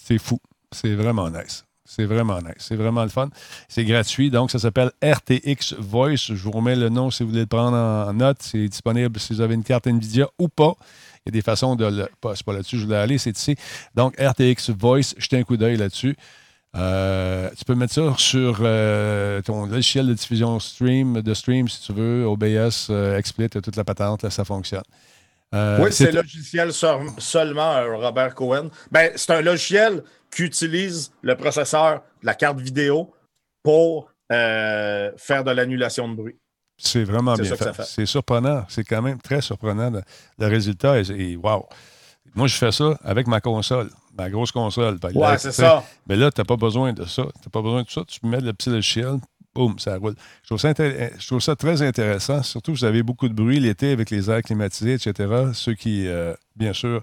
C'est 0.00 0.18
fou. 0.18 0.38
C'est 0.72 0.94
vraiment 0.94 1.30
nice. 1.30 1.64
C'est 1.86 2.06
vraiment 2.06 2.38
nice. 2.38 2.54
C'est 2.58 2.76
vraiment 2.76 3.02
le 3.02 3.10
fun. 3.10 3.28
C'est 3.68 3.84
gratuit. 3.84 4.30
Donc, 4.30 4.50
ça 4.50 4.58
s'appelle 4.58 4.90
RTX 5.02 5.74
Voice. 5.78 6.16
Je 6.16 6.34
vous 6.34 6.50
remets 6.50 6.76
le 6.76 6.88
nom 6.88 7.10
si 7.10 7.22
vous 7.22 7.28
voulez 7.28 7.42
le 7.42 7.46
prendre 7.46 7.76
en 7.76 8.12
note. 8.12 8.38
C'est 8.40 8.68
disponible 8.68 9.20
si 9.20 9.34
vous 9.34 9.40
avez 9.40 9.54
une 9.54 9.64
carte 9.64 9.86
NVIDIA 9.86 10.28
ou 10.38 10.48
pas. 10.48 10.74
Il 11.24 11.28
y 11.28 11.30
a 11.30 11.32
des 11.32 11.42
façons 11.42 11.76
de 11.76 11.86
le. 11.86 12.08
C'est 12.34 12.44
pas 12.44 12.52
là-dessus, 12.52 12.78
je 12.78 12.84
voulais 12.84 12.98
aller, 12.98 13.16
c'est 13.18 13.36
ici. 13.36 13.56
Donc, 13.94 14.14
RTX 14.20 14.70
Voice, 14.70 15.14
jetez 15.16 15.38
un 15.38 15.42
coup 15.42 15.56
d'œil 15.56 15.76
là-dessus. 15.76 16.16
Euh, 16.76 17.50
tu 17.56 17.64
peux 17.64 17.74
mettre 17.74 17.94
ça 17.94 18.14
sur 18.18 18.58
euh, 18.60 19.40
ton 19.42 19.66
logiciel 19.66 20.06
de 20.06 20.14
diffusion 20.14 20.58
stream, 20.58 21.22
de 21.22 21.34
stream, 21.34 21.68
si 21.68 21.80
tu 21.80 21.92
veux, 21.92 22.26
OBS, 22.26 22.88
euh, 22.90 23.20
XSplit, 23.20 23.48
toute 23.48 23.76
la 23.76 23.84
patente, 23.84 24.22
là, 24.22 24.30
ça 24.30 24.44
fonctionne. 24.44 24.82
Oui, 25.80 25.92
c'est 25.92 26.12
logiciel 26.12 26.72
seulement, 26.72 27.84
Robert 27.98 28.34
Cohen. 28.34 28.68
Ben, 28.90 29.12
c'est 29.16 29.32
un 29.32 29.40
logiciel 29.40 30.02
qui 30.30 30.42
utilise 30.42 31.12
le 31.22 31.36
processeur 31.36 32.02
de 32.22 32.26
la 32.26 32.34
carte 32.34 32.60
vidéo 32.60 33.12
pour 33.62 34.10
faire 34.28 35.44
de 35.44 35.50
l'annulation 35.50 36.08
de 36.08 36.14
bruit. 36.14 36.36
C'est 36.76 37.04
vraiment 37.04 37.34
bien 37.34 37.54
fait. 37.54 37.82
C'est 37.84 38.06
surprenant. 38.06 38.64
C'est 38.68 38.82
quand 38.82 39.00
même 39.00 39.20
très 39.20 39.40
surprenant. 39.40 39.92
Le, 40.38 40.46
résultat 40.46 40.98
et 40.98 41.36
wow. 41.36 41.68
Moi, 42.34 42.48
je 42.48 42.56
fais 42.56 42.72
ça 42.72 42.98
avec 43.04 43.28
ma 43.28 43.40
console 43.40 43.90
ma 44.16 44.30
grosse 44.30 44.52
console. 44.52 44.98
Ouais, 45.14 45.38
c'est 45.38 45.52
ça. 45.52 45.84
Mais 46.08 46.16
là, 46.16 46.30
tu 46.30 46.40
n'as 46.40 46.44
pas 46.44 46.56
besoin 46.56 46.92
de 46.92 47.04
ça. 47.04 47.22
Tu 47.22 47.46
n'as 47.46 47.50
pas 47.50 47.62
besoin 47.62 47.82
de 47.82 47.90
ça. 47.90 48.02
Tu 48.06 48.20
mets 48.24 48.40
le 48.40 48.52
petit 48.52 48.70
logiciel, 48.70 49.18
boum, 49.54 49.78
ça 49.78 49.96
roule. 49.96 50.14
Je 50.42 50.48
trouve 50.48 50.60
ça, 50.60 50.72
je 50.76 51.26
trouve 51.26 51.40
ça, 51.40 51.56
très 51.56 51.82
intéressant. 51.82 52.42
Surtout, 52.42 52.72
vous 52.72 52.84
avez 52.84 53.02
beaucoup 53.02 53.28
de 53.28 53.34
bruit 53.34 53.60
l'été 53.60 53.92
avec 53.92 54.10
les 54.10 54.30
airs 54.30 54.42
climatisés, 54.42 54.94
etc. 54.94 55.50
Ceux 55.52 55.74
qui, 55.74 56.06
euh, 56.06 56.34
bien 56.56 56.72
sûr, 56.72 57.02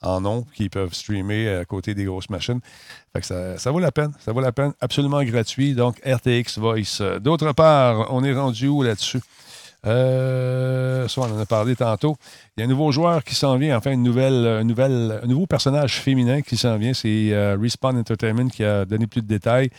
en 0.00 0.24
ont, 0.24 0.44
qui 0.54 0.68
peuvent 0.68 0.94
streamer 0.94 1.48
à 1.48 1.64
côté 1.64 1.94
des 1.94 2.04
grosses 2.04 2.30
machines. 2.30 2.60
Fait 3.12 3.24
ça, 3.24 3.70
vaut 3.70 3.80
la 3.80 3.92
peine. 3.92 4.12
Ça 4.20 4.32
vaut 4.32 4.40
la 4.40 4.52
peine. 4.52 4.72
Absolument 4.80 5.22
gratuit. 5.24 5.74
Donc, 5.74 6.00
RTX 6.06 6.58
Voice. 6.58 7.18
D'autre 7.20 7.52
part, 7.52 8.12
on 8.12 8.22
est 8.22 8.32
rendu 8.32 8.68
où 8.68 8.82
là-dessus? 8.82 9.20
Euh, 9.86 11.06
ça, 11.08 11.20
on 11.20 11.24
en 11.24 11.38
a 11.38 11.46
parlé 11.46 11.76
tantôt. 11.76 12.16
Il 12.56 12.60
y 12.60 12.62
a 12.62 12.66
un 12.66 12.68
nouveau 12.68 12.90
joueur 12.90 13.22
qui 13.22 13.34
s'en 13.34 13.56
vient, 13.56 13.76
enfin, 13.76 13.92
une 13.92 14.02
nouvelle, 14.02 14.46
un 14.46 15.26
nouveau 15.26 15.46
personnage 15.46 16.00
féminin 16.00 16.42
qui 16.42 16.56
s'en 16.56 16.76
vient. 16.76 16.94
C'est 16.94 17.32
euh, 17.32 17.56
Respawn 17.60 17.96
Entertainment 17.96 18.48
qui 18.48 18.64
a 18.64 18.84
donné 18.84 19.06
plus 19.06 19.22
de 19.22 19.28
détails. 19.28 19.70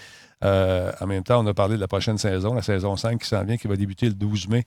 Euh, 0.43 0.91
en 1.01 1.07
même 1.07 1.23
temps, 1.23 1.43
on 1.43 1.47
a 1.47 1.53
parlé 1.53 1.75
de 1.75 1.81
la 1.81 1.87
prochaine 1.87 2.17
saison, 2.17 2.53
la 2.53 2.61
saison 2.61 2.95
5 2.95 3.19
qui 3.21 3.27
s'en 3.27 3.43
vient, 3.43 3.57
qui 3.57 3.67
va 3.67 3.75
débuter 3.75 4.07
le 4.07 4.13
12 4.13 4.47
mai, 4.47 4.63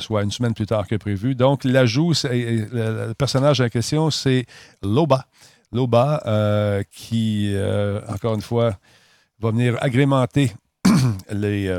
soit 0.00 0.22
une 0.22 0.30
semaine 0.30 0.54
plus 0.54 0.66
tard 0.66 0.86
que 0.86 0.96
prévu. 0.96 1.34
Donc, 1.34 1.64
l'ajout, 1.64 2.12
le, 2.24 3.08
le, 3.08 3.14
personnage 3.14 3.60
en 3.60 3.68
question, 3.68 4.10
c'est 4.10 4.46
Loba. 4.82 5.26
Loba, 5.72 6.82
qui, 6.90 7.54
encore 8.08 8.34
une 8.34 8.42
fois, 8.42 8.78
va 9.40 9.50
venir 9.50 9.76
agrémenter 9.80 10.52
les 11.30 11.74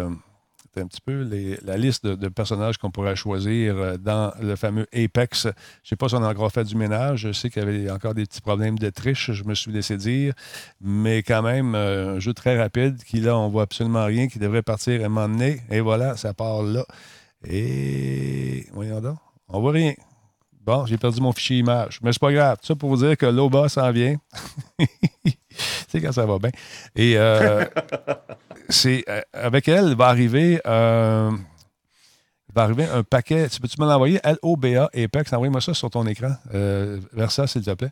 un 0.81 0.87
petit 0.87 1.01
peu 1.01 1.27
la 1.63 1.77
liste 1.77 2.05
de, 2.05 2.27
personnages 2.29 2.77
qu'on 2.77 2.91
pourrait 2.91 3.15
choisir 3.15 3.77
euh, 3.77 3.97
dans 3.97 4.33
le 4.41 4.55
fameux 4.55 4.87
Apex. 4.93 5.43
Je 5.43 5.47
ne 5.47 5.53
sais 5.83 5.95
pas 5.95 6.09
si 6.09 6.15
on 6.15 6.23
a 6.23 6.29
encore 6.29 6.51
fait 6.51 6.63
du 6.63 6.75
ménage. 6.75 7.21
Je 7.21 7.31
sais 7.31 7.49
qu'il 7.49 7.61
y 7.61 7.65
avait 7.65 7.91
encore 7.91 8.13
des 8.13 8.25
petits 8.25 8.41
problèmes 8.41 8.77
de 8.77 8.89
triche, 8.89 9.31
je 9.31 9.43
me 9.43 9.53
suis 9.53 9.71
laissé 9.71 9.97
dire. 9.97 10.33
Mais 10.81 11.23
quand 11.23 11.41
même, 11.41 11.75
euh, 11.75 12.15
un 12.15 12.19
jeu 12.19 12.33
très 12.33 12.57
rapide 12.57 13.03
qui, 13.03 13.19
là, 13.19 13.37
on 13.37 13.49
voit 13.49 13.63
absolument 13.63 14.05
rien, 14.05 14.27
qui 14.27 14.39
devrait 14.39 14.63
partir 14.63 15.01
et 15.01 15.09
m'emmener. 15.09 15.61
Et 15.69 15.79
voilà, 15.79 16.17
ça 16.17 16.33
part 16.33 16.63
là. 16.63 16.85
Et 17.45 18.67
voyons 18.73 19.01
donc, 19.01 19.17
on 19.49 19.59
voit 19.59 19.73
rien. 19.73 19.93
Bon, 20.65 20.85
j'ai 20.85 20.97
perdu 20.97 21.19
mon 21.19 21.33
fichier 21.33 21.57
image. 21.57 21.99
Mais 22.01 22.13
c'est 22.13 22.21
pas 22.21 22.31
grave. 22.31 22.57
Ça 22.61 22.73
pour 22.73 22.89
vous 22.89 23.05
dire 23.05 23.17
que 23.17 23.25
l'OBA 23.25 23.67
s'en 23.67 23.91
vient. 23.91 24.15
c'est 25.87 25.99
quand 25.99 26.13
ça 26.13 26.25
va 26.25 26.39
bien. 26.39 26.51
Et 26.95 27.17
euh, 27.17 27.65
c'est 28.69 29.03
euh, 29.09 29.21
avec 29.33 29.67
elle 29.67 29.95
va 29.95 30.07
arriver 30.07 30.61
euh, 30.65 31.31
va 32.53 32.63
arriver 32.63 32.85
un 32.85 33.03
paquet. 33.03 33.49
Tu 33.49 33.59
peux-tu 33.59 33.81
me 33.81 33.87
l'envoyer? 33.87 34.19
L-O-B-A 34.23 34.89
Apex. 34.93 35.33
Envoie-moi 35.33 35.61
ça 35.61 35.73
sur 35.73 35.89
ton 35.89 36.05
écran. 36.05 36.35
vers 36.51 37.31
ça, 37.31 37.47
s'il 37.47 37.63
te 37.63 37.71
plaît. 37.71 37.91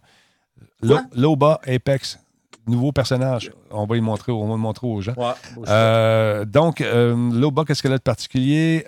Loba 1.16 1.60
Apex. 1.66 2.20
Nouveau 2.68 2.92
personnage. 2.92 3.52
On 3.72 3.88
va, 3.88 3.98
y 3.98 4.02
montrer, 4.02 4.32
on 4.32 4.48
va 4.48 4.54
le 4.54 4.60
montrer 4.60 4.86
aux 4.86 5.02
gens. 5.02 5.16
donc, 6.46 6.80
Loba, 6.80 7.66
qu'est-ce 7.66 7.82
qu'elle 7.82 7.94
a 7.94 7.98
de 7.98 8.04
particulier? 8.04 8.86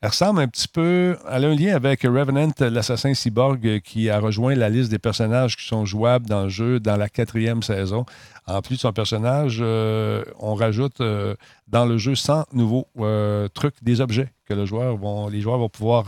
Elle 0.00 0.10
ressemble 0.10 0.40
un 0.40 0.46
petit 0.46 0.68
peu. 0.68 1.16
Elle 1.28 1.44
a 1.44 1.48
un 1.48 1.54
lien 1.56 1.74
avec 1.74 2.02
Revenant, 2.02 2.52
l'assassin 2.60 3.14
cyborg, 3.14 3.80
qui 3.80 4.08
a 4.10 4.20
rejoint 4.20 4.54
la 4.54 4.68
liste 4.68 4.92
des 4.92 5.00
personnages 5.00 5.56
qui 5.56 5.66
sont 5.66 5.84
jouables 5.84 6.26
dans 6.26 6.44
le 6.44 6.48
jeu 6.48 6.78
dans 6.78 6.96
la 6.96 7.08
quatrième 7.08 7.64
saison. 7.64 8.06
En 8.46 8.62
plus 8.62 8.76
de 8.76 8.80
son 8.80 8.92
personnage, 8.92 9.58
euh, 9.60 10.24
on 10.38 10.54
rajoute 10.54 11.00
euh, 11.00 11.34
dans 11.66 11.84
le 11.84 11.98
jeu 11.98 12.14
100 12.14 12.44
nouveaux 12.52 12.86
euh, 13.00 13.48
trucs, 13.48 13.82
des 13.82 14.00
objets 14.00 14.32
que 14.46 14.54
les 14.54 14.66
joueurs 14.66 14.96
vont 14.96 15.68
pouvoir 15.68 16.06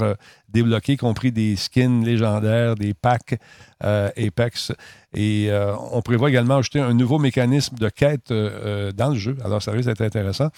débloquer, 0.48 0.92
y 0.92 0.96
compris 0.96 1.30
des 1.30 1.56
skins 1.56 2.02
légendaires, 2.02 2.76
des 2.76 2.94
packs 2.94 3.38
Apex. 3.80 4.72
Et 5.14 5.50
on 5.92 6.02
prévoit 6.02 6.28
également 6.28 6.58
ajouter 6.58 6.78
un 6.78 6.94
nouveau 6.94 7.18
mécanisme 7.18 7.76
de 7.76 7.88
quête 7.88 8.32
dans 8.32 9.10
le 9.10 9.16
jeu. 9.16 9.36
Alors, 9.44 9.60
ça 9.60 9.72
risque 9.72 9.88
d'être 9.88 10.02
intéressant. 10.02 10.50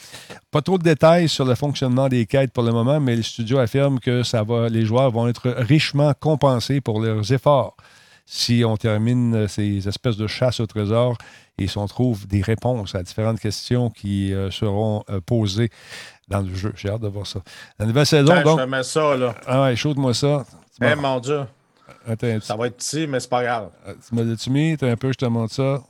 Pas 0.50 0.60
trop 0.60 0.76
de 0.76 0.82
détails 0.82 1.28
sur 1.28 1.46
le 1.46 1.54
fonctionnement 1.54 2.08
des 2.08 2.26
quêtes 2.26 2.52
pour 2.52 2.62
le 2.62 2.72
moment, 2.72 3.00
mais 3.00 3.16
le 3.16 3.22
studio 3.22 3.58
affirme 3.58 3.98
que 3.98 4.22
ça 4.22 4.42
va, 4.42 4.68
les 4.68 4.84
joueurs 4.84 5.10
vont 5.10 5.26
être 5.28 5.48
richement 5.50 6.12
compensés 6.18 6.82
pour 6.82 7.00
leurs 7.00 7.32
efforts 7.32 7.76
si 8.24 8.62
on 8.66 8.76
termine 8.76 9.48
ces 9.48 9.88
espèces 9.88 10.16
de 10.16 10.26
chasse 10.26 10.60
au 10.60 10.66
trésor 10.66 11.16
et 11.58 11.66
si 11.66 11.76
on 11.78 11.86
trouve 11.86 12.26
des 12.26 12.40
réponses 12.40 12.94
à 12.94 13.02
différentes 13.02 13.40
questions 13.40 13.90
qui 13.90 14.32
euh, 14.32 14.50
seront 14.50 15.04
euh, 15.10 15.20
posées 15.20 15.70
dans 16.28 16.40
le 16.40 16.54
jeu. 16.54 16.72
J'ai 16.76 16.88
hâte 16.88 17.02
de 17.02 17.08
voir 17.08 17.26
ça. 17.26 17.40
La 17.78 17.86
nouvelle 17.86 18.06
saison, 18.06 18.42
donc... 18.42 18.60
Je 18.60 18.64
mets 18.64 18.82
ça, 18.82 19.16
là. 19.16 19.34
Ah 19.46 19.62
ouais, 19.62 19.76
chaude-moi 19.76 20.14
ça. 20.14 20.44
Eh, 20.80 20.94
mon 20.94 21.20
Dieu. 21.20 21.40
Ça 22.40 22.56
va 22.56 22.66
être 22.66 22.76
petit, 22.76 23.06
mais 23.06 23.20
c'est 23.20 23.28
pas 23.28 23.42
grave. 23.42 23.70
Euh, 23.86 23.94
tu 24.06 24.14
me 24.14 24.22
l'as-tu 24.22 24.50
mis? 24.50 24.76
un 24.80 24.96
peu, 24.96 25.12
je 25.12 25.18
te 25.18 25.24
montre 25.26 25.54
ça. 25.54 25.82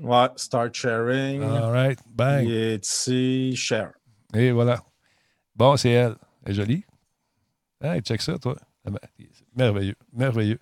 Ouais, 0.00 0.28
start 0.36 0.74
sharing. 0.74 1.42
All 1.42 1.70
right, 1.72 1.98
bang. 2.08 2.44
Il 2.44 2.52
est 2.52 2.86
ici, 2.86 3.56
share. 3.56 3.90
Et 4.34 4.52
voilà. 4.52 4.80
Bon, 5.56 5.76
c'est 5.76 5.90
elle. 5.90 6.14
Elle 6.44 6.52
est 6.52 6.54
jolie. 6.54 6.84
Hey, 7.82 8.00
check 8.02 8.22
ça, 8.22 8.38
toi. 8.38 8.56
Ah 8.86 8.90
ben, 8.90 9.26
merveilleux, 9.56 9.96
merveilleux. 10.12 10.58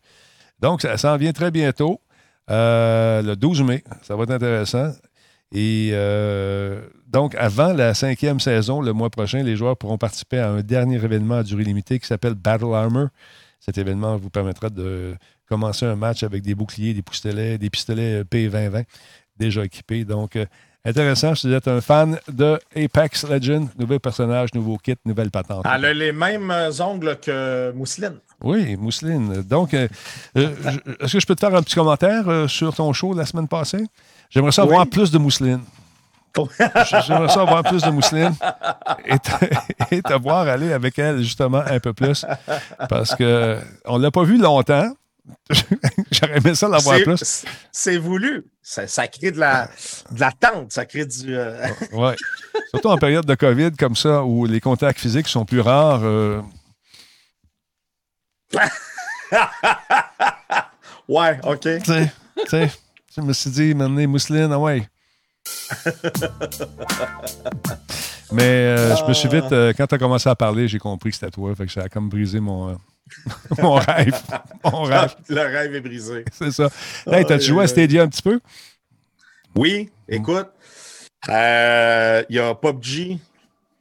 Donc, 0.61 0.83
ça 0.83 0.97
s'en 0.97 1.17
vient 1.17 1.33
très 1.33 1.51
bientôt. 1.51 2.01
Euh, 2.51 3.23
le 3.23 3.37
12 3.37 3.63
mai. 3.63 3.85
Ça 4.03 4.17
va 4.17 4.23
être 4.23 4.31
intéressant. 4.31 4.93
Et 5.53 5.91
euh, 5.93 6.83
donc, 7.07 7.35
avant 7.37 7.73
la 7.73 7.95
cinquième 7.95 8.41
saison, 8.41 8.81
le 8.81 8.93
mois 8.93 9.11
prochain, 9.11 9.43
les 9.43 9.57
joueurs 9.57 9.77
pourront 9.77 9.99
participer 9.99 10.39
à 10.39 10.51
un 10.51 10.63
dernier 10.63 10.97
événement 10.97 11.37
à 11.37 11.43
durée 11.43 11.65
limitée 11.65 11.99
qui 11.99 12.07
s'appelle 12.07 12.35
Battle 12.35 12.75
Armor. 12.75 13.09
Cet 13.59 13.79
événement 13.79 14.17
vous 14.17 14.31
permettra 14.31 14.71
de 14.71 15.17
commencer 15.49 15.87
un 15.87 15.97
match 15.97 16.23
avec 16.23 16.43
des 16.43 16.55
boucliers, 16.55 16.95
des 16.95 17.03
pistolets, 17.03 17.59
des 17.59 17.71
pistolets 17.71 18.23
P2020 18.23 18.85
déjà 19.37 19.65
équipés. 19.65 20.05
Donc, 20.05 20.37
euh, 20.37 20.47
Intéressant, 20.87 21.35
je 21.35 21.49
êtes 21.49 21.67
un 21.67 21.81
fan 21.81 22.17
de 22.33 22.61
Apex 22.77 23.29
Legends, 23.29 23.67
nouveau 23.77 23.99
personnage, 23.99 24.55
nouveau 24.55 24.77
kit, 24.77 24.95
nouvelle 25.05 25.33
patente. 25.33 25.65
Elle 25.65 25.85
a 25.85 25.93
les 25.93 26.13
mêmes 26.13 26.55
ongles 26.79 27.19
que 27.21 27.73
Mousseline. 27.73 28.21
Oui, 28.41 28.77
Mousseline. 28.77 29.43
Donc, 29.43 29.75
euh, 29.75 29.89
euh, 30.37 30.55
est-ce 31.01 31.15
que 31.15 31.21
je 31.21 31.27
peux 31.27 31.35
te 31.35 31.41
faire 31.41 31.53
un 31.57 31.63
petit 31.63 31.75
commentaire 31.75 32.29
euh, 32.29 32.47
sur 32.47 32.73
ton 32.73 32.93
show 32.93 33.15
la 33.15 33.27
semaine 33.27 33.49
passée? 33.49 33.85
J'aimerais 34.31 34.53
ça 34.53 34.63
avoir 34.63 34.87
plus 34.87 35.11
de 35.11 35.19
Mousseline. 35.19 35.63
J'aimerais 37.07 37.29
ça 37.29 37.43
avoir 37.43 37.63
plus 37.63 37.83
de 37.83 37.91
Mousseline 37.91 38.35
et 39.91 40.03
te, 40.03 40.19
voir 40.19 40.49
aller 40.49 40.73
avec 40.73 40.99
elle 40.99 41.23
justement 41.23 41.63
un 41.67 41.81
peu 41.81 41.93
plus 41.93 42.25
parce 42.89 43.15
qu'on 43.15 43.25
ne 43.99 44.03
l'a 44.03 44.11
pas 44.11 44.25
vu 44.25 44.39
longtemps. 44.39 44.93
J'aurais 46.13 46.37
aimé 46.39 46.55
ça 46.55 46.69
l'avoir 46.69 47.01
plus. 47.01 47.45
C'est 47.73 47.97
voulu. 47.99 48.45
Ça, 48.63 48.87
crée 49.09 49.33
de 49.33 49.41
la, 49.41 49.69
de 50.11 50.21
la 50.21 50.31
tente, 50.33 50.73
ça 50.73 50.87
crée 50.87 51.05
du. 51.05 51.37
oui. 51.93 52.13
Surtout 52.71 52.89
en 52.89 52.97
période 52.97 53.27
de 53.27 53.35
COVID 53.35 53.73
comme 53.73 53.97
ça, 53.97 54.23
où 54.23 54.47
les 54.47 54.61
contacts 54.61 55.01
physiques 55.01 55.29
sont 55.29 55.45
plus 55.45 55.61
rares. 55.61 56.03
ouais, 61.09 61.41
OK. 61.43 61.61
Tu 61.61 61.93
sais, 62.49 62.71
je 63.17 63.21
me 63.21 63.33
suis 63.33 63.51
dit, 63.51 63.75
maintenant, 63.75 64.07
mousseline, 64.07 64.53
ah 64.53 64.59
ouais. 64.59 64.89
Mais 68.33 68.43
euh, 68.43 68.97
je 68.97 69.05
me 69.05 69.13
suis 69.13 69.29
vite, 69.29 69.53
euh, 69.53 69.73
quand 69.77 69.87
tu 69.87 69.95
as 69.95 69.99
commencé 69.99 70.29
à 70.29 70.35
parler, 70.35 70.67
j'ai 70.69 70.79
compris 70.79 71.11
que 71.11 71.17
c'était 71.17 71.31
toi. 71.31 71.55
Fait 71.55 71.67
que 71.67 71.73
ça 71.73 71.83
a 71.83 71.89
comme 71.89 72.09
brisé 72.09 72.41
mon, 72.41 72.71
euh, 72.71 72.75
mon 73.63 73.75
rêve. 73.75 74.21
Mon 74.65 74.83
rêve. 74.83 75.15
Le 75.29 75.41
rêve 75.41 75.75
est 75.75 75.81
brisé. 75.81 76.25
C'est 76.33 76.51
ça. 76.51 76.69
Hey, 77.07 77.25
t'as-tu 77.25 77.47
joué 77.47 77.65
à 77.65 77.67
Stadia 77.67 78.03
un 78.03 78.09
petit 78.09 78.23
peu? 78.23 78.41
Oui, 79.55 79.91
écoute. 80.09 80.49
Il 81.29 82.27
y 82.31 82.39
a 82.39 82.55
PUBG 82.55 83.19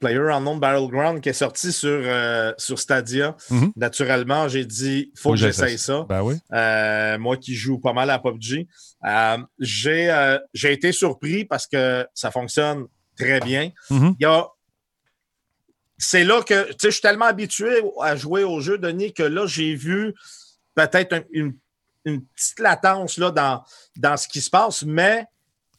Player 0.06 0.30
Unknown 0.30 0.60
Battleground 0.60 1.20
qui 1.20 1.30
est 1.30 1.32
sorti 1.32 1.72
sur, 1.72 1.88
euh, 1.90 2.52
sur 2.58 2.78
Stadia. 2.78 3.36
Mhm. 3.50 3.72
Naturellement, 3.74 4.46
j'ai 4.48 4.64
dit 4.64 5.10
faut, 5.16 5.30
faut 5.30 5.30
que 5.32 5.36
j'essaye 5.36 5.78
ça. 5.78 6.06
Ben 6.08 6.22
oui. 6.22 6.36
Euh, 6.52 7.18
moi 7.18 7.36
qui 7.36 7.54
joue 7.56 7.78
pas 7.78 7.92
mal 7.92 8.08
à 8.10 8.20
PUBG. 8.20 8.68
Euh, 9.04 9.38
j'ai, 9.58 10.72
été 10.72 10.92
surpris 10.92 11.44
parce 11.44 11.66
que 11.66 12.06
ça 12.14 12.30
fonctionne 12.30 12.86
très 13.18 13.40
bien. 13.40 13.72
Mhm. 13.90 14.14
Il 14.20 14.22
y 14.22 14.26
a 14.26 14.46
c'est 15.98 16.24
là 16.24 16.42
que, 16.42 16.68
tu 16.68 16.72
sais, 16.72 16.88
je 16.88 16.90
suis 16.90 17.00
tellement 17.00 17.24
habitué 17.24 17.82
à 18.02 18.16
jouer 18.16 18.44
au 18.44 18.60
jeu, 18.60 18.76
Denis, 18.76 19.14
que 19.14 19.22
là, 19.22 19.46
j'ai 19.46 19.74
vu 19.74 20.14
peut-être 20.74 21.24
une, 21.32 21.56
une, 22.04 22.22
petite 22.22 22.60
latence 22.60 23.16
là, 23.16 23.30
dans, 23.30 23.64
dans 23.96 24.16
ce 24.18 24.28
qui 24.28 24.42
se 24.42 24.50
passe, 24.50 24.82
mais 24.84 25.24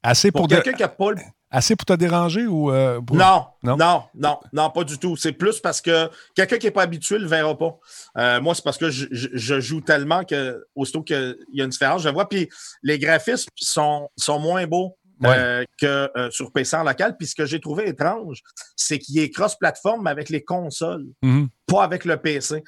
Assez 0.01 0.31
pour, 0.31 0.47
quelqu'un 0.47 0.73
qui 0.73 0.81
n'a 0.81 0.87
pas 0.87 1.11
le 1.11 1.17
Assez 1.57 1.75
pour 1.75 1.85
te 1.85 1.93
déranger 1.93 2.45
ou. 2.45 2.71
Euh, 2.71 3.01
non, 3.11 3.47
non, 3.63 4.03
non, 4.13 4.39
non, 4.53 4.69
pas 4.69 4.83
du 4.83 4.99
tout. 4.99 5.17
C'est 5.17 5.31
plus 5.31 5.59
parce 5.59 5.81
que 5.81 6.07
quelqu'un 6.35 6.59
qui 6.59 6.67
n'est 6.67 6.71
pas 6.71 6.83
habitué 6.83 7.15
ne 7.15 7.21
le 7.21 7.27
verra 7.27 7.57
pas. 7.57 7.79
Euh, 8.19 8.39
moi, 8.39 8.53
c'est 8.53 8.63
parce 8.63 8.77
que 8.77 8.91
je, 8.91 9.59
joue 9.59 9.81
tellement 9.81 10.23
que, 10.23 10.63
aussitôt 10.75 11.01
qu'il 11.01 11.35
y 11.53 11.61
a 11.61 11.63
une 11.63 11.71
différence, 11.71 12.03
je 12.03 12.09
vois. 12.09 12.29
Puis 12.29 12.47
les 12.83 12.99
graphismes 12.99 13.49
sont, 13.55 14.07
sont 14.15 14.37
moins 14.37 14.67
beaux 14.67 14.99
euh, 15.25 15.63
que 15.81 16.11
sur 16.29 16.51
PC 16.51 16.77
en 16.77 16.83
local. 16.83 17.17
Puis 17.17 17.25
ce 17.25 17.33
que 17.33 17.47
j'ai 17.47 17.59
trouvé 17.59 17.89
étrange, 17.89 18.43
c'est 18.75 18.99
qu'il 18.99 19.17
est 19.17 19.31
cross-platform 19.31 20.05
avec 20.05 20.29
les 20.29 20.43
consoles, 20.43 21.07
mm-hmm. 21.23 21.47
pas 21.65 21.83
avec 21.83 22.05
le 22.05 22.17
PC. 22.17 22.63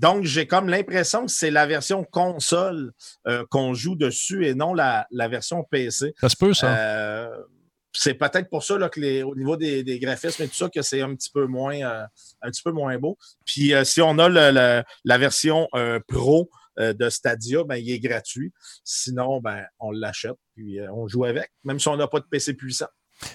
donc, 0.00 0.22
j'ai 0.22 0.46
comme 0.46 0.68
l'impression 0.68 1.26
que 1.26 1.32
c'est 1.32 1.50
la 1.50 1.66
version 1.66 2.04
console 2.04 2.92
qu'on 3.50 3.74
joue 3.74 3.96
dessus 3.96 4.46
et 4.46 4.54
non 4.54 4.74
la, 4.74 5.08
la 5.10 5.26
version 5.26 5.64
PC. 5.64 6.14
Ça 6.20 6.28
se 6.28 6.36
peut, 6.36 6.54
ça 6.54 7.32
c'est 7.96 8.14
peut-être 8.14 8.48
pour 8.50 8.62
ça 8.62 8.78
là, 8.78 8.88
que 8.88 9.00
les, 9.00 9.22
au 9.22 9.34
niveau 9.34 9.56
des, 9.56 9.98
graphismes 9.98 10.42
et 10.42 10.48
tout 10.48 10.54
ça, 10.54 10.68
que 10.68 10.82
c'est 10.82 11.02
un 11.02 11.14
petit 11.14 11.30
peu 11.30 11.46
moins 11.46 11.76
euh, 11.76 12.04
un 12.42 12.50
petit 12.50 12.62
peu 12.62 12.72
moins 12.72 12.98
beau. 12.98 13.16
Puis 13.44 13.74
euh, 13.74 13.84
si 13.84 14.00
on 14.02 14.18
a 14.18 14.28
la 14.28 15.18
version 15.18 15.68
euh, 15.74 16.00
pro 16.06 16.50
de 16.78 17.08
Stadia, 17.08 17.64
ben, 17.64 17.76
il 17.76 17.90
est 17.90 18.00
gratuit. 18.00 18.52
Sinon, 18.84 19.40
ben, 19.40 19.64
on 19.78 19.90
l'achète 19.90 20.36
puis 20.54 20.78
on 20.92 21.08
joue 21.08 21.24
avec, 21.24 21.50
même 21.64 21.78
si 21.80 21.88
on 21.88 21.96
n'a 21.96 22.06
pas 22.06 22.20
de 22.20 22.26
PC 22.30 22.54
puissant. 22.54 22.88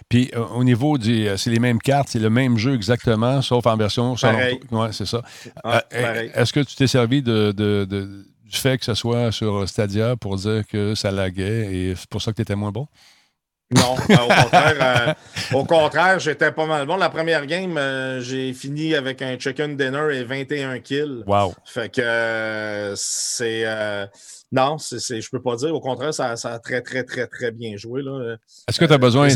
Puis 0.10 0.32
au 0.36 0.64
niveau 0.64 1.00
du. 1.00 1.28
c'est 1.38 1.50
les 1.50 1.60
mêmes 1.60 1.80
cartes, 1.80 2.10
c'est 2.10 2.20
le 2.20 2.30
même 2.30 2.58
jeu 2.60 2.76
exactement, 2.76 3.42
sauf 3.42 3.66
en 3.66 3.76
version. 3.78 4.16
Pareil. 4.16 4.60
Ouais, 4.70 4.92
c'est 4.92 5.08
ça. 5.08 5.24
Est-ce 5.92 6.54
que 6.54 6.60
tu 6.60 6.76
t'es 6.76 6.86
servi 6.86 7.24
de, 7.24 7.52
du 7.52 8.58
fait 8.58 8.78
que 8.78 8.86
ce 8.86 8.94
soit 8.94 9.32
sur 9.32 9.68
Stadia 9.68 10.16
pour 10.16 10.36
dire 10.36 10.68
que 10.68 10.94
ça 10.94 11.10
laguait 11.10 11.74
et 11.74 11.96
c'est 11.96 12.10
pour 12.10 12.22
ça 12.22 12.32
que 12.32 12.36
tu 12.36 12.42
étais 12.44 12.56
moins 12.56 12.72
bon? 12.72 12.88
Non, 13.74 13.96
euh, 14.10 14.16
au 14.16 14.42
contraire, 14.44 14.78
euh, 14.82 15.58
au 15.58 15.66
contraire, 15.66 16.20
j'étais 16.20 16.52
pas 16.52 16.66
mal 16.66 16.86
bon. 16.86 16.98
La 16.98 17.10
première 17.10 17.46
game, 17.46 17.78
euh, 17.78 18.20
j'ai 18.20 18.54
fini 18.54 18.96
avec 18.96 19.22
un 19.22 19.40
chicken 19.40 19.78
dinner 19.78 20.14
et 20.14 20.24
21 20.24 20.80
kills. 20.80 21.24
Wow. 21.26 21.54
Fait 21.64 21.94
que 21.94 22.94
c'est. 22.98 23.66
non, 24.52 24.78
c'est, 24.78 25.22
je 25.22 25.30
peux 25.30 25.42
pas 25.42 25.56
dire. 25.56 25.74
Au 25.74 25.80
contraire, 25.80 26.14
ça, 26.14 26.36
ça, 26.36 26.54
a 26.54 26.60
très, 26.60 26.82
très, 26.82 27.04
très, 27.04 27.28
très 27.28 27.52
bien 27.52 27.78
joué. 27.78 28.02
Là. 28.02 28.36
Est-ce 28.68 28.80
que 28.80 28.86
tu 28.86 28.94
as 28.94 28.98
besoin. 28.98 29.30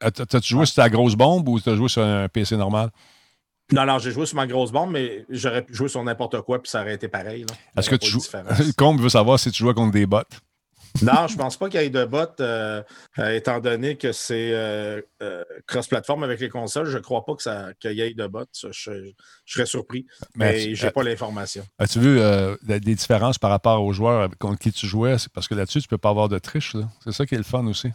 T'as-tu 0.00 0.54
joué 0.54 0.66
sur 0.66 0.76
ta 0.76 0.90
grosse 0.90 1.14
bombe 1.14 1.48
ou 1.48 1.58
tu 1.58 1.70
as 1.70 1.74
joué 1.74 1.88
sur 1.88 2.02
un 2.02 2.28
PC 2.28 2.56
normal? 2.56 2.90
Non, 3.72 3.86
non, 3.86 3.98
j'ai 3.98 4.10
joué 4.10 4.26
sur 4.26 4.36
ma 4.36 4.46
grosse 4.46 4.70
bombe, 4.70 4.90
mais 4.90 5.24
j'aurais 5.30 5.62
pu 5.62 5.74
jouer 5.74 5.88
sur 5.88 6.02
n'importe 6.04 6.42
quoi, 6.42 6.60
puis 6.60 6.68
ça 6.68 6.82
aurait 6.82 6.94
été 6.94 7.08
pareil. 7.08 7.46
Est-ce 7.76 7.88
que 7.88 7.96
tu 7.96 8.10
joues. 8.10 8.20
Combe 8.76 9.00
veut 9.00 9.08
savoir 9.08 9.38
si 9.38 9.50
tu 9.50 9.64
joues 9.64 9.72
contre 9.72 9.92
des 9.92 10.04
bots. 10.04 10.20
Non, 11.00 11.26
je 11.26 11.36
pense 11.36 11.56
pas 11.56 11.68
qu'il 11.68 11.80
y 11.80 11.84
ait 11.84 11.90
de 11.90 12.04
bots, 12.04 12.26
euh, 12.40 12.82
euh, 13.18 13.34
étant 13.34 13.60
donné 13.60 13.96
que 13.96 14.12
c'est 14.12 14.50
euh, 14.52 15.00
cross-platform 15.66 16.22
avec 16.22 16.40
les 16.40 16.48
consoles. 16.48 16.86
Je 16.86 16.98
ne 16.98 17.02
crois 17.02 17.24
pas 17.24 17.34
qu'il 17.80 17.92
y 17.92 18.02
ait 18.02 18.14
de 18.14 18.26
bots. 18.26 18.44
Je, 18.54 19.12
serais 19.46 19.66
surpris, 19.66 20.06
mais, 20.34 20.74
je 20.74 20.84
n'ai 20.84 20.92
pas 20.92 21.02
l'information. 21.02 21.64
As-tu 21.78 22.00
vu 22.00 22.20
des 22.62 22.94
différences 22.94 23.38
par 23.38 23.50
rapport 23.50 23.82
aux 23.82 23.92
joueurs 23.92 24.28
contre 24.38 24.58
qui 24.58 24.72
tu 24.72 24.86
jouais? 24.86 25.16
Parce 25.32 25.48
que 25.48 25.54
là-dessus, 25.54 25.80
tu 25.80 25.86
ne 25.86 25.90
peux 25.90 25.98
pas 25.98 26.10
avoir 26.10 26.28
de 26.28 26.38
triche. 26.38 26.76
C'est 27.04 27.12
ça 27.12 27.26
qui 27.26 27.34
est 27.34 27.38
le 27.38 27.44
fun 27.44 27.66
aussi. 27.66 27.88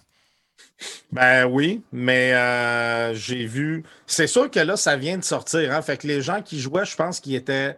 Ben 1.11 1.45
oui, 1.45 1.83
mais 1.91 3.13
j'ai 3.13 3.45
vu. 3.45 3.83
C'est 4.07 4.27
sûr 4.27 4.49
que 4.49 4.59
là, 4.59 4.75
ça 4.75 4.97
vient 4.97 5.17
de 5.17 5.23
sortir. 5.23 5.71
Hein? 5.71 5.81
Fait 5.81 5.97
que 5.97 6.07
les 6.07 6.21
gens 6.21 6.41
qui 6.41 6.59
jouaient, 6.59 6.85
je 6.85 6.95
pense 6.95 7.19
qu'ils 7.19 7.35
étaient, 7.35 7.77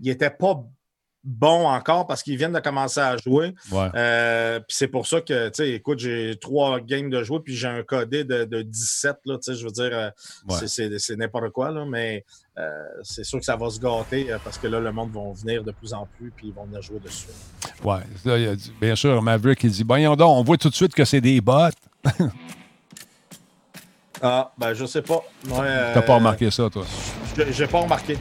ils 0.00 0.10
étaient 0.10 0.30
pas 0.30 0.64
bon 1.24 1.66
encore 1.68 2.06
parce 2.06 2.22
qu'ils 2.22 2.36
viennent 2.36 2.52
de 2.52 2.60
commencer 2.60 3.00
à 3.00 3.16
jouer. 3.16 3.54
Euh, 3.72 4.58
puis 4.60 4.76
c'est 4.76 4.88
pour 4.88 5.06
ça 5.06 5.20
que, 5.20 5.48
tu 5.48 5.54
sais, 5.54 5.70
écoute, 5.70 5.98
j'ai 5.98 6.36
trois 6.40 6.80
games 6.80 7.10
de 7.10 7.22
jouer, 7.22 7.40
puis 7.40 7.54
j'ai 7.54 7.68
un 7.68 7.82
codé 7.82 8.24
de, 8.24 8.44
de 8.44 8.62
17, 8.62 9.16
là, 9.26 9.36
tu 9.36 9.52
sais, 9.52 9.58
je 9.58 9.64
veux 9.64 9.70
dire, 9.70 9.90
euh, 9.92 10.10
c'est 10.66 11.16
n'importe 11.16 11.50
quoi, 11.50 11.70
là, 11.70 11.84
mais 11.84 12.24
euh, 12.58 12.84
c'est 13.02 13.24
sûr 13.24 13.38
que 13.38 13.44
ça 13.44 13.56
va 13.56 13.70
se 13.70 13.78
gâter 13.78 14.36
parce 14.44 14.58
que 14.58 14.66
là, 14.66 14.80
le 14.80 14.92
monde 14.92 15.10
va 15.12 15.20
venir 15.32 15.62
de 15.62 15.72
plus 15.72 15.92
en 15.94 16.06
plus, 16.18 16.32
puis 16.34 16.48
ils 16.48 16.52
vont 16.52 16.64
venir 16.64 16.82
jouer 16.82 16.98
dessus. 16.98 17.28
Ouais, 17.84 18.00
bien 18.80 18.96
sûr, 18.96 19.22
Maverick, 19.22 19.62
il 19.64 19.70
dit, 19.70 19.84
voyons 19.86 20.16
donc, 20.16 20.38
on 20.38 20.42
voit 20.42 20.56
tout 20.56 20.70
de 20.70 20.74
suite 20.74 20.94
que 20.94 21.04
c'est 21.04 21.20
des 21.20 21.40
bots. 21.40 21.70
Ah, 24.24 24.52
ben 24.56 24.72
je 24.72 24.86
sais 24.86 25.02
pas. 25.02 25.20
Ouais, 25.48 25.92
T'as 25.94 26.02
pas 26.02 26.14
remarqué 26.14 26.48
ça, 26.48 26.70
toi? 26.70 26.84
J'ai 27.50 27.66
pas 27.66 27.80
remarqué. 27.80 28.18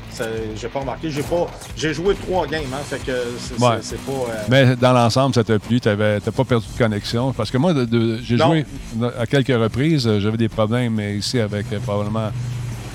J'ai 0.56 0.68
pas 0.68 0.80
remarqué. 0.80 1.12
J'ai 1.12 1.24
pas. 1.24 1.48
J'ai 1.76 1.94
joué 1.94 2.16
trois 2.16 2.48
games, 2.48 2.64
hein, 2.74 2.82
fait 2.84 3.00
que 3.00 3.12
c'est 3.38 3.58
pas. 3.58 4.12
Euh, 4.12 4.44
Mais 4.50 4.76
dans 4.76 4.94
l'ensemble, 4.94 5.36
ça 5.36 5.44
t'a 5.44 5.60
plu. 5.60 5.80
T'as 5.82 5.96
pas 5.96 6.44
perdu 6.44 6.66
de 6.72 6.78
connexion? 6.78 7.34
Parce 7.34 7.52
que 7.52 7.58
moi, 7.58 7.74
j'ai 8.24 8.38
joué 8.38 8.66
à 9.20 9.26
quelques 9.26 9.48
reprises. 9.48 10.10
J'avais 10.20 10.38
des 10.38 10.50
problèmes 10.50 11.00
ici 11.00 11.40
avec 11.40 11.66
euh, 11.72 11.80
probablement 11.80 12.32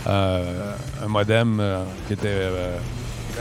euh, 0.06 0.72
un 1.04 1.08
modem 1.08 1.62
qui 2.06 2.14
était 2.14 2.48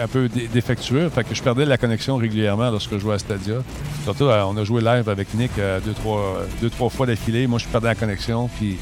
un 0.02 0.08
peu 0.08 0.28
défectueux. 0.28 1.10
Fait 1.10 1.24
que 1.24 1.34
je 1.34 1.42
perdais 1.42 1.66
la 1.66 1.78
connexion 1.78 2.18
régulièrement 2.18 2.70
lorsque 2.72 2.94
je 2.94 3.00
jouais 3.00 3.16
à 3.16 3.20
Stadia. 3.20 3.56
Surtout, 4.04 4.26
on 4.26 4.58
a 4.58 4.64
joué 4.64 4.82
live 4.82 5.08
avec 5.08 5.34
Nick 5.34 5.52
deux, 5.86 5.94
trois, 5.94 6.42
deux, 6.62 6.70
trois 6.70 6.90
fois 6.90 7.06
d'affilée. 7.06 7.48
Moi, 7.48 7.60
je 7.60 7.68
perdais 7.68 7.88
la 7.88 7.96
connexion. 7.96 8.50
Puis 8.58 8.78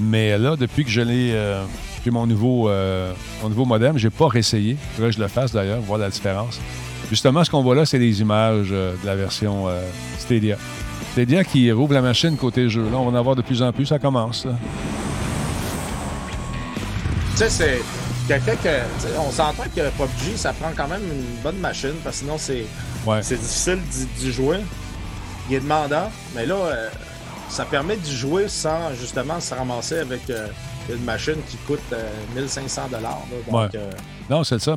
mais 0.00 0.36
là, 0.36 0.56
depuis 0.56 0.84
que 0.84 0.90
je 0.90 1.00
l'ai, 1.02 1.32
euh, 2.06 2.12
mon 2.12 2.26
nouveau, 2.26 2.68
euh, 2.68 3.12
mon 3.42 3.48
nouveau 3.48 3.64
modem, 3.64 3.98
j'ai 3.98 4.10
pas 4.10 4.28
réessayé. 4.28 4.72
Il 4.72 4.94
faudrait 4.94 5.10
que 5.10 5.16
je 5.16 5.20
le 5.20 5.28
fasse 5.28 5.52
d'ailleurs, 5.52 5.80
voir 5.80 5.98
la 5.98 6.10
différence. 6.10 6.60
Justement, 7.10 7.44
ce 7.44 7.50
qu'on 7.50 7.62
voit 7.62 7.74
là, 7.74 7.84
c'est 7.84 7.98
les 7.98 8.20
images 8.20 8.70
euh, 8.72 8.94
de 9.00 9.06
la 9.06 9.14
version 9.14 9.66
Stadia. 10.18 10.56
Stadia 11.12 11.44
qui 11.44 11.70
rouvre 11.70 11.94
la 11.94 12.02
machine 12.02 12.36
côté 12.36 12.68
jeu. 12.68 12.82
Là, 12.90 12.98
on 12.98 13.04
va 13.04 13.10
en 13.10 13.14
avoir 13.14 13.36
de 13.36 13.42
plus 13.42 13.62
en 13.62 13.72
plus, 13.72 13.86
ça 13.86 13.98
commence. 13.98 14.46
Tu 17.32 17.38
sais, 17.38 17.50
c'est 17.50 17.82
quelqu'un 18.26 18.56
que. 18.56 19.18
On 19.18 19.30
s'entend 19.30 19.64
que 19.64 19.90
PUBG, 19.90 20.36
ça 20.36 20.52
prend 20.52 20.70
quand 20.76 20.88
même 20.88 21.02
une 21.02 21.42
bonne 21.42 21.58
machine, 21.58 21.94
parce 22.02 22.16
que 22.16 22.24
sinon, 22.24 22.36
c'est 22.38 22.64
c'est 23.20 23.38
difficile 23.38 23.78
d'y 24.18 24.32
jouer. 24.32 24.58
Il 25.50 25.56
est 25.56 25.60
demandant, 25.60 26.10
mais 26.34 26.46
là, 26.46 26.56
ça 27.54 27.64
permet 27.64 27.96
d'y 27.96 28.16
jouer 28.16 28.48
sans 28.48 28.92
justement 28.98 29.38
se 29.40 29.54
ramasser 29.54 29.98
avec 29.98 30.28
euh, 30.28 30.48
une 30.88 31.04
machine 31.04 31.36
qui 31.48 31.56
coûte 31.58 31.80
1500 32.34 32.82
euh, 32.82 32.96
dollars. 32.96 33.26
Donc, 33.50 33.74
euh, 33.74 33.90
non, 34.28 34.44
c'est 34.44 34.58
ça. 34.58 34.76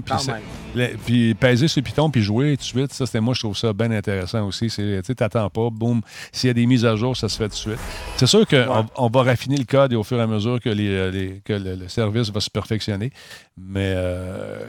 Puis, 1.06 1.34
peser 1.36 1.68
sur 1.68 1.80
le 1.80 1.84
piton 1.84 2.10
puis 2.10 2.22
jouer 2.22 2.52
tout 2.58 2.62
de 2.62 2.64
suite, 2.64 2.94
ça, 2.94 3.06
c'était 3.06 3.20
moi, 3.20 3.34
je 3.34 3.42
trouve 3.42 3.58
ça 3.58 3.74
bien 3.74 3.92
intéressant 3.92 4.46
aussi. 4.48 4.68
Tu 4.70 5.16
t'attends 5.16 5.50
pas, 5.50 5.70
boum. 5.70 6.02
S'il 6.32 6.48
y 6.48 6.52
a 6.52 6.54
des 6.54 6.66
mises 6.66 6.86
à 6.86 6.96
jour, 6.96 7.16
ça 7.16 7.30
se 7.30 7.38
fait 7.38 7.50
tout 7.50 7.56
de 7.56 7.56
suite. 7.56 7.80
C'est 8.18 8.28
sûr 8.28 8.48
qu'on 8.48 8.86
on 8.96 9.10
va 9.10 9.24
raffiner 9.24 9.58
le 9.58 9.66
code 9.66 9.94
et 9.94 9.96
au 9.96 10.04
fur 10.04 10.18
et 10.18 10.22
à 10.22 10.28
mesure 10.28 10.60
que, 10.60 10.70
les, 10.70 11.42
que 11.44 11.54
le, 11.54 11.88
service 11.88 12.30
va 12.30 12.40
se 12.40 12.50
perfectionner. 12.50 13.12
Mais 13.58 13.96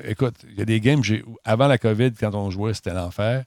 écoute, 0.07 0.35
il 0.51 0.59
y 0.59 0.63
a 0.63 0.65
des 0.65 0.81
games, 0.81 1.03
avant 1.45 1.67
la 1.67 1.79
COVID, 1.79 2.13
quand 2.19 2.35
on 2.35 2.51
jouait, 2.51 2.75
c'était 2.75 2.95
l'enfer. 2.95 3.45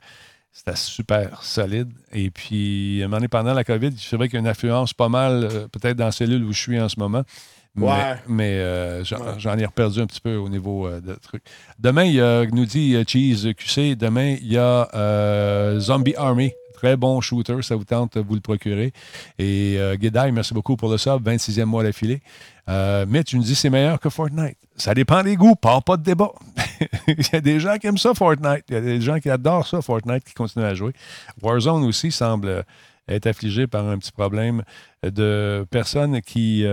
C'était 0.54 0.76
super 0.76 1.44
solide. 1.44 1.90
Et 2.12 2.30
puis, 2.30 3.02
à 3.02 3.06
un 3.06 3.08
moment 3.08 3.18
donné, 3.18 3.28
pendant 3.30 3.54
la 3.54 3.64
COVID, 3.64 3.92
c'est 3.98 4.18
vrai 4.18 4.28
qu'il 4.28 4.36
y 4.36 4.38
a 4.38 4.42
une 4.42 4.48
influence 4.48 4.94
pas 4.94 5.08
mal, 5.08 5.46
euh, 5.46 5.68
peut-être 5.70 5.96
dans 5.96 6.06
la 6.06 6.12
cellule 6.12 6.44
où 6.44 6.52
je 6.52 6.60
suis 6.60 6.80
en 6.80 6.90
ce 6.90 7.00
moment. 7.00 7.24
Mais, 7.76 8.16
mais 8.28 8.58
euh, 8.60 9.04
j'en 9.04 9.58
ai 9.58 9.66
reperdu 9.66 10.02
un 10.02 10.06
petit 10.06 10.20
peu 10.20 10.36
au 10.36 10.50
niveau 10.50 10.88
euh, 10.88 11.00
de 11.00 11.14
trucs. 11.14 11.44
Demain, 11.80 12.04
il 12.04 12.16
y 12.16 12.22
a, 12.22 12.46
nous 12.46 12.66
dit 12.66 12.96
Cheese 13.08 13.54
QC, 13.54 13.96
demain, 13.96 14.36
il 14.42 14.52
y 14.52 14.58
a 14.58 15.80
Zombie 15.80 16.16
Army. 16.18 16.52
Très 16.74 16.98
bon 16.98 17.22
shooter, 17.22 17.62
ça 17.62 17.76
vous 17.76 17.84
tente 17.84 18.18
de 18.18 18.22
vous 18.22 18.34
le 18.34 18.42
procurer. 18.42 18.92
Et 19.38 19.76
euh, 19.78 20.32
merci 20.34 20.52
beaucoup 20.52 20.76
pour 20.76 20.90
le 20.90 20.98
sub, 20.98 21.24
26e 21.24 21.66
mois 21.66 21.84
d'affilée. 21.84 22.24
Euh, 22.70 23.06
mais 23.08 23.24
tu 23.24 23.38
nous 23.38 23.44
dis 23.44 23.54
c'est 23.54 23.70
meilleur 23.70 24.00
que 24.00 24.10
Fortnite. 24.10 24.58
Ça 24.76 24.96
dépend 24.96 25.22
des 25.22 25.36
goûts, 25.36 25.54
pas, 25.54 25.80
pas 25.82 25.96
de 25.96 26.02
débat. 26.02 26.32
il 27.08 27.24
y 27.32 27.36
a 27.36 27.40
des 27.40 27.60
gens 27.60 27.78
qui 27.78 27.86
aiment 27.86 28.00
ça, 28.00 28.16
Fortnite. 28.16 28.64
Il 28.70 28.74
y 28.74 28.78
a 28.78 28.82
des 28.82 29.00
gens 29.00 29.20
qui 29.20 29.30
adorent 29.30 29.68
ça, 29.68 29.84
Fortnite, 29.84 30.24
qui 30.24 30.34
continuent 30.34 30.66
à 30.66 30.74
jouer. 30.74 30.94
Warzone 31.44 31.84
aussi 31.84 32.12
semble 32.12 32.66
être 33.08 33.28
affligé 33.28 33.68
par 33.68 33.88
un 33.88 34.00
petit 34.00 34.12
problème 34.12 34.64
de 35.04 35.68
personnes 35.70 36.20
qui, 36.22 36.66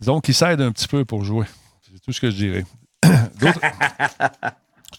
euh, 0.00 0.04
disons, 0.04 0.20
qui 0.20 0.32
s'aident 0.32 0.62
un 0.62 0.72
petit 0.72 0.88
peu 0.88 1.04
pour 1.04 1.24
jouer. 1.24 1.46
C'est 1.82 2.00
tout 2.00 2.12
ce 2.12 2.20
que 2.20 2.30
je 2.30 2.36
dirais. 2.36 2.64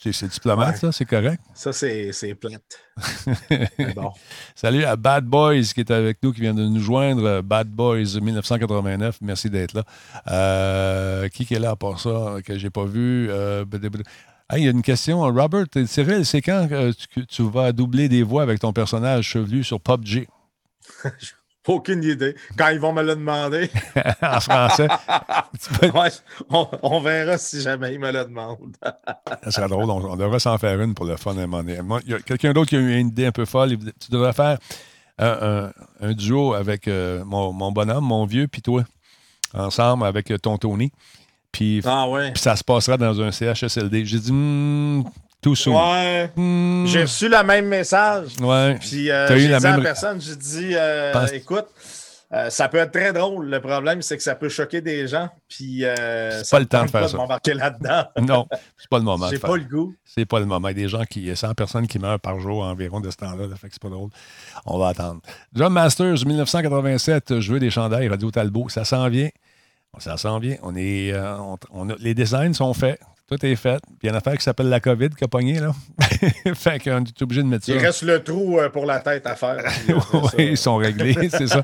C'est 0.09 0.27
diplomate, 0.27 0.77
ça, 0.77 0.91
c'est 0.91 1.05
correct? 1.05 1.39
Ça, 1.53 1.71
c'est 1.71 2.35
plate. 2.39 2.79
bon. 3.95 4.11
Salut 4.55 4.83
à 4.83 4.95
Bad 4.95 5.25
Boys 5.25 5.61
qui 5.75 5.81
est 5.81 5.91
avec 5.91 6.17
nous, 6.23 6.33
qui 6.33 6.41
vient 6.41 6.55
de 6.55 6.65
nous 6.65 6.79
joindre. 6.81 7.41
Bad 7.41 7.67
Boys 7.67 8.19
1989, 8.19 9.19
merci 9.21 9.51
d'être 9.51 9.73
là. 9.73 9.83
Euh, 10.27 11.29
qui 11.29 11.53
est 11.53 11.59
là 11.59 11.75
pour 11.75 11.99
ça 11.99 12.37
que 12.43 12.57
j'ai 12.57 12.71
pas 12.71 12.85
vu? 12.85 13.29
Euh, 13.29 13.63
il 14.57 14.63
y 14.63 14.67
a 14.67 14.71
une 14.71 14.81
question. 14.81 15.21
Robert, 15.21 15.65
Cyril, 15.85 16.25
c'est 16.25 16.41
quand 16.41 16.67
que 16.67 17.19
tu, 17.21 17.43
vas 17.43 17.71
doubler 17.71 18.09
des 18.09 18.23
voix 18.23 18.41
avec 18.41 18.59
ton 18.59 18.73
personnage 18.73 19.25
chevelu 19.25 19.63
sur 19.63 19.79
PUBG? 19.79 20.27
Aucune 21.67 22.03
idée. 22.03 22.35
Quand 22.57 22.69
ils 22.69 22.79
vont 22.79 22.91
me 22.91 23.03
le 23.03 23.15
demander. 23.15 23.69
en 24.21 24.39
français. 24.39 24.87
on, 26.49 26.99
verra 27.01 27.37
si 27.37 27.61
jamais 27.61 27.93
ils 27.93 27.99
me 27.99 28.11
le 28.11 28.23
demandent. 28.25 28.75
ça 29.43 29.51
serait 29.51 29.67
drôle. 29.67 29.89
On, 29.89 30.15
devrait 30.15 30.39
s'en 30.39 30.57
faire 30.57 30.81
une 30.81 30.95
pour 30.95 31.05
le 31.05 31.17
fun 31.17 31.37
à 31.37 31.41
un 31.41 31.47
moment 31.47 31.63
donné. 31.63 31.79
Il 32.05 32.11
y 32.11 32.15
a 32.15 32.19
quelqu'un 32.19 32.53
d'autre 32.53 32.69
qui 32.69 32.77
a 32.77 32.79
eu 32.79 32.97
une 32.97 33.09
idée 33.09 33.27
un 33.27 33.31
peu 33.31 33.45
folle. 33.45 33.77
Tu 33.77 34.11
devrais 34.11 34.33
faire 34.33 34.57
un, 35.19 35.71
duo 36.13 36.53
avec 36.53 36.87
euh, 36.87 37.23
mon, 37.25 37.71
bonhomme, 37.71 38.05
mon 38.05 38.25
vieux, 38.25 38.47
puis 38.47 38.63
toi, 38.63 38.83
ensemble 39.53 40.05
avec 40.05 40.33
ton 40.41 40.57
Tony. 40.57 40.91
Puis, 41.51 41.81
ah 41.85 42.07
ouais. 42.09 42.33
ça 42.35 42.55
se 42.55 42.63
passera 42.63 42.97
dans 42.97 43.21
un 43.21 43.31
CHSLD. 43.31 44.05
J'ai 44.05 44.19
dit, 44.19 44.31
hmm, 44.31 45.03
tout 45.41 45.55
Ouais. 45.67 46.31
Hmm. 46.35 46.85
J'ai 46.85 47.01
reçu 47.01 47.27
le 47.27 47.43
même 47.43 47.65
message. 47.65 48.29
Ouais. 48.39 48.77
Puis 48.79 49.09
euh, 49.09 49.27
j'ai 49.27 49.47
dit 49.47 49.53
à 49.53 49.59
la 49.59 49.81
personne, 49.81 50.21
j'ai 50.21 50.35
dit, 50.35 50.71
euh, 50.75 51.25
écoute, 51.33 51.65
euh, 52.31 52.49
ça 52.51 52.69
peut 52.69 52.77
être 52.77 52.91
très 52.91 53.11
drôle. 53.11 53.49
Le 53.49 53.59
problème, 53.59 54.03
c'est 54.03 54.15
que 54.17 54.23
ça 54.23 54.35
peut 54.35 54.49
choquer 54.49 54.81
des 54.81 55.07
gens. 55.07 55.29
Puis 55.49 55.83
c'est 55.83 56.49
pas 56.49 56.59
le 56.59 56.65
temps 56.67 56.85
de 56.85 56.91
faire 56.91 57.09
ça. 57.09 57.17
là-dedans. 57.17 58.03
non, 58.21 58.47
c'est 58.77 58.89
pas 58.89 58.99
le 58.99 59.03
moment. 59.03 59.27
J'ai 59.29 59.39
pas 59.39 59.57
le 59.57 59.63
goût. 59.63 59.95
C'est 60.05 60.25
pas 60.25 60.39
le 60.39 60.45
moment. 60.45 60.67
Il 60.69 60.77
y 60.77 60.81
a 60.81 60.83
des 60.83 60.89
gens 60.89 61.03
qui, 61.05 61.21
il 61.21 61.27
y 61.27 61.31
a 61.31 61.35
100 61.35 61.55
personnes 61.55 61.87
qui 61.87 61.97
meurent 61.97 62.19
par 62.19 62.39
jour 62.39 62.63
environ 62.63 63.01
de 63.01 63.09
ce 63.09 63.17
temps-là. 63.17 63.47
Là, 63.47 63.55
fait 63.55 63.67
que 63.67 63.73
c'est 63.73 63.81
pas 63.81 63.89
drôle. 63.89 64.11
On 64.65 64.77
va 64.77 64.89
attendre. 64.89 65.21
John 65.53 65.73
Masters, 65.73 66.25
1987, 66.25 67.39
je 67.39 67.51
veux 67.51 67.59
des 67.59 67.71
chandails 67.71 68.07
Radio 68.07 68.29
Talbot. 68.29 68.69
Ça 68.69 68.85
s'en 68.85 69.09
vient. 69.09 69.29
Ça 69.97 70.15
s'en 70.17 70.37
vient. 70.39 70.55
On 70.61 70.75
est, 70.75 71.13
on 71.71 71.85
les 71.99 72.13
designs 72.13 72.53
sont 72.53 72.73
faits. 72.75 72.99
Tout 73.31 73.45
est 73.45 73.55
fait. 73.55 73.79
Puis 73.87 73.99
il 74.03 74.05
y 74.07 74.09
a 74.09 74.11
une 74.11 74.17
affaire 74.17 74.37
qui 74.37 74.43
s'appelle 74.43 74.67
la 74.67 74.81
COVID 74.81 75.11
qui 75.11 75.23
a 75.23 75.27
pogné, 75.29 75.57
là. 75.61 75.71
fait 76.53 76.83
qu'on 76.83 77.01
est 77.01 77.21
obligé 77.21 77.41
de 77.41 77.47
mettre 77.47 77.65
ça. 77.65 77.71
Il 77.71 77.77
reste 77.77 78.01
le 78.01 78.21
trou 78.21 78.59
euh, 78.59 78.67
pour 78.67 78.85
la 78.85 78.99
tête 78.99 79.25
à 79.25 79.35
faire. 79.35 79.63
oui, 80.37 80.49
ils 80.49 80.57
sont 80.57 80.75
réglés, 80.75 81.29
c'est 81.31 81.47
ça. 81.47 81.63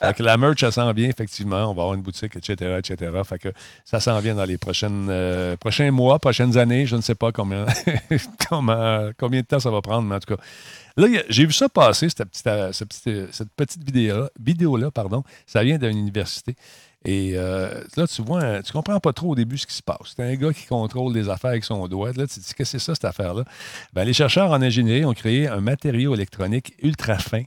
Fait 0.00 0.14
que 0.14 0.24
la 0.24 0.36
merch, 0.36 0.58
ça 0.58 0.72
s'en 0.72 0.92
vient, 0.92 1.08
effectivement. 1.08 1.70
On 1.70 1.74
va 1.74 1.82
avoir 1.82 1.94
une 1.94 2.02
boutique, 2.02 2.34
etc., 2.34 2.78
etc. 2.78 3.12
Fait 3.24 3.38
que 3.38 3.50
ça 3.84 4.00
s'en 4.00 4.18
vient 4.18 4.34
dans 4.34 4.44
les 4.44 4.58
prochaines, 4.58 5.06
euh, 5.08 5.56
prochains 5.56 5.92
mois, 5.92 6.18
prochaines 6.18 6.58
années. 6.58 6.86
Je 6.86 6.96
ne 6.96 7.02
sais 7.02 7.14
pas 7.14 7.30
combien, 7.30 7.66
combien 9.16 9.42
de 9.42 9.46
temps 9.46 9.60
ça 9.60 9.70
va 9.70 9.80
prendre, 9.82 10.08
mais 10.08 10.16
en 10.16 10.20
tout 10.20 10.34
cas. 10.34 10.42
Là, 10.98 11.08
j'ai 11.28 11.44
vu 11.44 11.52
ça 11.52 11.68
passer, 11.68 12.08
cette 12.08 12.24
petite, 12.24 12.46
euh, 12.46 12.72
cette 12.72 12.88
petite, 12.88 13.32
cette 13.34 13.50
petite 13.50 13.84
vidéo-là. 13.84 14.30
Vidéo-là, 14.40 14.90
pardon. 14.90 15.24
Ça 15.46 15.62
vient 15.62 15.76
d'une 15.76 15.98
université. 15.98 16.56
Et 17.06 17.34
euh, 17.36 17.84
là, 17.96 18.06
tu 18.08 18.20
vois, 18.20 18.62
tu 18.64 18.72
comprends 18.72 18.98
pas 18.98 19.12
trop 19.12 19.30
au 19.30 19.34
début 19.36 19.56
ce 19.56 19.66
qui 19.66 19.74
se 19.74 19.82
passe. 19.82 20.14
C'est 20.16 20.24
un 20.24 20.34
gars 20.34 20.52
qui 20.52 20.66
contrôle 20.66 21.14
des 21.14 21.28
affaires 21.28 21.50
avec 21.50 21.62
son 21.62 21.86
doigt. 21.86 22.08
Là, 22.08 22.26
tu 22.26 22.34
te 22.34 22.40
dis, 22.40 22.54
qu'est-ce 22.54 22.54
que 22.54 22.64
c'est 22.64 22.78
ça, 22.80 22.96
cette 22.96 23.04
affaire-là? 23.04 23.44
Ben, 23.92 24.04
les 24.04 24.12
chercheurs 24.12 24.50
en 24.50 24.60
ingénierie 24.60 25.04
ont 25.04 25.14
créé 25.14 25.46
un 25.46 25.60
matériau 25.60 26.14
électronique 26.14 26.74
ultra 26.82 27.18
fin 27.18 27.44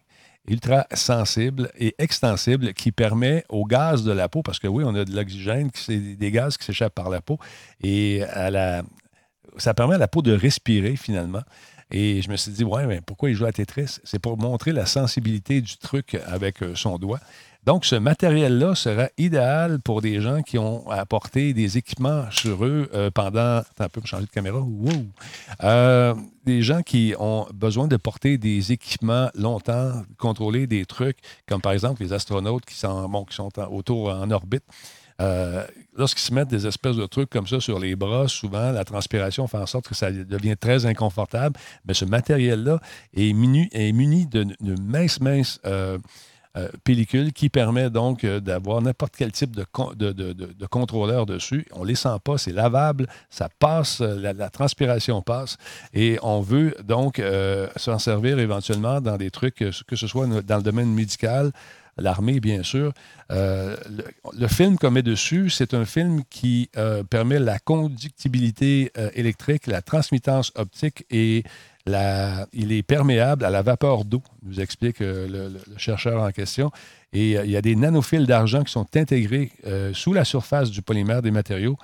ultra 0.48 0.88
sensible 0.94 1.70
et 1.78 1.94
extensible 2.00 2.74
qui 2.74 2.92
permet 2.92 3.44
au 3.50 3.66
gaz 3.66 4.04
de 4.04 4.12
la 4.12 4.30
peau, 4.30 4.42
parce 4.42 4.58
que 4.58 4.68
oui, 4.68 4.84
on 4.84 4.96
a 4.96 5.06
de 5.06 5.14
l'oxygène, 5.14 5.70
des 5.88 6.32
gaz 6.32 6.58
qui 6.58 6.66
s'échappent 6.66 6.96
par 6.96 7.10
la 7.10 7.22
peau, 7.22 7.38
et 7.84 8.24
à 8.24 8.50
la, 8.50 8.82
ça 9.58 9.76
permet 9.76 9.96
à 9.96 10.00
la 10.00 10.08
peau 10.08 10.24
de 10.24 10.34
respirer 10.34 10.96
finalement. 10.96 11.44
Et 11.92 12.22
je 12.22 12.30
me 12.30 12.36
suis 12.36 12.52
dit, 12.52 12.64
ouais, 12.64 12.86
mais 12.86 13.02
pourquoi 13.02 13.32
il 13.32 13.36
joue 13.36 13.46
à 13.46 13.52
Tetris? 13.52 13.98
C'est 14.04 14.20
pour 14.20 14.38
montrer 14.38 14.72
la 14.72 14.86
sensibilité 14.86 15.62
du 15.62 15.78
truc 15.78 16.16
avec 16.28 16.62
euh, 16.62 16.76
son 16.76 17.00
doigt. 17.00 17.20
Donc, 17.66 17.84
ce 17.86 17.96
matériel-là 17.96 18.74
sera 18.74 19.10
idéal 19.18 19.80
pour 19.82 20.02
des 20.02 20.22
gens 20.22 20.42
qui 20.42 20.58
ont 20.58 20.90
apporté 20.90 21.54
des 21.54 21.78
équipements 21.78 22.24
sur 22.32 22.66
eux 22.66 22.90
euh, 22.94 23.12
pendant. 23.12 23.58
Attends 23.58 23.84
un 23.84 23.90
peu, 23.90 24.02
changer 24.06 24.26
de 24.26 24.32
caméra. 24.32 24.60
Euh, 25.64 26.16
des 26.46 26.62
gens 26.62 26.82
qui 26.82 27.14
ont 27.20 27.48
besoin 27.54 27.88
de 27.88 27.98
porter 27.98 28.38
des 28.38 28.72
équipements 28.72 29.30
longtemps, 29.36 30.04
contrôler 30.18 30.68
des 30.68 30.86
trucs, 30.86 31.18
comme 31.48 31.62
par 31.62 31.74
exemple 31.74 32.02
les 32.02 32.14
astronautes 32.14 32.66
qui 32.66 32.76
sont, 32.76 33.10
autour 33.72 34.10
en 34.10 34.32
orbite. 34.32 34.64
Euh, 35.22 35.66
lorsqu'ils 35.98 36.24
se 36.24 36.34
mettent 36.34 36.48
des 36.48 36.66
espèces 36.66 36.96
de 36.96 37.06
trucs 37.06 37.30
comme 37.30 37.46
ça 37.46 37.60
sur 37.60 37.78
les 37.78 37.98
bras, 37.98 38.30
souvent, 38.30 38.72
la 38.72 38.86
transpiration 38.86 39.48
fait 39.48 39.58
en 39.58 39.66
sorte 39.66 39.90
que 39.90 39.96
ça 39.96 40.12
devient 40.12 40.56
très 40.58 40.86
inconfortable. 40.86 41.60
Mais 41.86 41.94
ce 41.94 42.06
matériel-là 42.06 42.80
est, 43.14 43.34
muni, 43.34 43.68
est 43.74 43.92
muni 43.92 44.30
mince, 44.62 45.20
mince 45.20 45.60
pellicule 46.84 47.32
qui 47.32 47.50
permet 47.50 47.90
donc 47.90 48.24
euh, 48.24 48.40
d'avoir 48.40 48.82
n'importe 48.82 49.14
quel 49.16 49.32
type 49.32 49.56
de, 49.56 49.66
de, 49.96 50.66
contrôleur 50.66 51.26
dessus. 51.26 51.66
On 51.74 51.84
ne 51.84 51.88
les 51.88 51.96
sent 51.96 52.18
pas, 52.24 52.38
c'est 52.38 52.52
lavable, 52.52 53.08
ça 53.30 53.50
passe, 53.60 54.02
euh, 54.02 54.34
la, 54.34 54.50
transpiration 54.50 55.22
passe 55.22 55.58
et 55.94 56.18
on 56.24 56.42
veut 56.42 56.76
donc 56.84 57.22
s'en 57.76 58.00
servir 58.00 58.40
éventuellement 58.40 59.00
dans 59.00 59.18
des 59.18 59.30
trucs, 59.30 59.56
que 59.56 59.96
ce 59.96 60.08
soit 60.08 60.28
dans 60.28 60.58
le 60.58 60.64
domaine 60.64 60.92
médical, 60.94 61.52
l'armée, 61.98 62.40
bien 62.40 62.64
sûr. 62.64 62.94
le, 63.30 64.48
film 64.48 64.78
qu'on 64.78 64.92
met 64.92 65.04
dessus, 65.04 65.50
c'est 65.50 65.74
un 65.74 65.86
film 65.86 66.24
qui 66.30 66.70
permet 67.10 67.40
la 67.40 67.60
conductibilité 67.60 68.92
électrique, 69.14 69.68
la 69.68 69.82
transmittance 69.82 70.52
optique 70.56 71.06
et 71.12 71.44
il 72.54 72.72
est 72.72 72.84
perméable 72.84 73.46
à 73.46 73.50
la 73.50 73.62
vapeur 73.62 74.06
d'eau, 74.06 74.22
nous 74.44 74.60
explique 74.60 75.02
euh, 75.02 75.28
le, 75.28 75.78
chercheur 75.78 76.22
en 76.22 76.32
question. 76.32 76.72
Et 77.14 77.38
euh, 77.38 77.46
il 77.46 77.52
y 77.52 77.58
a 77.58 77.62
des 77.62 77.76
nanophiles 77.76 78.26
d'argent 78.26 78.64
qui 78.64 78.72
sont 78.72 78.88
intégrés 78.96 79.52
euh, 79.66 79.94
sous 79.94 80.14
la 80.14 80.26
surface 80.26 80.72
du 80.72 80.82
polymère 80.82 81.22
des 81.22 81.32
matériaux 81.32 81.78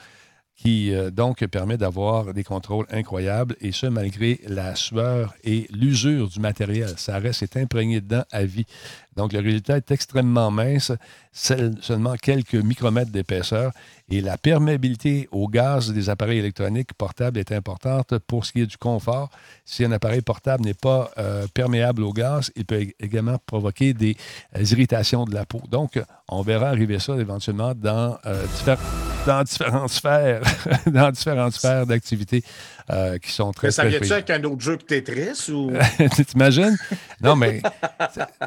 qui 0.57 0.93
donc 1.11 1.45
permet 1.47 1.75
d'avoir 1.75 2.33
des 2.33 2.45
contrôles 2.45 2.85
incroyables 2.89 3.57
et 3.59 3.73
ce 3.73 3.87
malgré 3.87 4.39
la 4.47 4.73
sueur 4.73 5.33
et 5.43 5.67
l'usure 5.69 6.29
du 6.29 6.39
matériel. 6.39 6.93
Ça 6.95 7.19
reste 7.19 7.43
est 7.43 7.57
imprégné 7.57 7.99
dedans 7.99 8.23
à 8.31 8.45
vie. 8.45 8.65
Donc 9.15 9.33
le 9.33 9.39
résultat 9.39 9.77
est 9.77 9.91
extrêmement 9.91 10.51
mince, 10.51 10.91
seulement 11.31 12.15
quelques 12.15 12.55
micromètres 12.55 13.11
d'épaisseur 13.11 13.71
et 14.09 14.21
la 14.21 14.37
perméabilité 14.37 15.27
au 15.31 15.47
gaz 15.47 15.91
des 15.91 16.09
appareils 16.09 16.37
électroniques 16.37 16.93
portables 16.93 17.39
est 17.39 17.51
importante 17.51 18.17
pour 18.27 18.45
ce 18.45 18.51
qui 18.51 18.61
est 18.61 18.65
du 18.67 18.77
confort. 18.77 19.29
Si 19.65 19.83
un 19.83 19.91
appareil 19.91 20.21
portable 20.21 20.63
n'est 20.63 20.75
pas 20.75 21.09
euh, 21.17 21.47
perméable 21.53 22.03
au 22.03 22.13
gaz, 22.13 22.51
il 22.55 22.65
peut 22.65 22.85
également 22.99 23.37
provoquer 23.45 23.93
des 23.93 24.15
euh, 24.55 24.63
irritations 24.63 25.25
de 25.25 25.33
la 25.33 25.45
peau. 25.45 25.61
Donc, 25.69 25.99
on 26.29 26.43
verra 26.43 26.67
arriver 26.69 26.99
ça 26.99 27.15
éventuellement 27.15 27.73
dans, 27.73 28.17
euh, 28.25 28.45
différentes 29.43 29.89
sphères, 29.89 30.41
dans 30.85 31.09
différentes 31.09 31.53
sphères 31.53 31.87
d'activité 31.87 32.43
qui 33.21 33.31
sont 33.31 33.51
très. 33.51 33.67
Mais 33.67 33.71
ça 33.71 33.85
vient-tu 33.85 34.11
avec 34.11 34.29
un 34.29 34.43
autre 34.43 34.61
jeu 34.61 34.77
que 34.77 34.83
Tetris 34.83 35.51
ou? 35.51 35.71
T'imagines? 36.27 36.77
Non, 37.21 37.35
mais. 37.35 37.61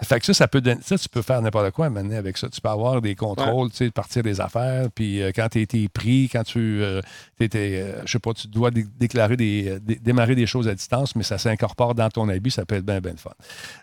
fait 0.05 0.21
que 0.21 0.27
ça, 0.27 0.35
ça, 0.35 0.49
peut, 0.49 0.63
ça, 0.83 0.99
tu 0.99 1.09
peux 1.09 1.23
faire 1.23 1.43
n'importe 1.43 1.71
quoi 1.73 1.91
maintenant 1.91 2.17
avec 2.17 2.37
ça. 2.37 2.49
Tu 2.49 2.61
peux 2.61 2.69
avoir 2.69 3.01
des 3.01 3.15
contrôles, 3.15 3.71
tu 3.71 3.77
sais, 3.77 3.91
partir 3.91 4.23
des 4.23 4.41
affaires. 4.41 4.89
Puis 4.95 5.23
euh, 5.23 5.33
quand 5.35 5.49
tu 5.49 5.61
été 5.61 5.89
pris, 5.89 6.29
quand 6.31 6.45
tu 6.45 6.83
euh, 6.83 7.01
étais, 7.41 7.85
je 8.05 8.11
sais 8.11 8.19
pas, 8.19 8.33
tu 8.33 8.49
dois 8.49 8.71
déclarer 8.71 9.37
des, 9.37 9.79
démarrer 9.81 10.35
des 10.35 10.47
choses 10.47 10.69
à 10.69 10.75
distance, 10.75 11.17
mais 11.17 11.23
ça 11.23 11.39
s'incorpore 11.39 11.95
dans 11.95 12.09
ton 12.09 12.29
habit, 12.29 12.51
ça 12.51 12.65
peut 12.65 12.77
être 12.77 12.87
bien, 12.87 13.01
bien 13.01 13.17
fun. 13.17 13.31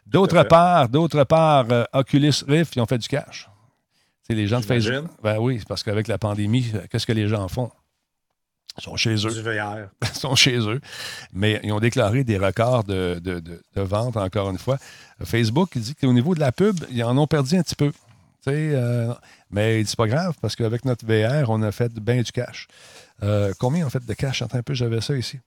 D'autre 0.08 0.43
part, 0.43 0.89
d'autre 0.89 1.24
part, 1.24 1.66
Oculus 1.93 2.43
Rift, 2.47 2.76
ils 2.76 2.82
ont 2.82 2.86
fait 2.86 2.97
du 2.97 3.08
cash. 3.08 3.49
C'est 4.28 4.34
les 4.34 4.47
gens 4.47 4.60
de 4.60 4.66
Facebook. 4.66 5.10
Ben 5.22 5.38
oui, 5.39 5.62
parce 5.68 5.84
qu'avec 5.84 6.08
la 6.08 6.18
pandémie, 6.18 6.72
qu'est-ce 6.89 7.06
que 7.06 7.14
les 7.14 7.28
gens 7.28 7.47
font? 7.47 7.70
Ils 8.78 8.84
sont 8.84 8.95
chez 8.97 9.15
eux. 9.15 9.32
Du 9.32 9.41
VR. 9.41 9.88
Ils 10.01 10.19
sont 10.19 10.36
chez 10.36 10.57
eux. 10.57 10.82
Mais 11.34 11.61
ils 11.63 11.71
ont 11.71 11.80
déclaré 11.80 12.23
des 12.23 12.38
records 12.38 12.84
de, 12.84 13.41
vente, 13.76 14.17
encore 14.17 14.49
une 14.49 14.57
fois. 14.57 14.78
Facebook, 15.23 15.69
il 15.76 15.82
dit 15.82 15.95
qu'au 15.95 16.11
niveau 16.11 16.36
de 16.36 16.41
la 16.41 16.51
pub, 16.51 16.78
ils 16.91 17.03
en 17.03 17.17
ont 17.17 17.28
perdu 17.28 17.55
un 17.55 17.63
petit 17.63 17.76
peu. 17.76 17.91
Euh, 18.47 19.13
mais 19.49 19.84
c'est 19.86 19.95
pas 19.95 20.07
grave, 20.07 20.36
parce 20.41 20.55
qu'avec 20.55 20.86
notre 20.86 21.05
VR, 21.05 21.49
on 21.49 21.61
a 21.61 21.71
fait 21.71 21.91
bien 21.93 22.21
du 22.21 22.32
cash. 22.32 22.67
Euh, 23.23 23.53
combien 23.59 23.86
on 23.86 23.89
fait 23.89 24.05
de 24.05 24.13
cash? 24.13 24.41
Attends 24.41 24.57
un 24.57 24.63
peu, 24.63 24.73
j'avais 24.73 25.01
ça 25.01 25.15
ici. 25.15 25.39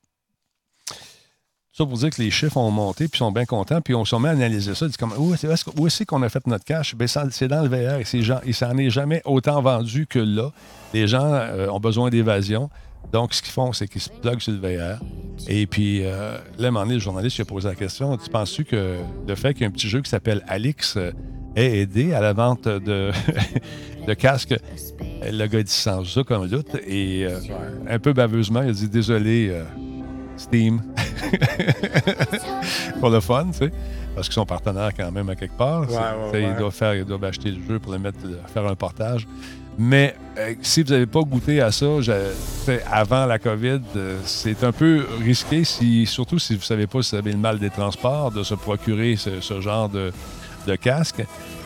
Ça 1.73 1.87
pour 1.87 1.97
dire 1.97 2.11
que 2.11 2.21
les 2.21 2.33
chiffres 2.33 2.57
ont 2.57 2.73
monté, 2.73 3.07
puis 3.07 3.19
ils 3.19 3.19
sont 3.19 3.31
bien 3.31 3.45
contents, 3.45 3.81
puis 3.81 3.95
on 3.95 4.05
s'est 4.05 4.19
mis 4.19 4.27
à 4.27 4.31
analyser 4.31 4.75
ça. 4.75 4.89
Dit 4.89 4.97
comme, 4.97 5.13
où, 5.17 5.33
est-ce 5.33 6.03
qu'on 6.05 6.23
a 6.23 6.29
fait 6.29 6.45
notre 6.49 6.65
cash? 6.65 6.97
Ben, 6.97 7.07
c'est 7.07 7.47
dans 7.47 7.63
le 7.63 7.69
VR. 7.69 8.01
Et 8.01 8.41
il 8.47 8.55
s'en 8.55 8.77
est 8.77 8.91
jamais 8.91 9.23
autant 9.25 9.63
vendu 9.63 10.07
que 10.09 10.19
là. 10.19 10.51
Les 10.93 11.07
gens 11.07 11.31
euh, 11.33 11.69
ont 11.69 11.79
besoin 11.79 12.11
d'évasion. 12.11 12.69
Donc, 13.13 13.33
ce 13.33 13.43
qu'ils 13.43 13.53
font, 13.53 13.73
c'est 13.73 13.89
qu'ils 13.89 14.01
se 14.01 14.11
pluguent 14.11 14.41
sur 14.41 14.53
le 14.53 14.59
VR. 14.59 14.99
Et 15.49 15.67
puis, 15.67 16.03
euh, 16.05 16.37
là, 16.59 16.67
à 16.67 16.69
un 16.69 16.71
moment 16.71 16.85
donné, 16.85 16.95
le 16.95 17.01
journaliste 17.01 17.37
lui 17.37 17.43
a 17.43 17.45
posé 17.47 17.69
la 17.69 17.75
question 17.75 18.17
Tu 18.17 18.29
penses-tu 18.29 18.65
que 18.65 18.97
le 19.27 19.35
fait 19.35 19.55
qu'il 19.55 19.63
y 19.63 19.65
ait 19.65 19.69
un 19.69 19.73
petit 19.73 19.89
jeu 19.89 20.03
qui 20.03 20.11
s'appelle 20.11 20.43
Alix 20.47 20.97
euh, 20.97 21.13
ait 21.57 21.79
aidé 21.81 22.13
à 22.13 22.21
la 22.21 22.33
vente 22.33 22.69
de, 22.69 23.11
de 24.07 24.15
casques 24.15 24.57
Le 25.23 25.47
gars 25.47 25.63
dit 25.63 25.73
sans 25.73 26.05
ça 26.05 26.23
comme 26.23 26.47
doute. 26.49 26.75
Et 26.87 27.25
euh, 27.25 27.39
un 27.89 27.99
peu 27.99 28.13
baveusement, 28.13 28.63
il 28.63 28.71
a 28.71 28.73
dit 28.73 28.89
Désolé, 28.89 29.59
Steam, 30.37 30.83
pour 33.01 33.11
le 33.11 33.21
fun, 33.21 33.49
tu 33.53 33.59
sais 33.59 33.73
parce 34.19 34.27
qu'ils 34.27 34.35
sont 34.35 34.47
partenaires 34.47 34.91
quand 34.97 35.13
même 35.13 35.29
à 35.29 35.37
quelque 35.37 35.57
part. 35.57 35.85
il, 36.35 36.57
doit 36.57 36.73
faire, 36.73 36.97
il 36.97 37.05
doit 37.05 37.25
acheter 37.25 37.53
le 37.53 37.63
jeu 37.63 37.79
pour 37.79 37.93
le 37.93 38.01
mettre, 38.01 38.19
faire 38.53 38.67
un 38.67 38.75
portage. 38.75 39.29
Mais 39.81 40.17
euh, 40.37 40.55
si 40.61 40.83
vous 40.83 40.91
n'avez 40.91 41.07
pas 41.07 41.21
goûté 41.21 41.61
à 41.61 41.71
ça 41.71 41.87
avant 42.91 43.27
la 43.27 43.39
COVID, 43.39 43.81
euh, 43.95 44.19
c'est 44.25 44.65
un 44.65 44.73
peu 44.73 45.07
risqué, 45.23 45.63
surtout 46.05 46.41
si 46.41 46.55
vous 46.55 46.61
ne 46.61 46.65
savez 46.65 46.89
pas 46.89 47.01
si 47.01 47.13
vous 47.13 47.19
avez 47.19 47.31
le 47.31 47.39
mal 47.39 47.61
des 47.61 47.71
transports, 47.71 48.33
de 48.33 48.43
se 48.43 48.55
procurer 48.55 49.15
ce, 49.15 49.61
genre 49.61 49.89
de, 49.89 50.13
casque. 50.81 51.25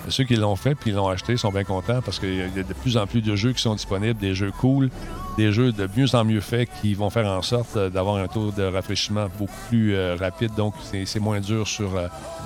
Ceux 0.08 0.24
qui 0.24 0.36
l'ont 0.36 0.56
fait 0.56 0.74
puis 0.74 0.92
l'ont 0.92 1.08
acheté 1.08 1.36
sont 1.36 1.50
bien 1.50 1.64
contents 1.64 2.02
parce 2.04 2.20
qu'il 2.20 2.36
y 2.36 2.42
a 2.42 2.48
de 2.48 2.74
plus 2.74 2.96
en 2.96 3.06
plus 3.06 3.20
de 3.20 3.34
jeux 3.34 3.52
qui 3.52 3.62
sont 3.62 3.74
disponibles, 3.74 4.20
des 4.20 4.34
jeux 4.34 4.52
cool, 4.60 4.90
des 5.36 5.50
jeux 5.50 5.72
de 5.72 5.88
mieux 5.96 6.14
en 6.14 6.24
mieux 6.24 6.40
faits 6.40 6.68
qui 6.80 6.94
vont 6.94 7.10
faire 7.10 7.26
en 7.26 7.42
sorte 7.42 7.76
euh, 7.76 7.88
d'avoir 7.88 8.16
un 8.16 8.28
taux 8.28 8.50
de 8.52 8.62
rafraîchissement 8.62 9.26
beaucoup 9.38 9.52
plus 9.70 9.96
rapide. 10.16 10.54
Donc, 10.54 10.74
c'est 10.82 11.20
moins 11.20 11.40
dur 11.40 11.66
sur 11.66 11.92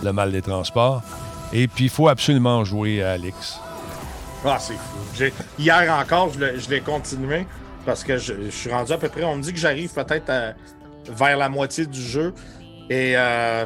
le 0.02 0.12
mal 0.12 0.30
des 0.30 0.42
transports. 0.42 1.02
Et 1.52 1.66
puis, 1.66 1.84
il 1.84 1.90
faut 1.90 2.08
absolument 2.08 2.64
jouer 2.64 3.02
à 3.02 3.12
Alix. 3.12 3.58
Ah, 4.46 4.58
c'est 4.60 4.74
fou. 4.74 5.24
Hier 5.58 5.92
encore, 5.92 6.32
je 6.32 6.70
l'ai 6.70 6.80
continué 6.80 7.46
parce 7.84 8.04
que 8.04 8.16
je, 8.18 8.50
suis 8.50 8.70
rendu 8.70 8.92
à 8.92 8.98
peu 8.98 9.08
près. 9.08 9.24
On 9.24 9.36
me 9.36 9.42
dit 9.42 9.52
que 9.52 9.58
j'arrive 9.58 9.92
peut-être 9.92 10.54
vers 11.08 11.36
la 11.36 11.48
moitié 11.48 11.86
du 11.86 12.02
jeu. 12.02 12.32
Et. 12.90 13.16
Euh, 13.16 13.64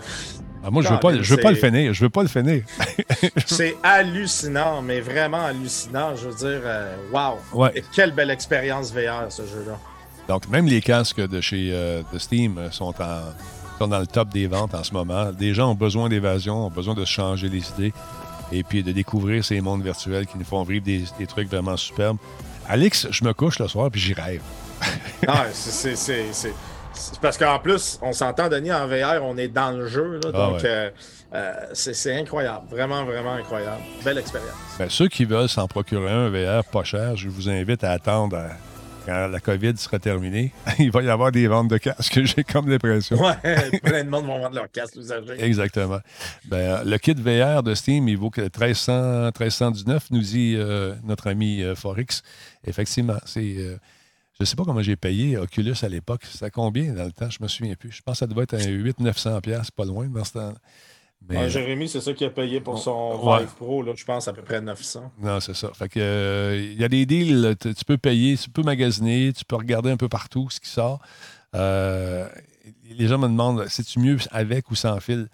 ah, 0.62 0.70
moi, 0.70 0.82
je 0.82 0.88
veux 0.88 1.00
pas, 1.00 1.14
je 1.14 1.34
veux 1.34 1.40
pas 1.40 1.50
le 1.50 1.56
finir. 1.56 1.94
Je 1.94 2.04
veux 2.04 2.10
pas 2.10 2.22
le 2.22 2.28
finir. 2.28 2.62
c'est 3.46 3.76
hallucinant, 3.82 4.82
mais 4.82 5.00
vraiment 5.00 5.44
hallucinant. 5.44 6.14
Je 6.16 6.28
veux 6.28 6.34
dire, 6.34 6.60
euh, 6.64 6.96
wow. 7.12 7.68
quelle 7.94 8.12
belle 8.12 8.30
expérience 8.30 8.92
VR, 8.92 9.30
ce 9.30 9.42
jeu-là. 9.42 9.78
Donc, 10.28 10.48
même 10.48 10.66
les 10.66 10.80
casques 10.80 11.26
de 11.26 11.40
chez 11.40 11.70
euh, 11.72 12.02
de 12.12 12.18
Steam 12.18 12.60
sont, 12.70 12.94
en, 13.00 13.20
sont 13.78 13.88
dans 13.88 13.98
le 13.98 14.06
top 14.06 14.28
des 14.28 14.46
ventes 14.46 14.74
en 14.74 14.84
ce 14.84 14.92
moment. 14.92 15.32
Des 15.32 15.54
gens 15.54 15.70
ont 15.70 15.74
besoin 15.74 16.08
d'évasion, 16.08 16.66
ont 16.66 16.70
besoin 16.70 16.94
de 16.94 17.04
changer 17.06 17.48
les 17.48 17.68
idées 17.70 17.92
et 18.52 18.62
puis 18.62 18.82
de 18.82 18.92
découvrir 18.92 19.44
ces 19.44 19.60
mondes 19.60 19.82
virtuels 19.82 20.26
qui 20.26 20.38
nous 20.38 20.44
font 20.44 20.62
vivre 20.62 20.84
des, 20.84 21.26
trucs 21.26 21.48
vraiment 21.48 21.76
superbes. 21.76 22.18
Alex, 22.68 23.08
je 23.10 23.24
me 23.24 23.32
couche 23.32 23.58
le 23.58 23.68
soir 23.68 23.90
puis 23.90 24.00
j'y 24.00 24.14
rêve. 24.14 24.42
ah, 25.26 25.46
c'est 25.52 25.94
parce 27.22 27.38
qu'en 27.38 27.58
plus, 27.58 27.98
on 28.02 28.12
s'entend, 28.12 28.48
Denis, 28.48 28.72
en 28.72 28.86
VR, 28.86 29.22
on 29.22 29.36
est 29.36 29.48
dans 29.48 29.70
le 29.70 29.86
jeu. 29.86 30.20
Ah 30.24 30.30
donc, 30.30 30.64
euh, 30.64 30.90
euh, 31.34 31.52
c'est 31.72 32.18
incroyable. 32.18 32.66
Vraiment, 32.70 33.04
vraiment 33.04 33.34
incroyable. 33.34 33.82
Belle 34.04 34.18
expérience. 34.18 34.50
Ben, 34.78 34.88
ceux 34.90 35.08
qui 35.08 35.24
veulent 35.24 35.48
s'en 35.48 35.66
procurer 35.68 36.10
un 36.10 36.28
VR 36.28 36.64
pas 36.64 36.84
cher, 36.84 37.16
je 37.16 37.28
vous 37.28 37.48
invite 37.48 37.84
à 37.84 37.92
attendre 37.92 38.36
quand 39.10 39.26
la 39.26 39.40
COVID 39.40 39.76
sera 39.76 39.98
terminée, 39.98 40.52
il 40.78 40.92
va 40.92 41.02
y 41.02 41.08
avoir 41.08 41.32
des 41.32 41.48
ventes 41.48 41.68
de 41.68 41.78
casques, 41.78 42.20
j'ai 42.24 42.44
comme 42.44 42.68
l'impression. 42.68 43.20
Ouais, 43.20 43.34
plein 43.82 44.04
de 44.04 44.08
monde 44.08 44.24
vont 44.24 44.38
vendre 44.38 44.54
leurs 44.54 44.70
casques 44.70 44.94
usagés. 44.96 45.42
Exactement. 45.42 45.98
Ben, 46.44 46.84
le 46.84 46.96
kit 46.98 47.14
VR 47.14 47.64
de 47.64 47.74
Steam, 47.74 48.06
il 48.08 48.16
vaut 48.16 48.30
que 48.30 48.40
1300, 48.40 49.32
1319, 49.38 50.10
nous 50.12 50.20
dit 50.20 50.54
euh, 50.56 50.94
notre 51.02 51.28
ami 51.28 51.62
euh, 51.62 51.74
Forex. 51.74 52.22
Effectivement, 52.64 53.18
c'est. 53.24 53.56
Euh, 53.56 53.76
je 54.38 54.44
ne 54.44 54.46
sais 54.46 54.56
pas 54.56 54.64
comment 54.64 54.80
j'ai 54.80 54.96
payé 54.96 55.36
Oculus 55.36 55.74
à 55.82 55.88
l'époque. 55.88 56.22
C'était 56.24 56.50
combien 56.50 56.94
dans 56.94 57.04
le 57.04 57.12
temps? 57.12 57.28
Je 57.28 57.38
ne 57.40 57.44
me 57.44 57.48
souviens 57.48 57.74
plus. 57.74 57.90
Je 57.90 58.00
pense 58.00 58.14
que 58.14 58.18
ça 58.20 58.26
devait 58.26 58.44
être 58.44 58.54
un 58.54 58.58
800-900$, 58.58 59.70
pas 59.72 59.84
loin 59.84 60.06
dans 60.06 60.24
ce 60.24 60.32
temps 60.32 60.54
Jérémy, 61.28 61.88
c'est 61.88 62.00
ça 62.00 62.12
qu'il 62.12 62.26
a 62.26 62.30
payé 62.30 62.60
pour 62.60 62.78
son 62.78 63.36
Vive 63.36 63.54
Pro, 63.56 63.82
là, 63.82 63.92
je 63.94 64.04
pense 64.04 64.26
à 64.28 64.32
peu 64.32 64.42
près 64.42 64.60
900. 64.60 65.12
Non, 65.20 65.40
c'est 65.40 65.54
ça. 65.54 65.70
Fait 65.74 65.88
que 65.88 66.58
il 66.72 66.80
y 66.80 66.84
a 66.84 66.88
des 66.88 67.06
deals, 67.06 67.56
tu 67.60 67.84
peux 67.86 67.98
payer, 67.98 68.36
tu 68.36 68.50
peux 68.50 68.62
magasiner, 68.62 69.32
tu 69.32 69.44
peux 69.44 69.56
regarder 69.56 69.90
un 69.90 69.96
peu 69.96 70.08
partout 70.08 70.48
ce 70.50 70.60
qui 70.60 70.68
sort. 70.68 71.00
Euh, 71.54 72.28
les 72.90 73.08
gens 73.08 73.18
me 73.18 73.28
demandent 73.28 73.66
c'est-tu 73.68 73.98
mieux 74.00 74.16
avec 74.30 74.70
ou 74.70 74.74
sans 74.74 74.98
fil? 75.00 75.28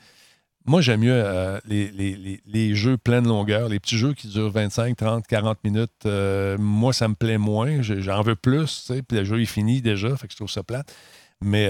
Moi, 0.68 0.80
j'aime 0.80 1.00
mieux 1.00 1.12
euh, 1.14 1.60
les, 1.64 2.74
jeux 2.74 2.96
pleine 2.96 3.28
longueur, 3.28 3.68
les 3.68 3.78
petits 3.78 3.96
jeux 3.96 4.14
qui 4.14 4.26
durent 4.26 4.50
25, 4.50 4.96
30, 4.96 5.26
40 5.26 5.62
minutes. 5.62 5.92
Euh, 6.06 6.58
moi, 6.58 6.92
ça 6.92 7.06
me 7.06 7.14
plaît 7.14 7.38
moins. 7.38 7.82
J'en 7.82 8.22
veux 8.22 8.34
plus, 8.34 8.90
puis 9.06 9.18
le 9.18 9.24
jeu 9.24 9.40
est 9.40 9.46
fini 9.46 9.80
déjà, 9.80 10.16
fait 10.16 10.26
que 10.26 10.32
je 10.32 10.36
trouve 10.36 10.50
ça 10.50 10.64
plate. 10.64 10.92
Mais 11.40 11.68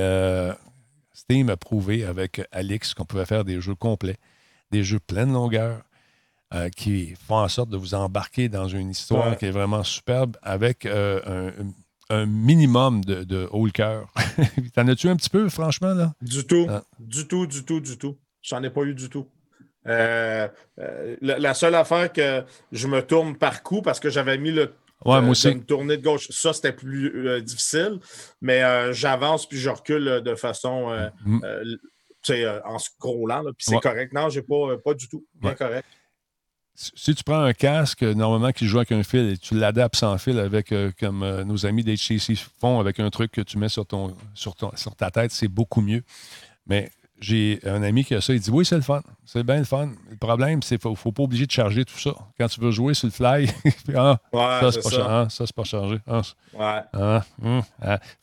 Steam 1.16 1.48
a 1.48 1.56
prouvé 1.56 2.04
avec 2.04 2.42
Alix 2.52 2.92
qu'on 2.92 3.06
pouvait 3.06 3.24
faire 3.24 3.44
des 3.44 3.58
jeux 3.58 3.74
complets, 3.74 4.18
des 4.70 4.84
jeux 4.84 4.98
pleine 4.98 5.32
longueur, 5.32 5.82
euh, 6.52 6.68
qui 6.68 7.14
font 7.26 7.36
en 7.36 7.48
sorte 7.48 7.70
de 7.70 7.78
vous 7.78 7.94
embarquer 7.94 8.50
dans 8.50 8.68
une 8.68 8.90
histoire 8.90 9.38
qui 9.38 9.46
est 9.46 9.50
vraiment 9.50 9.82
superbe 9.82 10.36
avec 10.42 10.84
euh, 10.84 11.50
un, 12.10 12.26
minimum 12.26 13.02
de, 13.02 13.24
de 13.24 13.48
haut 13.50 13.64
le 13.64 13.72
cœur. 13.72 14.12
T'en 14.74 14.86
as-tu 14.88 15.08
un 15.08 15.16
petit 15.16 15.30
peu, 15.30 15.48
franchement, 15.48 15.94
là? 15.94 16.12
Du 16.20 16.46
tout. 16.46 16.66
Ah. 16.68 16.82
Du 17.00 17.26
tout, 17.26 17.46
du 17.46 17.64
tout, 17.64 17.80
du 17.80 17.96
tout. 17.96 18.18
J'en 18.42 18.62
ai 18.62 18.68
pas 18.68 18.82
eu 18.82 18.94
du 18.94 19.08
tout. 19.08 19.26
Euh, 19.86 20.48
la, 21.22 21.54
seule 21.54 21.76
affaire 21.76 22.12
que 22.12 22.44
je 22.72 22.88
me 22.88 23.00
tourne 23.00 23.36
par 23.36 23.62
coup 23.62 23.80
parce 23.80 24.00
que 24.00 24.10
j'avais 24.10 24.36
mis 24.36 24.50
le 24.50 24.74
Ouais, 25.04 25.20
moi 25.20 25.30
aussi. 25.30 25.50
Une 25.50 25.64
tournée 25.64 25.96
de 25.98 26.02
gauche, 26.02 26.28
ça, 26.30 26.52
c'était 26.52 26.72
plus 26.72 27.28
euh, 27.28 27.40
difficile. 27.40 27.98
Mais 28.40 28.62
euh, 28.62 28.92
j'avance 28.92 29.46
puis 29.46 29.58
je 29.58 29.70
recule 29.70 30.08
euh, 30.08 30.20
de 30.20 30.34
façon. 30.34 31.10
Mm. 31.24 31.40
en 32.64 32.78
scrollant, 32.78 33.44
puis 33.44 33.66
c'est 33.68 33.80
correct. 33.80 34.12
Non, 34.12 34.28
j'ai 34.28 34.42
pas, 34.42 34.78
pas 34.82 34.94
du 34.94 35.08
tout. 35.08 35.24
Bien 35.34 35.54
correct. 35.54 35.86
Si 36.74 37.14
tu 37.14 37.24
prends 37.24 37.40
un 37.40 37.54
casque, 37.54 38.02
normalement, 38.02 38.52
qui 38.52 38.66
joue 38.66 38.76
avec 38.76 38.92
un 38.92 39.02
fil 39.02 39.30
et 39.30 39.38
tu 39.38 39.54
l'adaptes 39.54 39.96
sans 39.96 40.18
fil 40.18 40.38
avec, 40.38 40.74
comme 41.00 41.42
nos 41.44 41.64
amis 41.64 41.82
d'HTC 41.82 42.34
font, 42.60 42.80
avec 42.80 43.00
un 43.00 43.08
truc 43.08 43.32
que 43.32 43.40
tu 43.40 43.56
mets 43.56 43.70
sur, 43.70 43.86
ton, 43.86 44.14
sur, 44.34 44.54
ton, 44.54 44.70
sur 44.76 44.94
ta 44.94 45.10
tête, 45.10 45.30
c'est 45.30 45.48
beaucoup 45.48 45.80
mieux. 45.80 46.02
Mais 46.66 46.90
j'ai 47.18 47.60
un 47.64 47.82
ami 47.82 48.04
qui 48.04 48.14
a 48.14 48.20
ça, 48.20 48.34
il 48.34 48.40
dit 48.40 48.50
Oui, 48.50 48.64
c'est 48.64 48.76
le 48.76 48.82
fun. 48.82 49.02
C'est 49.24 49.42
bien 49.42 49.58
le 49.58 49.64
fun. 49.64 49.90
Le 50.10 50.16
problème, 50.16 50.62
c'est 50.62 50.78
qu'il 50.78 50.90
ne 50.90 50.96
faut 50.96 51.12
pas 51.12 51.22
obliger 51.22 51.46
de 51.46 51.50
charger 51.50 51.84
tout 51.84 51.98
ça. 51.98 52.14
Quand 52.38 52.46
tu 52.48 52.60
veux 52.60 52.70
jouer 52.70 52.94
sur 52.94 53.06
le 53.06 53.12
fly, 53.12 53.48
ah, 53.94 54.18
ça, 54.32 54.72
c'est 54.72 54.82
pas, 54.82 55.26
ah, 55.28 55.28
pas, 55.56 55.64
chargé. 55.64 55.98
Ah, 56.06 56.22
ouais. 56.92 57.20
Hum, 57.42 57.62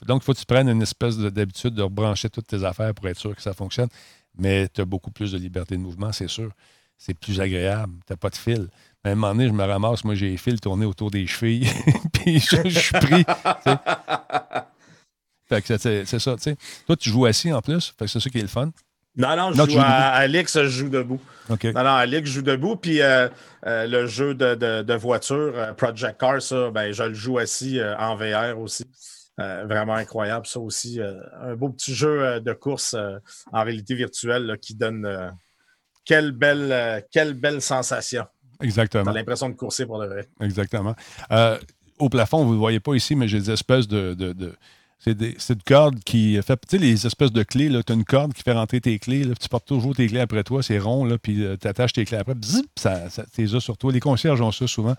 Donc, 0.05 0.21
il 0.21 0.25
faut 0.25 0.33
que 0.33 0.39
tu 0.39 0.45
prennes 0.45 0.69
une 0.69 0.81
espèce 0.81 1.17
d'habitude 1.17 1.73
de 1.73 1.81
rebrancher 1.81 2.29
toutes 2.29 2.47
tes 2.47 2.63
affaires 2.63 2.93
pour 2.93 3.07
être 3.07 3.19
sûr 3.19 3.35
que 3.35 3.41
ça 3.41 3.53
fonctionne. 3.53 3.89
Mais 4.37 4.67
tu 4.69 4.81
as 4.81 4.85
beaucoup 4.85 5.11
plus 5.11 5.31
de 5.31 5.37
liberté 5.37 5.75
de 5.75 5.81
mouvement, 5.81 6.11
c'est 6.11 6.29
sûr. 6.29 6.51
C'est 6.97 7.13
plus 7.13 7.41
agréable. 7.41 7.93
Tu 8.05 8.13
n'as 8.13 8.17
pas 8.17 8.29
de 8.29 8.35
fil. 8.35 8.69
À 9.03 9.09
un 9.09 9.15
moment 9.15 9.33
donné, 9.33 9.47
je 9.47 9.53
me 9.53 9.63
ramasse, 9.63 10.05
moi, 10.05 10.15
j'ai 10.15 10.29
les 10.29 10.37
fils 10.37 10.61
tournés 10.61 10.85
autour 10.85 11.11
des 11.11 11.27
chevilles, 11.27 11.69
puis 12.13 12.39
je, 12.39 12.69
suis 12.69 12.93
pris. 12.93 13.25
C'est 15.49 16.19
ça, 16.19 16.35
tu 16.35 16.41
sais. 16.41 16.57
Toi, 16.85 16.95
tu 16.95 17.09
joues 17.09 17.25
assis 17.25 17.51
en 17.51 17.61
plus, 17.61 17.93
fait 17.97 18.05
que 18.05 18.11
c'est 18.11 18.19
ça 18.19 18.29
qui 18.29 18.39
est 18.39 18.43
le 18.43 18.47
fun. 18.47 18.71
Non, 19.15 19.35
non, 19.35 19.51
je 19.51 19.71
joue 19.71 19.79
à 19.79 20.09
Alex, 20.09 20.59
je 20.63 20.67
joue 20.67 20.89
debout. 20.89 21.21
Non, 21.49 21.57
non, 21.61 21.95
Alex 21.95 22.29
joue 22.29 22.41
debout. 22.41 22.75
Puis 22.75 23.01
euh, 23.01 23.29
euh, 23.65 23.85
le 23.85 24.07
jeu 24.07 24.33
de, 24.33 24.93
voiture, 24.95 25.53
euh, 25.55 25.73
Project 25.73 26.19
Car, 26.19 26.41
ça, 26.41 26.71
ben, 26.71 26.91
je 26.91 27.03
le 27.03 27.13
joue 27.13 27.37
assis 27.37 27.79
en 27.99 28.15
VR 28.15 28.59
aussi. 28.59 28.85
vraiment 29.37 29.93
incroyable, 29.95 30.47
ça 30.47 30.59
aussi. 30.59 30.99
un 30.99 31.55
beau 31.55 31.69
petit 31.69 31.93
jeu 31.93 32.39
de 32.39 32.53
course 32.53 32.95
en 33.51 33.63
réalité 33.63 33.93
virtuelle 33.93 34.57
qui 34.59 34.75
donne 34.75 35.31
quelle, 36.05 36.31
belle, 36.31 37.03
quelle 37.11 37.33
belle 37.35 37.61
sensation. 37.61 38.25
Exactement. 38.61 39.05
T'as 39.05 39.13
l'impression 39.13 39.49
de 39.49 39.55
courser 39.55 39.85
pour 39.85 39.99
le 39.99 40.07
vrai. 40.07 40.27
Exactement. 40.41 40.95
Au 41.99 42.09
plafond, 42.09 42.43
vous 42.43 42.49
ne 42.49 42.55
le 42.55 42.59
voyez 42.59 42.79
pas 42.79 42.95
ici, 42.95 43.15
mais 43.15 43.27
j'ai 43.27 43.39
des 43.39 43.51
espèces 43.51 43.87
de. 43.87 44.55
C'est, 45.03 45.53
une 45.53 45.63
corde 45.65 45.99
qui 45.99 46.39
fait. 46.41 46.55
Tu 46.67 46.69
sais, 46.69 46.77
les 46.77 47.05
espèces 47.05 47.31
de 47.31 47.43
clés, 47.43 47.69
tu 47.85 47.91
as 47.91 47.95
une 47.95 48.05
corde 48.05 48.33
qui 48.33 48.41
fait 48.41 48.53
rentrer 48.53 48.79
tes 48.79 48.99
clés. 48.99 49.25
tu 49.39 49.49
portes 49.49 49.67
toujours 49.67 49.93
tes 49.95 50.07
clés 50.07 50.21
après 50.21 50.43
toi, 50.43 50.63
c'est 50.63 50.79
rond, 50.79 51.03
là, 51.03 51.17
puis 51.17 51.45
tu 51.59 51.67
attaches 51.67 51.93
tes 51.93 52.05
clés 52.05 52.17
après, 52.17 52.35
zip, 52.43 52.67
ça, 52.77 53.09
ça 53.09 53.23
t'es 53.35 53.47
sur 53.47 53.77
toi. 53.77 53.91
Les 53.91 53.99
concierges 53.99 54.39
ont 54.39 54.51
ça 54.51 54.65
souvent. 54.65 54.95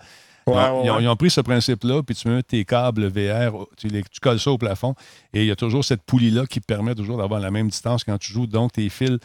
ils, 0.47 1.07
ont, 1.07 1.15
pris 1.15 1.31
ce 1.31 1.41
principe-là, 1.41 2.03
puis 2.03 2.15
tu 2.15 2.27
mets 2.27 2.43
tes 2.43 2.65
câbles 2.65 3.07
VR, 3.07 3.65
tu, 3.77 3.89
tu 3.89 4.19
colles 4.21 4.39
ça 4.39 4.51
au 4.51 4.59
plafond, 4.59 4.93
et 5.33 5.41
il 5.41 5.47
y 5.47 5.51
a 5.51 5.55
toujours 5.55 5.83
cette 5.83 6.03
poulie-là 6.03 6.45
qui 6.45 6.59
permet 6.59 6.93
toujours 6.93 7.17
d'avoir 7.17 7.39
la 7.39 7.49
même 7.49 7.69
distance 7.69 8.03
quand 8.03 8.19
tu 8.19 8.31
joues. 8.31 8.45
Donc, 8.45 8.73
tes 8.73 8.89
fils 8.89 9.17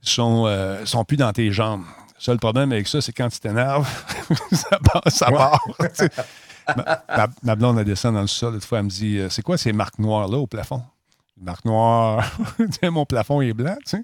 sont, 0.00 0.46
euh, 0.46 0.86
sont 0.86 1.04
plus 1.04 1.18
dans 1.18 1.32
tes 1.32 1.52
jambes. 1.52 1.82
Le 2.16 2.24
seul 2.24 2.38
problème 2.38 2.72
avec 2.72 2.88
ça, 2.88 3.02
c'est 3.02 3.12
quand 3.12 3.28
tu 3.28 3.38
t'énerves, 3.38 3.86
ça 4.52 4.78
part. 4.82 5.02
Ça 5.08 5.30
part 5.30 5.60
ma, 7.42 7.56
blonde, 7.56 7.78
elle 7.78 7.84
descend 7.84 8.14
dans 8.14 8.20
le 8.20 8.26
sol. 8.26 8.54
Une 8.54 8.60
fois, 8.60 8.78
elle 8.78 8.84
me 8.84 8.90
dit 8.90 9.18
euh, 9.18 9.28
C'est 9.28 9.42
quoi 9.42 9.56
ces 9.58 9.72
marques 9.72 9.98
noires-là 9.98 10.38
au 10.38 10.46
plafond? 10.46 10.82
Marque 11.40 11.64
noire. 11.64 12.24
Mon 12.82 13.04
plafond 13.04 13.40
est 13.40 13.52
blanc, 13.52 13.76
tu 13.84 13.96
sais. 13.96 14.02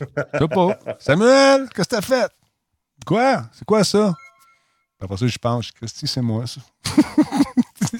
Je 0.00 0.38
sais 0.38 0.48
pas. 0.48 0.78
Samuel, 0.98 1.68
qu'est-ce 1.74 1.88
que 1.88 1.96
t'as 1.96 2.02
fait? 2.02 2.30
Quoi? 3.04 3.42
C'est 3.52 3.64
quoi 3.64 3.84
ça? 3.84 4.14
Après 5.00 5.16
ça, 5.16 5.26
je 5.26 5.38
pense, 5.38 5.70
Christy, 5.70 6.06
c'est 6.06 6.22
moi, 6.22 6.44
ça. 6.46 6.60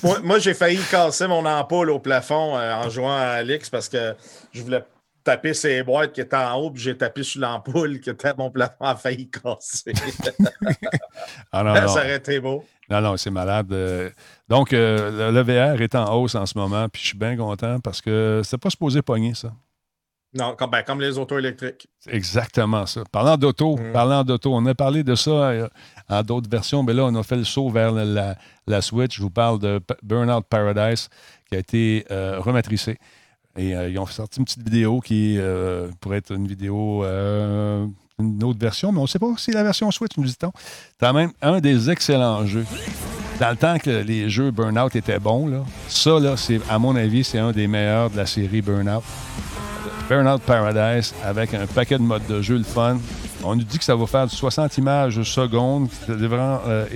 moi, 0.24 0.38
j'ai 0.40 0.55
failli 0.55 0.80
casser 0.90 1.28
mon 1.28 1.44
ampoule 1.46 1.90
au 1.90 2.01
plafond 2.01 2.57
euh, 2.57 2.74
en 2.74 2.90
jouant 2.90 3.16
à 3.16 3.38
Alix 3.38 3.70
parce 3.70 3.88
que 3.88 4.16
je 4.53 4.62
voulais 4.62 4.82
taper 5.29 5.53
ces 5.53 5.83
boîtes 5.83 6.14
qui 6.14 6.22
étaient 6.22 6.37
en 6.37 6.55
haut, 6.55 6.70
puis 6.70 6.83
j'ai 6.83 6.97
tapé 6.97 7.22
sur 7.22 7.43
l'ampoule 7.43 8.01
qui 8.01 8.09
était 8.09 8.33
mon 8.39 8.51
plafond 8.51 8.76
a 8.81 8.97
failli 8.97 9.29
casser. 9.29 9.93
ah 11.53 11.62
non, 11.62 11.74
Ça 11.74 12.01
aurait 12.01 12.16
été 12.16 12.41
beau. 12.41 12.64
Non, 12.89 13.03
non, 13.03 13.16
c'est 13.18 13.31
malade. 13.31 13.70
Euh. 13.70 14.09
Donc, 14.49 14.72
euh, 14.72 15.31
le 15.31 15.43
VR 15.43 15.83
est 15.83 15.95
en 15.95 16.14
hausse 16.14 16.35
en 16.35 16.47
ce 16.47 16.57
moment, 16.57 16.89
puis 16.89 17.03
je 17.03 17.09
suis 17.09 17.18
bien 17.18 17.37
content 17.37 17.79
parce 17.81 18.01
que 18.01 18.41
c'est 18.43 18.57
pas 18.57 18.70
supposé 18.70 19.03
pogner, 19.03 19.35
ça. 19.35 19.53
Non, 20.33 20.57
comme, 20.57 20.70
ben, 20.70 20.83
comme 20.83 21.01
les 21.03 21.18
autos 21.18 21.39
électriques. 21.39 21.89
Exactement 22.07 22.87
ça. 22.87 23.03
Parlant 23.12 23.37
d'auto, 23.37 23.76
mm. 23.76 23.93
parlant 23.93 24.24
d'auto, 24.24 24.55
on 24.55 24.64
a 24.64 24.74
parlé 24.74 25.03
de 25.03 25.14
ça 25.14 25.31
euh, 25.31 25.68
en 26.09 26.22
d'autres 26.22 26.49
versions, 26.49 26.83
mais 26.83 26.95
là, 26.95 27.05
on 27.05 27.14
a 27.16 27.22
fait 27.22 27.37
le 27.37 27.45
saut 27.45 27.68
vers 27.68 27.93
la, 27.93 28.81
Switch. 28.81 29.16
Je 29.16 29.22
vous 29.22 29.31
parle 29.31 29.59
de 29.59 29.79
Burnout 30.03 30.47
Paradise 30.49 31.11
qui 31.51 31.57
a 31.57 31.59
été 31.59 32.07
rematricé. 32.09 32.97
Et 33.59 33.75
euh, 33.75 33.91
ils 33.91 33.99
ont 33.99 34.07
sorti 34.07 34.39
une 34.39 34.45
petite 34.45 34.63
vidéo 34.63 35.01
qui 35.01 35.37
euh, 35.37 35.89
pourrait 36.01 36.19
être 36.19 36.33
une 36.33 36.47
vidéo, 36.47 37.05
euh, 37.05 37.85
une 38.21 38.45
autre 38.45 38.61
version, 38.61 38.93
mais 38.93 38.99
on 38.99 39.03
ne 39.03 39.09
sait 39.09 39.19
pas 39.19 39.35
si 39.37 39.51
la 39.51 39.65
version 39.65 39.91
Switch, 39.91 40.17
nous 40.17 40.25
dit-on. 40.25 40.53
C'est 41.01 41.13
même 41.13 41.33
un 41.43 41.59
des 41.61 41.91
excellents 41.91 42.47
jeux. 42.47 42.65
Dans 43.41 43.51
le 43.51 43.57
temps 43.57 43.79
que 43.79 43.91
les 43.91 44.31
jeux 44.31 44.53
Burnout 44.53 44.95
étaient 44.95 45.19
bons, 45.19 45.65
ça, 45.89 46.21
là, 46.21 46.37
c'est, 46.37 46.61
à 46.71 46.79
mon 46.79 46.95
avis, 46.95 47.25
c'est 47.25 47.39
un 47.39 47.51
des 47.51 47.67
meilleurs 47.67 48.11
de 48.11 48.17
la 48.17 48.27
série 48.27 48.63
Burnout. 48.63 49.03
Burnout 50.09 50.41
Paradise 50.43 51.13
avec 51.25 51.53
un 51.53 51.67
paquet 51.67 51.99
de 51.99 52.03
modes 52.03 52.27
de 52.29 52.41
jeu, 52.41 52.59
le 52.59 52.65
fun. 52.65 52.99
On 53.45 53.55
nous 53.55 53.62
dit 53.62 53.78
que 53.78 53.84
ça 53.84 53.95
va 53.95 54.07
faire 54.07 54.28
60 54.28 54.78
images 54.78 55.22
seconde. 55.22 55.89
Euh, 56.09 56.86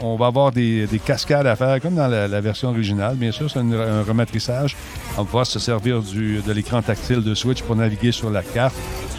on, 0.00 0.16
va 0.16 0.26
avoir 0.26 0.52
des, 0.52 0.88
cascades 1.04 1.46
à 1.46 1.56
faire, 1.56 1.80
comme 1.80 1.94
dans 1.94 2.08
la, 2.08 2.40
version 2.40 2.68
originale. 2.70 3.16
Bien 3.16 3.32
sûr, 3.32 3.50
c'est 3.50 3.58
un, 3.58 4.02
rematrissage. 4.02 4.76
On 5.14 5.22
va 5.22 5.24
pouvoir 5.24 5.46
se 5.46 5.58
servir 5.58 6.02
de 6.02 6.52
l'écran 6.52 6.82
tactile 6.82 7.22
de 7.22 7.34
Switch 7.34 7.62
pour 7.62 7.76
naviguer 7.76 8.12
sur 8.12 8.30
la 8.30 8.42
carte. 8.42 8.74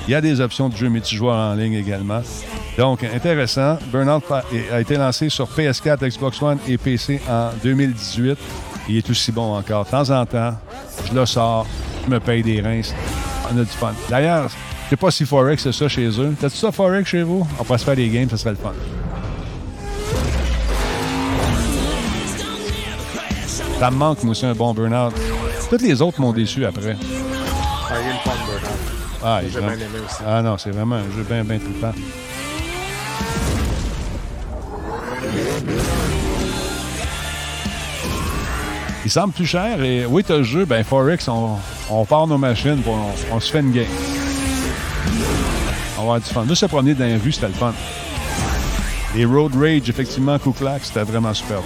Il 0.07 0.11
y 0.11 0.15
a 0.15 0.21
des 0.21 0.39
options 0.39 0.69
de 0.69 0.75
jeu 0.75 0.88
multijoueur 0.88 1.36
en 1.36 1.55
ligne 1.55 1.73
également. 1.73 2.21
Donc, 2.78 3.03
intéressant. 3.03 3.78
Burnout 3.91 4.23
a 4.71 4.80
été 4.80 4.95
lancé 4.95 5.30
sur 5.30 5.47
PS4, 5.47 6.07
Xbox 6.07 6.41
One 6.41 6.59
et 6.67 6.78
PC 6.78 7.19
en 7.28 7.49
2018. 7.63 8.38
Il 8.89 8.97
est 8.97 9.09
aussi 9.09 9.32
bon 9.32 9.55
encore. 9.55 9.86
De 9.86 9.89
temps 9.89 10.09
en 10.11 10.25
temps, 10.25 10.53
je 11.09 11.13
le 11.13 11.25
sors, 11.25 11.65
je 12.05 12.11
me 12.11 12.19
paye 12.19 12.43
des 12.43 12.61
reins. 12.61 12.82
On 13.51 13.57
a 13.57 13.63
du 13.63 13.65
fun. 13.65 13.93
D'ailleurs, 14.09 14.49
je 14.88 14.91
sais 14.91 14.95
pas 14.95 15.11
si 15.11 15.25
Forex 15.25 15.61
c'est 15.63 15.73
ça 15.73 15.89
chez 15.89 16.07
eux. 16.07 16.33
T'as-tu 16.39 16.55
ça 16.55 16.71
Forex 16.71 17.09
chez 17.09 17.21
vous? 17.21 17.45
On 17.59 17.63
pourrait 17.65 17.77
se 17.77 17.83
faire 17.83 17.97
des 17.97 18.07
games, 18.07 18.29
ça 18.29 18.38
serait 18.38 18.51
le 18.51 18.55
fun. 18.55 18.71
Ça 23.79 23.91
me 23.91 23.97
manque, 23.97 24.23
moi 24.23 24.31
aussi, 24.31 24.45
un 24.45 24.55
bon 24.55 24.73
burn-out. 24.73 25.13
Toutes 25.69 25.81
les 25.81 26.01
autres 26.01 26.21
m'ont 26.21 26.31
déçu 26.31 26.65
après. 26.65 26.95
Ah, 27.01 27.95
il 27.99 28.05
y 28.05 28.09
a 28.09 28.11
une 28.11 28.17
burn-out. 28.23 28.61
Ah, 29.23 29.41
J'ai 29.43 29.59
bien 29.59 29.73
aimé 29.73 29.99
aussi. 30.05 30.21
Ah 30.25 30.41
non, 30.41 30.57
c'est 30.57 30.71
vraiment 30.71 30.95
un 30.95 31.15
jeu 31.15 31.23
bien, 31.29 31.43
bien 31.43 31.57
tout 31.59 31.67
le 31.75 31.81
temps. 31.81 31.93
Il 39.05 39.11
semble 39.11 39.33
plus 39.33 39.45
cher 39.45 39.81
et 39.81 40.05
oui, 40.05 40.23
t'as 40.23 40.38
le 40.38 40.43
jeu, 40.43 40.65
ben 40.65 40.83
Forex, 40.83 41.27
on, 41.27 41.57
on 41.89 42.05
part 42.05 42.27
nos 42.27 42.38
machines, 42.38 42.81
pour, 42.81 42.97
on 43.31 43.39
se 43.39 43.51
fait 43.51 43.59
une 43.59 43.71
game. 43.71 43.85
On 45.97 46.01
va 46.01 46.01
avoir 46.01 46.20
du 46.20 46.26
fun. 46.26 46.45
Juste 46.47 46.62
se 46.62 46.66
promener 46.66 46.93
dans 46.93 47.05
les 47.05 47.18
rues, 47.18 47.32
c'était 47.32 47.47
le 47.47 47.53
fun. 47.53 47.74
Les 49.16 49.26
Road 49.26 49.55
Rage, 49.55 49.89
effectivement, 49.89 50.38
Kouklak, 50.38 50.84
c'était 50.84 51.03
vraiment 51.03 51.34
super. 51.34 51.62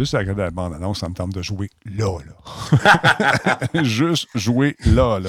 Juste 0.00 0.14
à 0.14 0.22
la 0.22 0.50
bande-annonce, 0.50 1.00
ça 1.00 1.10
me 1.10 1.14
tente 1.14 1.34
de 1.34 1.42
jouer 1.42 1.68
là, 1.84 2.16
là. 2.24 3.58
Juste 3.82 4.28
jouer 4.34 4.74
là, 4.86 5.18
là. 5.18 5.28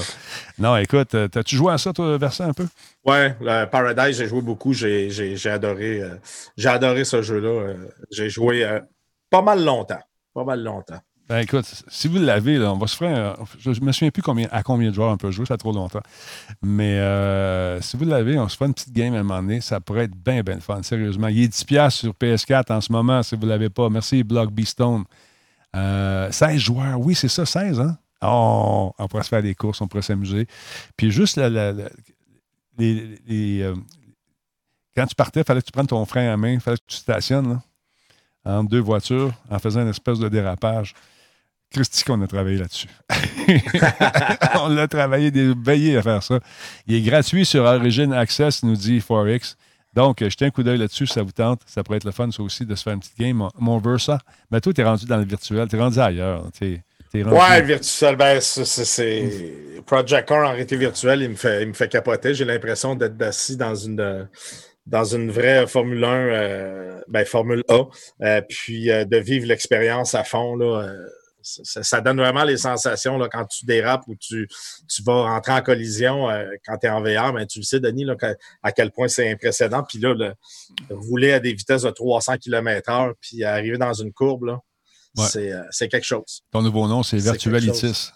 Non, 0.57 0.77
écoute, 0.77 1.13
euh, 1.13 1.27
t'as-tu 1.27 1.57
joué 1.57 1.73
à 1.73 1.77
ça, 1.77 1.91
toi, 1.91 2.17
Versant, 2.17 2.45
un 2.45 2.53
peu? 2.53 2.65
Ouais, 3.03 3.35
Paradise, 3.69 4.17
j'ai 4.17 4.29
joué 4.29 4.41
beaucoup. 4.41 4.71
J'ai 4.71 5.49
adoré, 5.49 6.01
euh, 6.01 6.15
j'ai 6.55 6.69
adoré 6.69 7.03
ce 7.03 7.21
jeu-là. 7.21 7.49
Euh, 7.49 7.75
j'ai 8.11 8.29
joué 8.29 8.65
pas 9.29 9.41
mal 9.41 9.61
longtemps. 9.61 9.99
Pas 10.33 10.45
mal 10.45 10.63
longtemps. 10.63 11.01
Ben 11.29 11.39
écoute, 11.39 11.83
si 11.87 12.07
vous 12.07 12.17
l'avez, 12.17 12.59
on 12.59 12.77
va 12.77 12.87
se 12.87 12.97
faire. 12.97 13.37
Je 13.57 13.69
ne 13.69 13.85
me 13.85 13.91
souviens 13.91 14.11
plus 14.11 14.23
à 14.51 14.63
combien 14.63 14.89
de 14.89 14.93
joueurs 14.95 15.11
on 15.11 15.17
peut 15.17 15.31
jouer, 15.31 15.45
ça 15.45 15.53
fait 15.53 15.59
trop 15.59 15.71
longtemps. 15.71 16.01
Mais 16.61 16.99
euh, 16.99 17.79
si 17.79 17.95
vous 17.95 18.03
l'avez, 18.05 18.37
on 18.37 18.49
se 18.49 18.57
fait 18.57 18.65
une 18.65 18.73
petite 18.73 18.91
game 18.91 19.13
à 19.13 19.19
un 19.19 19.23
moment 19.23 19.41
donné. 19.41 19.61
Ça 19.61 19.79
pourrait 19.79 20.03
être 20.05 20.15
bien, 20.15 20.41
bien 20.43 20.59
fun, 20.59 20.83
sérieusement. 20.83 21.27
Il 21.27 21.43
est 21.43 21.53
10$ 21.53 21.89
sur 21.89 22.11
PS4 22.13 22.73
en 22.73 22.81
ce 22.81 22.91
moment, 22.91 23.23
si 23.23 23.35
vous 23.35 23.43
ne 23.43 23.49
l'avez 23.49 23.69
pas. 23.69 23.89
Merci, 23.89 24.23
Block 24.23 24.51
Beastone. 24.51 25.05
Euh, 25.75 26.29
16 26.31 26.59
joueurs, 26.59 26.99
oui, 26.99 27.15
c'est 27.15 27.29
ça, 27.29 27.45
16, 27.45 27.79
hein? 27.79 27.97
Oh, 28.21 28.93
on 28.99 29.07
pourrait 29.07 29.23
se 29.23 29.29
faire 29.29 29.41
des 29.41 29.55
courses, 29.55 29.81
on 29.81 29.87
pourrait 29.87 30.03
s'amuser. 30.03 30.47
Puis 30.95 31.11
juste 31.11 31.37
les, 32.77 33.61
euh, 33.61 33.75
quand 34.95 35.07
tu 35.07 35.15
partais, 35.15 35.41
il 35.41 35.45
fallait 35.45 35.61
que 35.61 35.65
tu 35.65 35.71
prennes 35.71 35.87
ton 35.87 36.05
frein 36.05 36.31
à 36.31 36.37
main, 36.37 36.51
il 36.51 36.59
fallait 36.59 36.77
que 36.77 36.83
tu 36.87 36.97
stationnes 36.97 37.61
entre 38.45 38.69
deux 38.69 38.79
voitures 38.79 39.31
en 39.49 39.59
faisant 39.59 39.81
une 39.81 39.89
espèce 39.89 40.19
de 40.19 40.29
dérapage. 40.29 40.93
Christy 41.71 42.03
qu'on 42.03 42.21
a 42.21 42.27
travaillé 42.27 42.57
là-dessus. 42.57 42.89
on 44.61 44.75
a 44.77 44.87
travaillé 44.87 45.31
des 45.31 45.53
veillées 45.53 45.97
à 45.97 46.01
faire 46.01 46.21
ça. 46.21 46.39
Il 46.85 46.95
est 46.95 47.01
gratuit 47.01 47.45
sur 47.45 47.63
Origin 47.63 48.11
Access, 48.11 48.63
nous 48.63 48.75
dit 48.75 48.99
Forex. 48.99 49.55
Donc, 49.93 50.21
jetez 50.21 50.45
un 50.45 50.51
coup 50.51 50.63
d'œil 50.63 50.77
là-dessus 50.77 51.07
si 51.07 51.13
ça 51.13 51.23
vous 51.23 51.31
tente. 51.31 51.61
Ça 51.65 51.83
pourrait 51.83 51.97
être 51.97 52.05
le 52.05 52.11
fun, 52.11 52.29
ça 52.31 52.43
aussi, 52.43 52.65
de 52.65 52.75
se 52.75 52.83
faire 52.83 52.93
une 52.93 52.99
petite 52.99 53.17
game. 53.17 53.47
Mon 53.57 53.77
Versa, 53.79 54.19
mais 54.49 54.59
toi, 54.59 54.73
tu 54.73 54.81
es 54.81 54.83
rendu 54.83 55.05
dans 55.05 55.17
le 55.17 55.25
virtuel. 55.25 55.67
Tu 55.69 55.75
es 55.75 55.79
rendu 55.79 55.99
ailleurs. 55.99 56.47
Es, 56.61 56.81
Ouais, 57.13 57.61
virtuel, 57.61 58.15
ben, 58.15 58.39
c'est. 58.39 59.83
Project 59.85 60.29
Car 60.29 60.47
en 60.47 60.51
réalité 60.51 60.77
virtuelle, 60.77 61.21
il 61.21 61.29
me 61.29 61.35
fait, 61.35 61.63
il 61.63 61.67
me 61.67 61.73
fait 61.73 61.89
capoter. 61.89 62.33
J'ai 62.33 62.45
l'impression 62.45 62.95
d'être 62.95 63.21
assis 63.21 63.57
dans 63.57 63.75
une 63.75 64.29
dans 64.85 65.03
une 65.03 65.31
vraie 65.31 65.67
Formule 65.67 66.03
1, 66.03 66.09
euh, 66.09 67.01
ben, 67.07 67.25
Formule 67.25 67.63
A, 67.69 67.83
euh, 68.21 68.41
puis 68.47 68.91
euh, 68.91 69.05
de 69.05 69.17
vivre 69.17 69.47
l'expérience 69.47 70.15
à 70.15 70.23
fond. 70.23 70.55
Là, 70.55 70.91
ça, 71.43 72.01
donne 72.01 72.17
vraiment 72.17 72.43
les 72.43 72.57
sensations 72.57 73.17
là, 73.17 73.27
quand 73.31 73.45
tu 73.45 73.65
dérapes 73.65 74.03
ou 74.07 74.15
tu, 74.15 74.47
tu 74.87 75.03
vas 75.03 75.23
rentrer 75.23 75.53
en 75.53 75.61
collision 75.61 76.29
euh, 76.29 76.45
quand 76.65 76.77
tu 76.77 76.87
es 76.87 76.89
en 76.89 77.01
VR. 77.01 77.33
Mais 77.33 77.45
tu 77.45 77.59
le 77.59 77.63
sais, 77.63 77.79
Denis, 77.79 78.05
là, 78.05 78.15
à 78.63 78.71
quel 78.71 78.91
point 78.91 79.07
c'est 79.07 79.29
impressionnant. 79.29 79.83
Puis 79.83 79.99
là, 79.99 80.13
le, 80.13 80.33
rouler 80.89 81.33
à 81.33 81.39
des 81.39 81.53
vitesses 81.53 81.83
de 81.83 81.89
300 81.89 82.37
km/h 82.37 83.13
puis 83.19 83.43
arriver 83.43 83.77
dans 83.77 83.93
une 83.93 84.13
courbe, 84.13 84.45
là, 84.45 84.59
euh, 85.19 85.63
c'est, 85.71 85.89
quelque 85.89 86.05
chose. 86.05 86.43
Ton 86.51 86.61
nouveau 86.61 86.87
nom, 86.87 87.03
c'est 87.03 87.17
Virtualitis. 87.17 88.11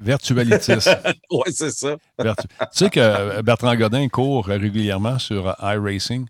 Virtualitis. 0.00 0.88
oui, 1.30 1.52
c'est 1.52 1.70
ça. 1.70 1.96
tu 2.18 2.28
sais 2.72 2.90
que 2.90 3.42
Bertrand 3.42 3.74
Godin 3.76 4.08
court 4.08 4.46
régulièrement 4.46 5.18
sur 5.18 5.54
iRacing. 5.62 6.26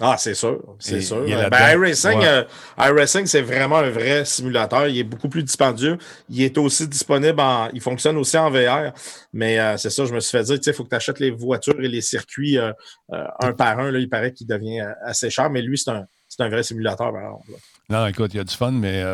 Ah, 0.00 0.16
c'est 0.18 0.34
sûr, 0.34 0.58
c'est 0.78 1.02
sûr. 1.02 1.22
Ben, 1.24 1.76
iRacing, 1.76 2.24
euh, 2.24 2.44
iRacing, 2.78 3.26
c'est 3.26 3.42
vraiment 3.42 3.76
un 3.76 3.90
vrai 3.90 4.24
simulateur. 4.24 4.88
Il 4.88 4.98
est 4.98 5.04
beaucoup 5.04 5.28
plus 5.28 5.42
dispendieux. 5.42 5.98
Il 6.30 6.40
est 6.42 6.56
aussi 6.56 6.88
disponible 6.88 7.38
en. 7.38 7.68
Il 7.74 7.80
fonctionne 7.82 8.16
aussi 8.16 8.38
en 8.38 8.50
VR. 8.50 8.92
Mais 9.34 9.60
euh, 9.60 9.76
c'est 9.76 9.90
ça, 9.90 10.06
je 10.06 10.14
me 10.14 10.20
suis 10.20 10.30
fait 10.36 10.44
dire, 10.44 10.56
tu 10.56 10.62
sais, 10.62 10.70
il 10.70 10.74
faut 10.74 10.84
que 10.84 10.88
tu 10.88 10.96
achètes 10.96 11.20
les 11.20 11.30
voitures 11.30 11.78
et 11.78 11.88
les 11.88 12.00
circuits 12.00 12.56
euh, 12.56 12.72
un 13.10 13.52
par 13.52 13.78
un. 13.80 13.90
Là, 13.90 13.98
il 13.98 14.08
paraît 14.08 14.32
qu'il 14.32 14.46
devient 14.46 14.82
assez 15.04 15.28
cher, 15.28 15.50
mais 15.50 15.60
lui, 15.60 15.76
c'est 15.76 15.90
un, 15.90 16.06
un 16.38 16.48
vrai 16.48 16.62
simulateur, 16.62 17.12
par 17.12 17.22
exemple. 17.22 17.52
Non, 17.90 18.06
écoute, 18.06 18.32
il 18.32 18.38
y 18.38 18.40
a 18.40 18.44
du 18.44 18.56
fun, 18.56 18.72
mais 18.72 19.04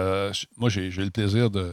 moi, 0.56 0.68
j'ai 0.68 0.86
eu 0.86 0.90
le 0.90 1.10
plaisir 1.10 1.50
de, 1.50 1.72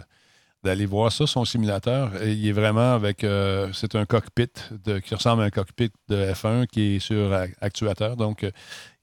d'aller 0.65 0.87
voir 0.87 1.11
ça, 1.11 1.27
son 1.27 1.45
simulateur. 1.45 2.11
il 2.23 2.47
est 2.47 2.51
vraiment 2.51 2.93
avec. 2.93 3.23
Euh, 3.23 3.69
c'est 3.71 3.95
un 3.95 4.05
cockpit 4.05 4.49
de, 4.83 4.99
qui 4.99 5.13
ressemble 5.13 5.43
à 5.43 5.45
un 5.45 5.49
cockpit 5.51 5.91
de 6.09 6.31
F1 6.33 6.65
qui 6.65 6.95
est 6.95 6.99
sur 6.99 7.31
actuateur. 7.61 8.17
Donc, 8.17 8.43
euh, 8.43 8.51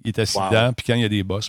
il 0.04 0.08
est 0.08 0.18
assis 0.18 0.38
dedans, 0.38 0.72
puis 0.72 0.84
quand 0.86 0.94
il 0.94 1.02
y 1.02 1.04
a 1.04 1.08
des 1.08 1.22
boss. 1.22 1.48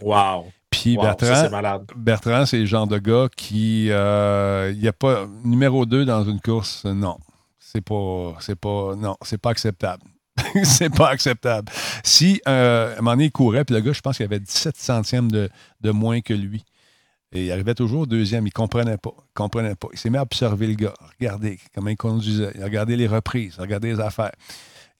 Wow! 0.00 0.46
Puis 0.70 0.96
Bertrand, 0.96 1.84
Bertrand 1.96 2.46
c'est 2.46 2.58
le 2.58 2.66
genre 2.66 2.86
de 2.86 2.98
gars 2.98 3.28
qui. 3.36 3.88
Euh, 3.90 4.72
il 4.72 4.80
n'y 4.80 4.88
a 4.88 4.92
pas. 4.92 5.26
Numéro 5.44 5.84
2 5.84 6.04
dans 6.04 6.24
une 6.24 6.40
course, 6.40 6.84
non. 6.84 7.18
C'est 7.58 7.80
pas. 7.80 8.36
C'est 8.40 8.58
pas. 8.58 8.94
Non, 8.96 9.16
c'est 9.22 9.38
pas 9.38 9.50
acceptable. 9.50 10.04
c'est 10.64 10.94
pas 10.94 11.08
acceptable. 11.08 11.70
Si, 12.02 12.40
euh, 12.48 12.90
à 12.90 12.92
un 12.94 12.96
moment 12.96 13.12
donné, 13.12 13.24
il 13.26 13.32
courait, 13.32 13.64
puis 13.64 13.74
le 13.74 13.80
gars, 13.80 13.92
je 13.92 14.00
pense 14.00 14.16
qu'il 14.16 14.26
avait 14.26 14.40
17 14.40 14.76
centièmes 14.76 15.30
de, 15.30 15.48
de 15.80 15.90
moins 15.90 16.20
que 16.20 16.34
lui. 16.34 16.64
Et 17.34 17.46
il 17.46 17.52
arrivait 17.52 17.74
toujours 17.74 18.06
deuxième. 18.06 18.44
Il 18.44 18.50
ne 18.50 18.52
comprenait 18.52 18.96
pas. 18.96 19.12
Il 19.16 19.34
comprenait 19.34 19.74
pas. 19.74 19.88
Il 19.92 19.98
s'est 19.98 20.08
mis 20.08 20.16
à 20.16 20.22
observer 20.22 20.68
le 20.68 20.74
gars. 20.74 20.94
Regardez 21.18 21.58
comment 21.74 21.90
il 21.90 21.96
conduisait. 21.96 22.52
Il 22.54 22.62
regardait 22.62 22.96
les 22.96 23.08
reprises. 23.08 23.56
Regardait 23.58 23.88
les 23.88 24.00
affaires. 24.00 24.32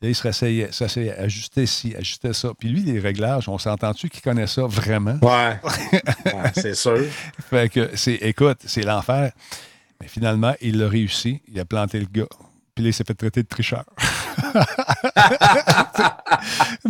Là, 0.02 0.08
il 0.08 0.14
se 0.14 0.22
réessayait, 0.22 0.72
s'asseyait, 0.72 1.16
ajustait 1.16 1.66
ci, 1.66 1.94
ajustait 1.94 2.32
ça. 2.32 2.50
Puis 2.58 2.68
lui, 2.68 2.82
les 2.82 2.98
réglages, 2.98 3.48
on 3.48 3.56
s'entend-tu 3.56 4.10
qu'il 4.10 4.20
connaît 4.20 4.48
ça 4.48 4.66
vraiment? 4.66 5.18
Ouais. 5.22 5.60
c'est 6.54 6.74
sûr. 6.74 6.98
fait 7.48 7.72
que, 7.72 7.90
c'est, 7.94 8.14
écoute, 8.14 8.58
c'est 8.66 8.82
l'enfer. 8.82 9.32
Mais 10.00 10.08
finalement, 10.08 10.54
il 10.60 10.78
l'a 10.78 10.88
réussi. 10.88 11.40
Il 11.48 11.58
a 11.60 11.64
planté 11.64 12.00
le 12.00 12.06
gars. 12.06 12.26
Puis 12.74 12.82
là, 12.82 12.90
il 12.90 12.92
s'est 12.92 13.04
fait 13.04 13.14
traiter 13.14 13.44
de 13.44 13.48
tricheur. 13.48 13.84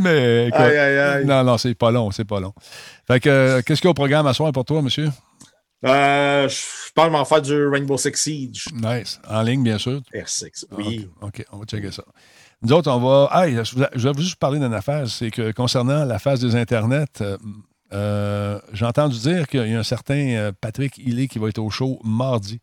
Mais 0.00 0.48
écoute, 0.48 1.26
non, 1.26 1.44
non, 1.44 1.58
c'est 1.58 1.74
pas 1.74 1.90
long, 1.90 2.10
c'est 2.10 2.24
pas 2.24 2.40
long. 2.40 2.54
Fait 3.06 3.20
que, 3.20 3.28
euh, 3.28 3.62
qu'est-ce 3.62 3.82
qu'il 3.82 3.88
y 3.88 3.90
a 3.90 3.92
au 3.92 3.94
programme 3.94 4.26
à 4.26 4.32
soir 4.32 4.50
pour 4.52 4.64
toi, 4.64 4.80
monsieur? 4.80 5.10
Euh, 5.84 6.48
je 6.48 6.92
pense 6.94 7.10
m'en 7.10 7.24
faire 7.24 7.42
du 7.42 7.66
Rainbow 7.66 7.98
Six 7.98 8.14
Siege. 8.14 8.66
Nice. 8.74 9.20
En 9.28 9.42
ligne, 9.42 9.62
bien 9.62 9.78
sûr. 9.78 10.00
R6, 10.14 10.64
oui. 10.72 11.08
OK, 11.20 11.44
on 11.52 11.58
va 11.58 11.64
checker 11.66 11.90
ça. 11.90 12.04
Nous 12.62 12.72
autres, 12.72 12.90
on 12.90 13.00
va. 13.00 13.28
Ah, 13.30 13.48
je 13.48 14.08
vais 14.08 14.22
juste 14.22 14.36
parler 14.36 14.58
d'une 14.58 14.72
affaire. 14.72 15.06
C'est 15.08 15.30
que 15.30 15.52
concernant 15.52 16.04
la 16.04 16.18
phase 16.18 16.40
des 16.40 16.56
Internets, 16.56 17.20
euh, 17.20 17.36
euh, 17.92 18.58
j'ai 18.72 18.86
entendu 18.86 19.18
dire 19.18 19.46
qu'il 19.46 19.68
y 19.68 19.74
a 19.74 19.78
un 19.78 19.84
certain 19.84 20.52
Patrick 20.60 20.96
Hillet 20.96 21.28
qui 21.28 21.38
va 21.38 21.48
être 21.48 21.58
au 21.58 21.68
show 21.68 22.00
mardi 22.02 22.60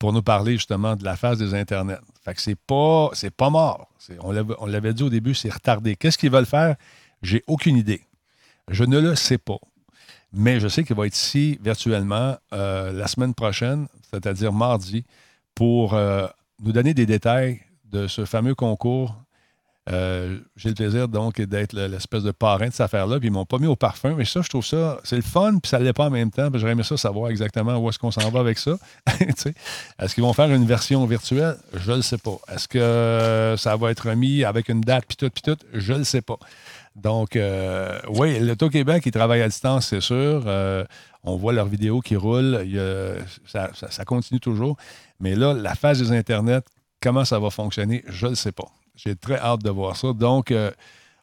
pour 0.00 0.12
nous 0.12 0.22
parler 0.22 0.52
justement 0.52 0.96
de 0.96 1.04
la 1.04 1.14
phase 1.14 1.38
des 1.38 1.54
Internets. 1.54 2.00
Fait 2.24 2.34
que 2.34 2.40
c'est 2.40 2.58
pas, 2.58 3.10
c'est 3.12 3.30
pas 3.30 3.50
mort. 3.50 3.88
on 4.20 4.66
l'avait 4.66 4.92
dit 4.92 5.04
au 5.04 5.10
début, 5.10 5.34
c'est 5.34 5.52
retardé. 5.52 5.94
Qu'est-ce 5.94 6.18
qu'ils 6.18 6.32
veulent 6.32 6.46
faire? 6.46 6.74
J'ai 7.22 7.44
aucune 7.46 7.76
idée. 7.76 8.02
Je 8.68 8.84
ne 8.84 8.98
le 8.98 9.14
sais 9.14 9.38
pas. 9.38 9.58
Mais 10.34 10.58
je 10.58 10.66
sais 10.66 10.82
qu'il 10.82 10.96
va 10.96 11.06
être 11.06 11.16
ici 11.16 11.58
virtuellement 11.62 12.36
euh, 12.52 12.92
la 12.92 13.06
semaine 13.06 13.34
prochaine, 13.34 13.86
c'est-à-dire 14.10 14.52
mardi, 14.52 15.04
pour 15.54 15.94
euh, 15.94 16.26
nous 16.60 16.72
donner 16.72 16.92
des 16.92 17.06
détails 17.06 17.60
de 17.92 18.08
ce 18.08 18.24
fameux 18.24 18.56
concours. 18.56 19.14
Euh, 19.90 20.38
j'ai 20.56 20.70
le 20.70 20.74
plaisir 20.74 21.08
donc 21.08 21.40
d'être 21.40 21.74
l'espèce 21.74 22.22
de 22.22 22.32
parrain 22.32 22.66
de 22.66 22.72
cette 22.72 22.80
affaire-là. 22.80 23.20
Puis 23.20 23.28
ils 23.28 23.30
m'ont 23.30 23.44
pas 23.44 23.58
mis 23.58 23.68
au 23.68 23.76
parfum. 23.76 24.14
Mais 24.16 24.24
ça, 24.24 24.40
je 24.42 24.48
trouve 24.48 24.64
ça, 24.64 24.98
c'est 25.04 25.14
le 25.14 25.22
fun, 25.22 25.58
puis 25.62 25.68
ça 25.68 25.78
l'est 25.78 25.92
pas 25.92 26.06
en 26.06 26.10
même 26.10 26.32
temps. 26.32 26.48
J'aurais 26.52 26.72
aimé 26.72 26.82
ça 26.82 26.96
savoir 26.96 27.30
exactement 27.30 27.76
où 27.76 27.88
est-ce 27.88 28.00
qu'on 28.00 28.10
s'en 28.10 28.28
va 28.30 28.40
avec 28.40 28.58
ça. 28.58 28.72
est-ce 29.20 30.14
qu'ils 30.14 30.24
vont 30.24 30.32
faire 30.32 30.50
une 30.50 30.66
version 30.66 31.04
virtuelle? 31.06 31.58
Je 31.74 31.92
ne 31.92 31.96
le 31.96 32.02
sais 32.02 32.18
pas. 32.18 32.38
Est-ce 32.52 32.66
que 32.66 33.54
ça 33.56 33.76
va 33.76 33.92
être 33.92 34.08
remis 34.08 34.42
avec 34.42 34.68
une 34.68 34.80
date, 34.80 35.04
puis 35.06 35.16
tout, 35.16 35.30
puis 35.30 35.42
tout? 35.42 35.58
Je 35.72 35.92
ne 35.92 35.98
le 35.98 36.04
sais 36.04 36.22
pas. 36.22 36.38
Donc, 36.94 37.34
euh, 37.34 37.98
oui, 38.08 38.38
le 38.38 38.54
Québec, 38.54 39.02
ils 39.06 39.12
travaillent 39.12 39.42
à 39.42 39.48
distance, 39.48 39.88
c'est 39.88 40.00
sûr. 40.00 40.44
Euh, 40.46 40.84
on 41.24 41.36
voit 41.36 41.52
leurs 41.52 41.66
vidéos 41.66 42.00
qui 42.00 42.16
roulent. 42.16 42.64
ça, 43.46 44.04
continue 44.04 44.40
toujours. 44.40 44.76
Mais 45.18 45.34
là, 45.34 45.54
la 45.54 45.74
phase 45.74 46.00
des 46.00 46.12
Internets, 46.16 46.62
comment 47.02 47.24
ça 47.24 47.38
va 47.38 47.50
fonctionner, 47.50 48.04
je 48.06 48.28
ne 48.28 48.34
sais 48.34 48.52
pas. 48.52 48.66
J'ai 48.94 49.16
très 49.16 49.38
hâte 49.38 49.62
de 49.62 49.70
voir 49.70 49.96
ça. 49.96 50.12
Donc, 50.12 50.50
euh, 50.50 50.70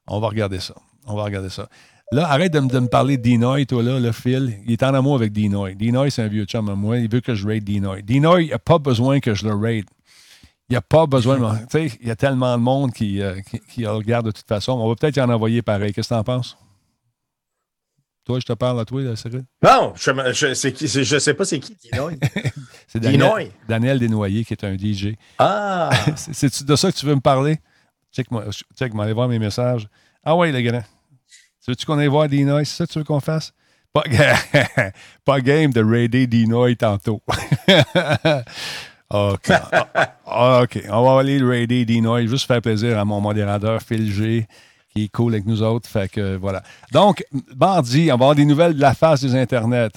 on 0.07 0.19
va 0.19 0.28
regarder 0.28 0.59
ça. 0.59 0.76
On 1.05 1.15
va 1.15 1.24
regarder 1.24 1.49
ça. 1.49 1.69
Là, 2.11 2.30
arrête 2.30 2.51
de, 2.51 2.59
me 2.59 2.88
parler 2.88 3.15
de 3.15 3.22
Dinoy, 3.22 3.65
toi, 3.65 3.82
là, 3.82 3.97
le 3.97 4.11
Phil. 4.11 4.57
Il 4.65 4.74
est 4.74 4.84
en 4.84 4.93
amour 4.93 5.15
avec 5.15 5.32
Dinoy. 5.32 5.76
Dinoy, 5.76 6.11
c'est 6.11 6.22
un 6.22 6.28
vieux 6.28 6.43
chum 6.43 6.67
à 6.67 6.76
moi. 6.76 6.97
Il 6.97 7.09
veut 7.09 7.22
que 7.22 7.34
je 7.34 7.47
raid 7.47 7.63
Dinoy. 7.63 8.03
Dinoy, 8.03 8.47
il 8.47 8.49
n'a 8.49 8.59
pas 8.59 8.80
besoin 8.80 9.22
que 9.22 9.34
je 9.34 9.47
le 9.47 9.55
raid. 9.55 9.86
Il 10.72 10.76
n'y 10.76 10.78
a 10.78 10.82
pas 10.82 11.05
besoin 11.05 11.38
de. 11.38 11.57
Tu 11.63 11.89
sais, 11.89 11.97
il 11.99 12.07
y 12.07 12.11
a 12.11 12.15
tellement 12.15 12.57
de 12.57 12.63
monde 12.63 12.93
qui, 12.93 13.22
euh, 13.22 13.41
qui, 13.69 13.86
regarde 13.86 14.28
de 14.28 14.32
toute 14.32 14.47
façon. 14.47 14.72
On 14.72 14.88
va 14.88 14.95
peut-être 14.95 15.17
y 15.17 15.22
en 15.22 15.30
envoyer 15.30 15.61
pareil. 15.61 15.91
Qu'est-ce 15.91 16.07
que 16.07 16.13
tu 16.13 16.17
en 16.17 16.24
penses? 16.24 16.57
Toi, 18.24 18.39
je 18.39 18.45
te 18.45 18.53
parle 18.53 18.80
à 18.80 18.86
toi, 18.86 19.01
Cyril? 19.17 19.43
Non, 19.61 19.91
je 19.97 20.47
ne 20.47 21.19
sais 21.19 21.34
pas 21.34 21.43
c'est 21.43 21.59
qui, 21.59 21.76
c'est 22.88 23.01
Daniel, 23.01 23.51
Daniel 23.67 23.99
Desnoyers, 23.99 24.45
qui 24.45 24.53
est 24.53 24.63
un 24.63 24.78
DJ. 24.78 25.17
Ah! 25.39 25.89
c'est 26.15 26.63
de 26.63 26.76
ça 26.78 26.89
que 26.89 26.97
tu 26.97 27.05
veux 27.05 27.15
me 27.15 27.19
parler? 27.19 27.59
Check-moi, 28.13 28.45
check, 28.80 28.93
aller 28.97 29.11
voir 29.11 29.28
mes 29.28 29.39
messages. 29.39 29.89
Ah 30.24 30.38
ouais, 30.38 30.53
les 30.53 30.63
gars. 30.63 30.84
Tu 31.65 31.72
veux-tu 31.72 31.86
qu'on 31.86 31.97
aille 31.97 32.07
voir 32.07 32.30
Dinoy? 32.30 32.65
C'est 32.65 32.78
ça 32.78 32.86
que 32.88 32.93
tu 32.93 32.99
veux 32.99 33.03
qu'on 33.03 33.19
fasse? 33.19 33.51
Pas, 33.91 34.03
pas 35.26 35.41
game 35.41 35.74
de 35.74 35.84
raider 35.84 36.28
Dinoy 36.28 36.78
tantôt. 36.78 37.22
OK. 39.12 39.51
Ah, 40.26 40.62
OK. 40.64 40.82
On 40.89 41.03
va 41.03 41.20
aller 41.20 41.43
raider 41.43 41.84
Dinoy, 41.86 42.28
juste 42.28 42.47
faire 42.47 42.62
plaisir 42.62 42.97
à 42.97 43.05
mon 43.05 43.20
modérateur 43.20 43.82
Phil 43.82 44.12
G, 44.12 44.47
qui 44.89 45.03
est 45.05 45.09
cool 45.09 45.34
avec 45.34 45.45
nous 45.45 45.62
autres. 45.62 45.89
Fait 45.89 46.09
que 46.09 46.38
voilà. 46.38 46.64
Donc, 46.91 47.24
mardi, 47.59 48.03
on 48.05 48.07
va 48.07 48.14
avoir 48.14 48.36
des 48.36 48.45
nouvelles 48.45 48.74
de 48.74 48.82
la 48.82 48.93
face 48.93 49.22
des 49.22 49.36
Internets. 49.36 49.89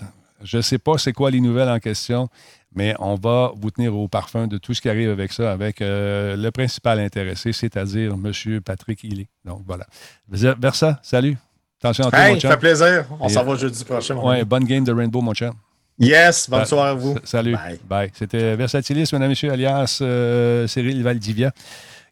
Je 0.42 0.56
ne 0.56 0.62
sais 0.62 0.78
pas 0.78 0.98
c'est 0.98 1.12
quoi 1.12 1.30
les 1.30 1.40
nouvelles 1.40 1.68
en 1.68 1.78
question, 1.78 2.28
mais 2.74 2.94
on 2.98 3.14
va 3.14 3.52
vous 3.56 3.70
tenir 3.70 3.96
au 3.96 4.08
parfum 4.08 4.46
de 4.46 4.58
tout 4.58 4.74
ce 4.74 4.80
qui 4.80 4.88
arrive 4.88 5.10
avec 5.10 5.32
ça, 5.32 5.52
avec 5.52 5.80
euh, 5.80 6.36
le 6.36 6.50
principal 6.50 6.98
intéressé, 6.98 7.52
c'est-à-dire 7.52 8.12
M. 8.12 8.60
Patrick 8.60 9.04
Hilly. 9.04 9.28
Donc 9.44 9.62
voilà. 9.66 9.86
Versa, 10.28 10.98
salut. 11.02 11.36
Attention 11.80 12.06
à 12.06 12.10
toi, 12.10 12.28
mon 12.30 12.40
Ça 12.40 12.50
fait 12.50 12.56
plaisir. 12.56 13.04
On 13.20 13.28
s'en 13.28 13.44
va 13.44 13.54
jeudi 13.56 13.84
prochain. 13.84 14.16
Oui, 14.22 14.42
bonne 14.44 14.64
game 14.64 14.84
de 14.84 14.92
Rainbow, 14.92 15.20
mon 15.20 15.34
chum. 15.34 15.54
Yes, 15.98 16.50
bonne 16.50 16.64
soirée 16.64 16.90
à 16.90 16.94
vous. 16.94 17.16
Salut. 17.22 17.56
Bye. 17.88 18.10
C'était 18.14 18.56
Versatilis, 18.56 19.08
mesdames 19.12 19.24
et 19.24 19.28
messieurs, 19.28 19.52
alias 19.52 19.98
euh, 20.00 20.66
Cyril 20.66 21.02
Valdivia, 21.04 21.52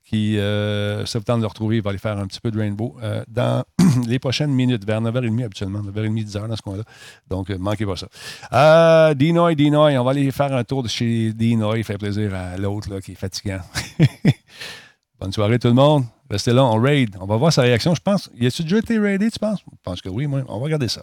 qui 0.05 0.39
euh, 0.39 1.05
se 1.05 1.19
temps 1.19 1.37
de 1.37 1.43
le 1.43 1.49
retrouver. 1.49 1.77
Il 1.77 1.83
va 1.83 1.91
aller 1.91 1.99
faire 1.99 2.17
un 2.17 2.27
petit 2.27 2.41
peu 2.41 2.53
de 2.53 2.59
Rainbow 2.59 2.97
euh, 3.03 3.25
dans 3.27 3.65
les 4.07 4.21
prochaines 4.21 4.53
minutes, 4.53 4.87
vers 4.87 5.01
9h30 5.01 5.45
habituellement, 5.45 5.81
9h30, 5.81 6.27
10h 6.27 6.49
dans 6.49 6.57
ce 6.57 6.63
coin-là. 6.63 6.85
Donc, 7.29 7.51
euh, 7.51 7.59
manquez 7.59 7.85
pas 7.85 7.97
ça. 7.97 8.07
Euh, 8.53 9.15
Dinoy, 9.15 9.57
Dinoy, 9.57 9.99
on 9.99 10.05
va 10.05 10.13
aller 10.13 10.31
faire 10.31 10.55
un 10.55 10.63
tour 10.63 10.85
de 10.85 10.89
chez 10.89 11.33
Dinoy. 11.33 11.83
Fait 11.83 11.99
plaisir 11.99 12.33
à 12.35 12.57
l'autre 12.57 13.01
qui 13.01 13.13
est 13.13 13.17
fatigant. 13.17 13.61
Bonne 15.21 15.33
soirée 15.33 15.59
tout 15.59 15.69
le 15.69 15.75
monde. 15.75 16.05
Restez 16.31 16.53
là, 16.53 16.65
on 16.65 16.81
raid. 16.81 17.17
On 17.21 17.27
va 17.27 17.37
voir 17.37 17.53
sa 17.53 17.63
réaction. 17.63 17.95
Je 17.97 18.01
pense. 18.01 18.31
Y 18.39 18.47
a-tu 18.47 18.63
déjà 18.63 18.79
été 18.79 18.99
raidé, 18.99 19.29
tu 19.31 19.41
penses? 19.41 19.61
Je 19.61 19.77
pense 19.83 20.01
que 20.01 20.09
oui, 20.09 20.27
moi. 20.27 20.43
On 20.47 20.59
va 20.59 20.65
regarder 20.65 20.89
ça. 20.89 21.01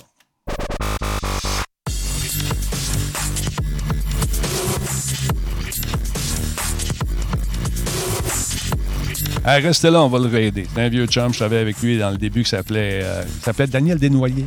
Restez 9.56 9.90
là, 9.90 10.04
on 10.04 10.10
va 10.10 10.20
le 10.20 10.28
raider. 10.28 10.68
C'est 10.74 10.82
un 10.82 10.90
vieux 10.90 11.06
chum, 11.08 11.34
je 11.34 11.40
savais 11.40 11.60
avec 11.60 11.80
lui 11.82 11.98
dans 11.98 12.12
le 12.12 12.18
début 12.18 12.44
qui 12.44 12.50
s'appelait 12.50 13.02
euh, 13.04 13.24
s'appelait 13.42 13.68
Daniel 13.68 13.98
Desnoyers. 13.98 14.46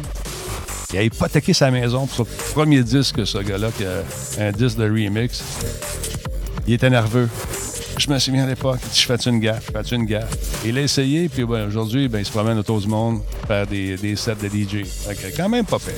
Il 0.93 0.99
a 0.99 1.03
hypothéqué 1.03 1.53
sa 1.55 1.71
maison 1.71 2.07
pour 2.07 2.15
son 2.15 2.27
premier 2.53 2.83
disque, 2.83 3.27
ce 3.27 3.39
gars-là, 3.39 3.69
un 4.39 4.53
disque 4.53 4.77
de 4.77 4.85
remix. 4.85 5.43
Il 6.67 6.75
était 6.75 6.91
nerveux. 6.91 7.29
Je 7.99 8.11
me 8.11 8.19
souviens 8.19 8.45
à 8.45 8.47
l'époque, 8.47 8.81
il 8.83 8.91
dit 8.91 9.01
Je 9.01 9.07
fais 9.07 9.31
une 9.31 9.41
gaffe, 9.41 9.71
je 9.75 9.89
fais 9.89 9.97
une 9.97 10.07
gaffe? 10.07 10.31
il 10.65 10.77
a 10.79 10.83
essayé, 10.83 11.29
puis 11.29 11.43
aujourd'hui, 11.43 12.09
ben, 12.09 12.19
il 12.19 12.25
se 12.25 12.31
promène 12.31 12.59
autour 12.59 12.81
du 12.81 12.89
monde, 12.89 13.21
faire 13.47 13.67
des, 13.67 14.17
sets 14.17 14.37
de 14.37 14.49
DJ. 14.49 14.85
Fait 14.85 15.33
quand 15.37 15.49
même 15.49 15.65
pas 15.65 15.79
pire 15.79 15.95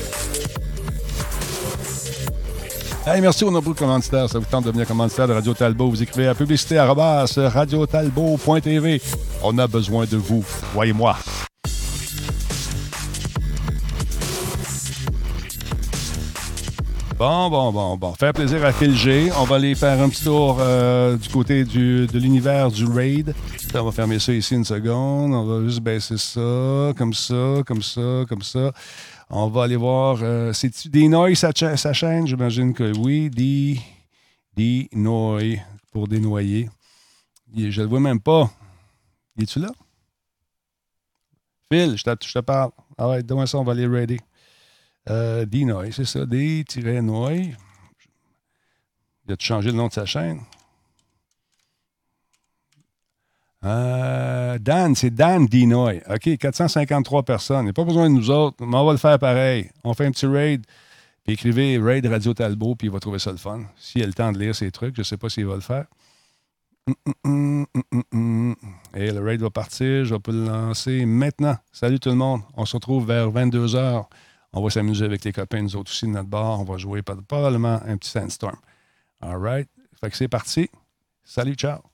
merci 3.06 3.44
aux 3.44 3.50
nombreux 3.50 3.74
commanditaires. 3.74 4.28
Ça 4.28 4.38
vous 4.38 4.46
tente 4.46 4.64
de 4.64 4.68
devenir 4.68 4.86
commanditaire 4.86 5.26
de 5.28 5.32
Radio 5.32 5.54
Talbot. 5.54 5.90
Vous 5.90 6.02
écrivez 6.02 6.28
à 6.28 6.34
publicité 6.34 6.80
radiotalbot.tv. 6.80 9.00
On 9.42 9.58
a 9.58 9.66
besoin 9.66 10.06
de 10.06 10.16
vous. 10.16 10.44
Voyez-moi. 10.72 11.16
Bon, 17.16 17.48
bon, 17.48 17.70
bon, 17.70 17.96
bon. 17.96 18.12
Faire 18.14 18.32
plaisir 18.32 18.64
à 18.64 18.72
Phil 18.72 18.96
G. 18.96 19.30
On 19.38 19.44
va 19.44 19.56
aller 19.56 19.76
faire 19.76 20.02
un 20.02 20.08
petit 20.08 20.24
tour 20.24 20.58
euh, 20.60 21.16
du 21.16 21.28
côté 21.28 21.64
du, 21.64 22.08
de 22.08 22.18
l'univers 22.18 22.72
du 22.72 22.86
raid. 22.86 23.32
on 23.74 23.84
va 23.84 23.92
fermer 23.92 24.18
ça 24.18 24.32
ici 24.32 24.54
une 24.54 24.64
seconde. 24.64 25.32
On 25.32 25.44
va 25.44 25.64
juste 25.64 25.80
baisser 25.80 26.16
ça, 26.16 26.92
comme 26.98 27.14
ça, 27.14 27.62
comme 27.64 27.82
ça, 27.82 28.24
comme 28.28 28.42
ça. 28.42 28.72
On 29.30 29.48
va 29.48 29.64
aller 29.64 29.76
voir. 29.76 30.18
Euh, 30.22 30.52
C'est-tu 30.52 30.88
Dinoy, 30.88 31.34
sa, 31.36 31.52
sa 31.52 31.92
chaîne? 31.92 32.26
J'imagine 32.26 32.74
que 32.74 32.96
oui. 32.98 33.30
Dinoy, 34.56 35.60
pour 35.92 36.08
dénoyer. 36.08 36.68
Je 37.56 37.82
le 37.82 37.88
vois 37.88 38.00
même 38.00 38.20
pas. 38.20 38.50
Es-tu 39.38 39.58
là? 39.58 39.70
Phil, 41.70 41.96
je 41.96 42.04
te, 42.04 42.38
parle. 42.40 42.70
Ah 42.98 43.08
ouais, 43.08 43.22
donne 43.22 43.46
ça, 43.46 43.58
on 43.58 43.64
va 43.64 43.72
aller 43.72 43.86
ready. 43.86 44.18
Euh, 45.10 45.44
c'est 45.90 46.04
ça. 46.04 46.24
D-Noy. 46.24 47.54
Il 49.26 49.32
a 49.32 49.36
changé 49.38 49.70
le 49.70 49.76
nom 49.76 49.88
de 49.88 49.92
sa 49.92 50.04
chaîne? 50.04 50.40
Euh, 53.64 54.58
Dan, 54.58 54.94
c'est 54.94 55.10
Dan 55.10 55.46
Dinoy. 55.46 56.02
OK, 56.08 56.36
453 56.36 57.22
personnes. 57.22 57.60
Il 57.60 57.64
n'y 57.64 57.70
a 57.70 57.72
pas 57.72 57.84
besoin 57.84 58.10
de 58.10 58.14
nous 58.14 58.30
autres, 58.30 58.64
mais 58.64 58.76
on 58.76 58.84
va 58.84 58.92
le 58.92 58.98
faire 58.98 59.18
pareil. 59.18 59.70
On 59.84 59.94
fait 59.94 60.06
un 60.06 60.10
petit 60.10 60.26
raid, 60.26 60.64
puis 61.24 61.34
écrivez 61.34 61.78
Raid 61.78 62.04
Radio 62.06 62.34
Talbot, 62.34 62.74
puis 62.74 62.88
il 62.88 62.92
va 62.92 63.00
trouver 63.00 63.18
ça 63.18 63.30
le 63.30 63.38
fun. 63.38 63.62
S'il 63.76 64.02
a 64.02 64.06
le 64.06 64.12
temps 64.12 64.32
de 64.32 64.38
lire 64.38 64.54
ces 64.54 64.70
trucs, 64.70 64.94
je 64.96 65.00
ne 65.00 65.04
sais 65.04 65.16
pas 65.16 65.28
s'il 65.28 65.46
va 65.46 65.54
le 65.54 65.60
faire. 65.60 65.86
Et 68.94 69.10
le 69.10 69.20
raid 69.20 69.40
va 69.40 69.50
partir. 69.50 70.04
Je 70.04 70.14
vais 70.14 70.20
le 70.28 70.44
lancer 70.44 71.06
maintenant. 71.06 71.56
Salut 71.72 71.98
tout 71.98 72.10
le 72.10 72.16
monde. 72.16 72.42
On 72.54 72.66
se 72.66 72.76
retrouve 72.76 73.06
vers 73.06 73.30
22h. 73.30 74.04
On 74.52 74.62
va 74.62 74.70
s'amuser 74.70 75.04
avec 75.04 75.24
les 75.24 75.32
copains, 75.32 75.62
nous 75.62 75.74
autres 75.76 75.90
aussi 75.90 76.06
de 76.06 76.10
notre 76.10 76.28
bar. 76.28 76.60
On 76.60 76.64
va 76.64 76.76
jouer 76.76 77.02
probablement 77.02 77.80
un 77.86 77.96
petit 77.96 78.10
Sandstorm. 78.10 78.56
All 79.20 79.38
right. 79.38 79.68
Fait 80.00 80.10
que 80.10 80.16
c'est 80.16 80.28
parti. 80.28 80.68
Salut, 81.24 81.54
ciao. 81.54 81.93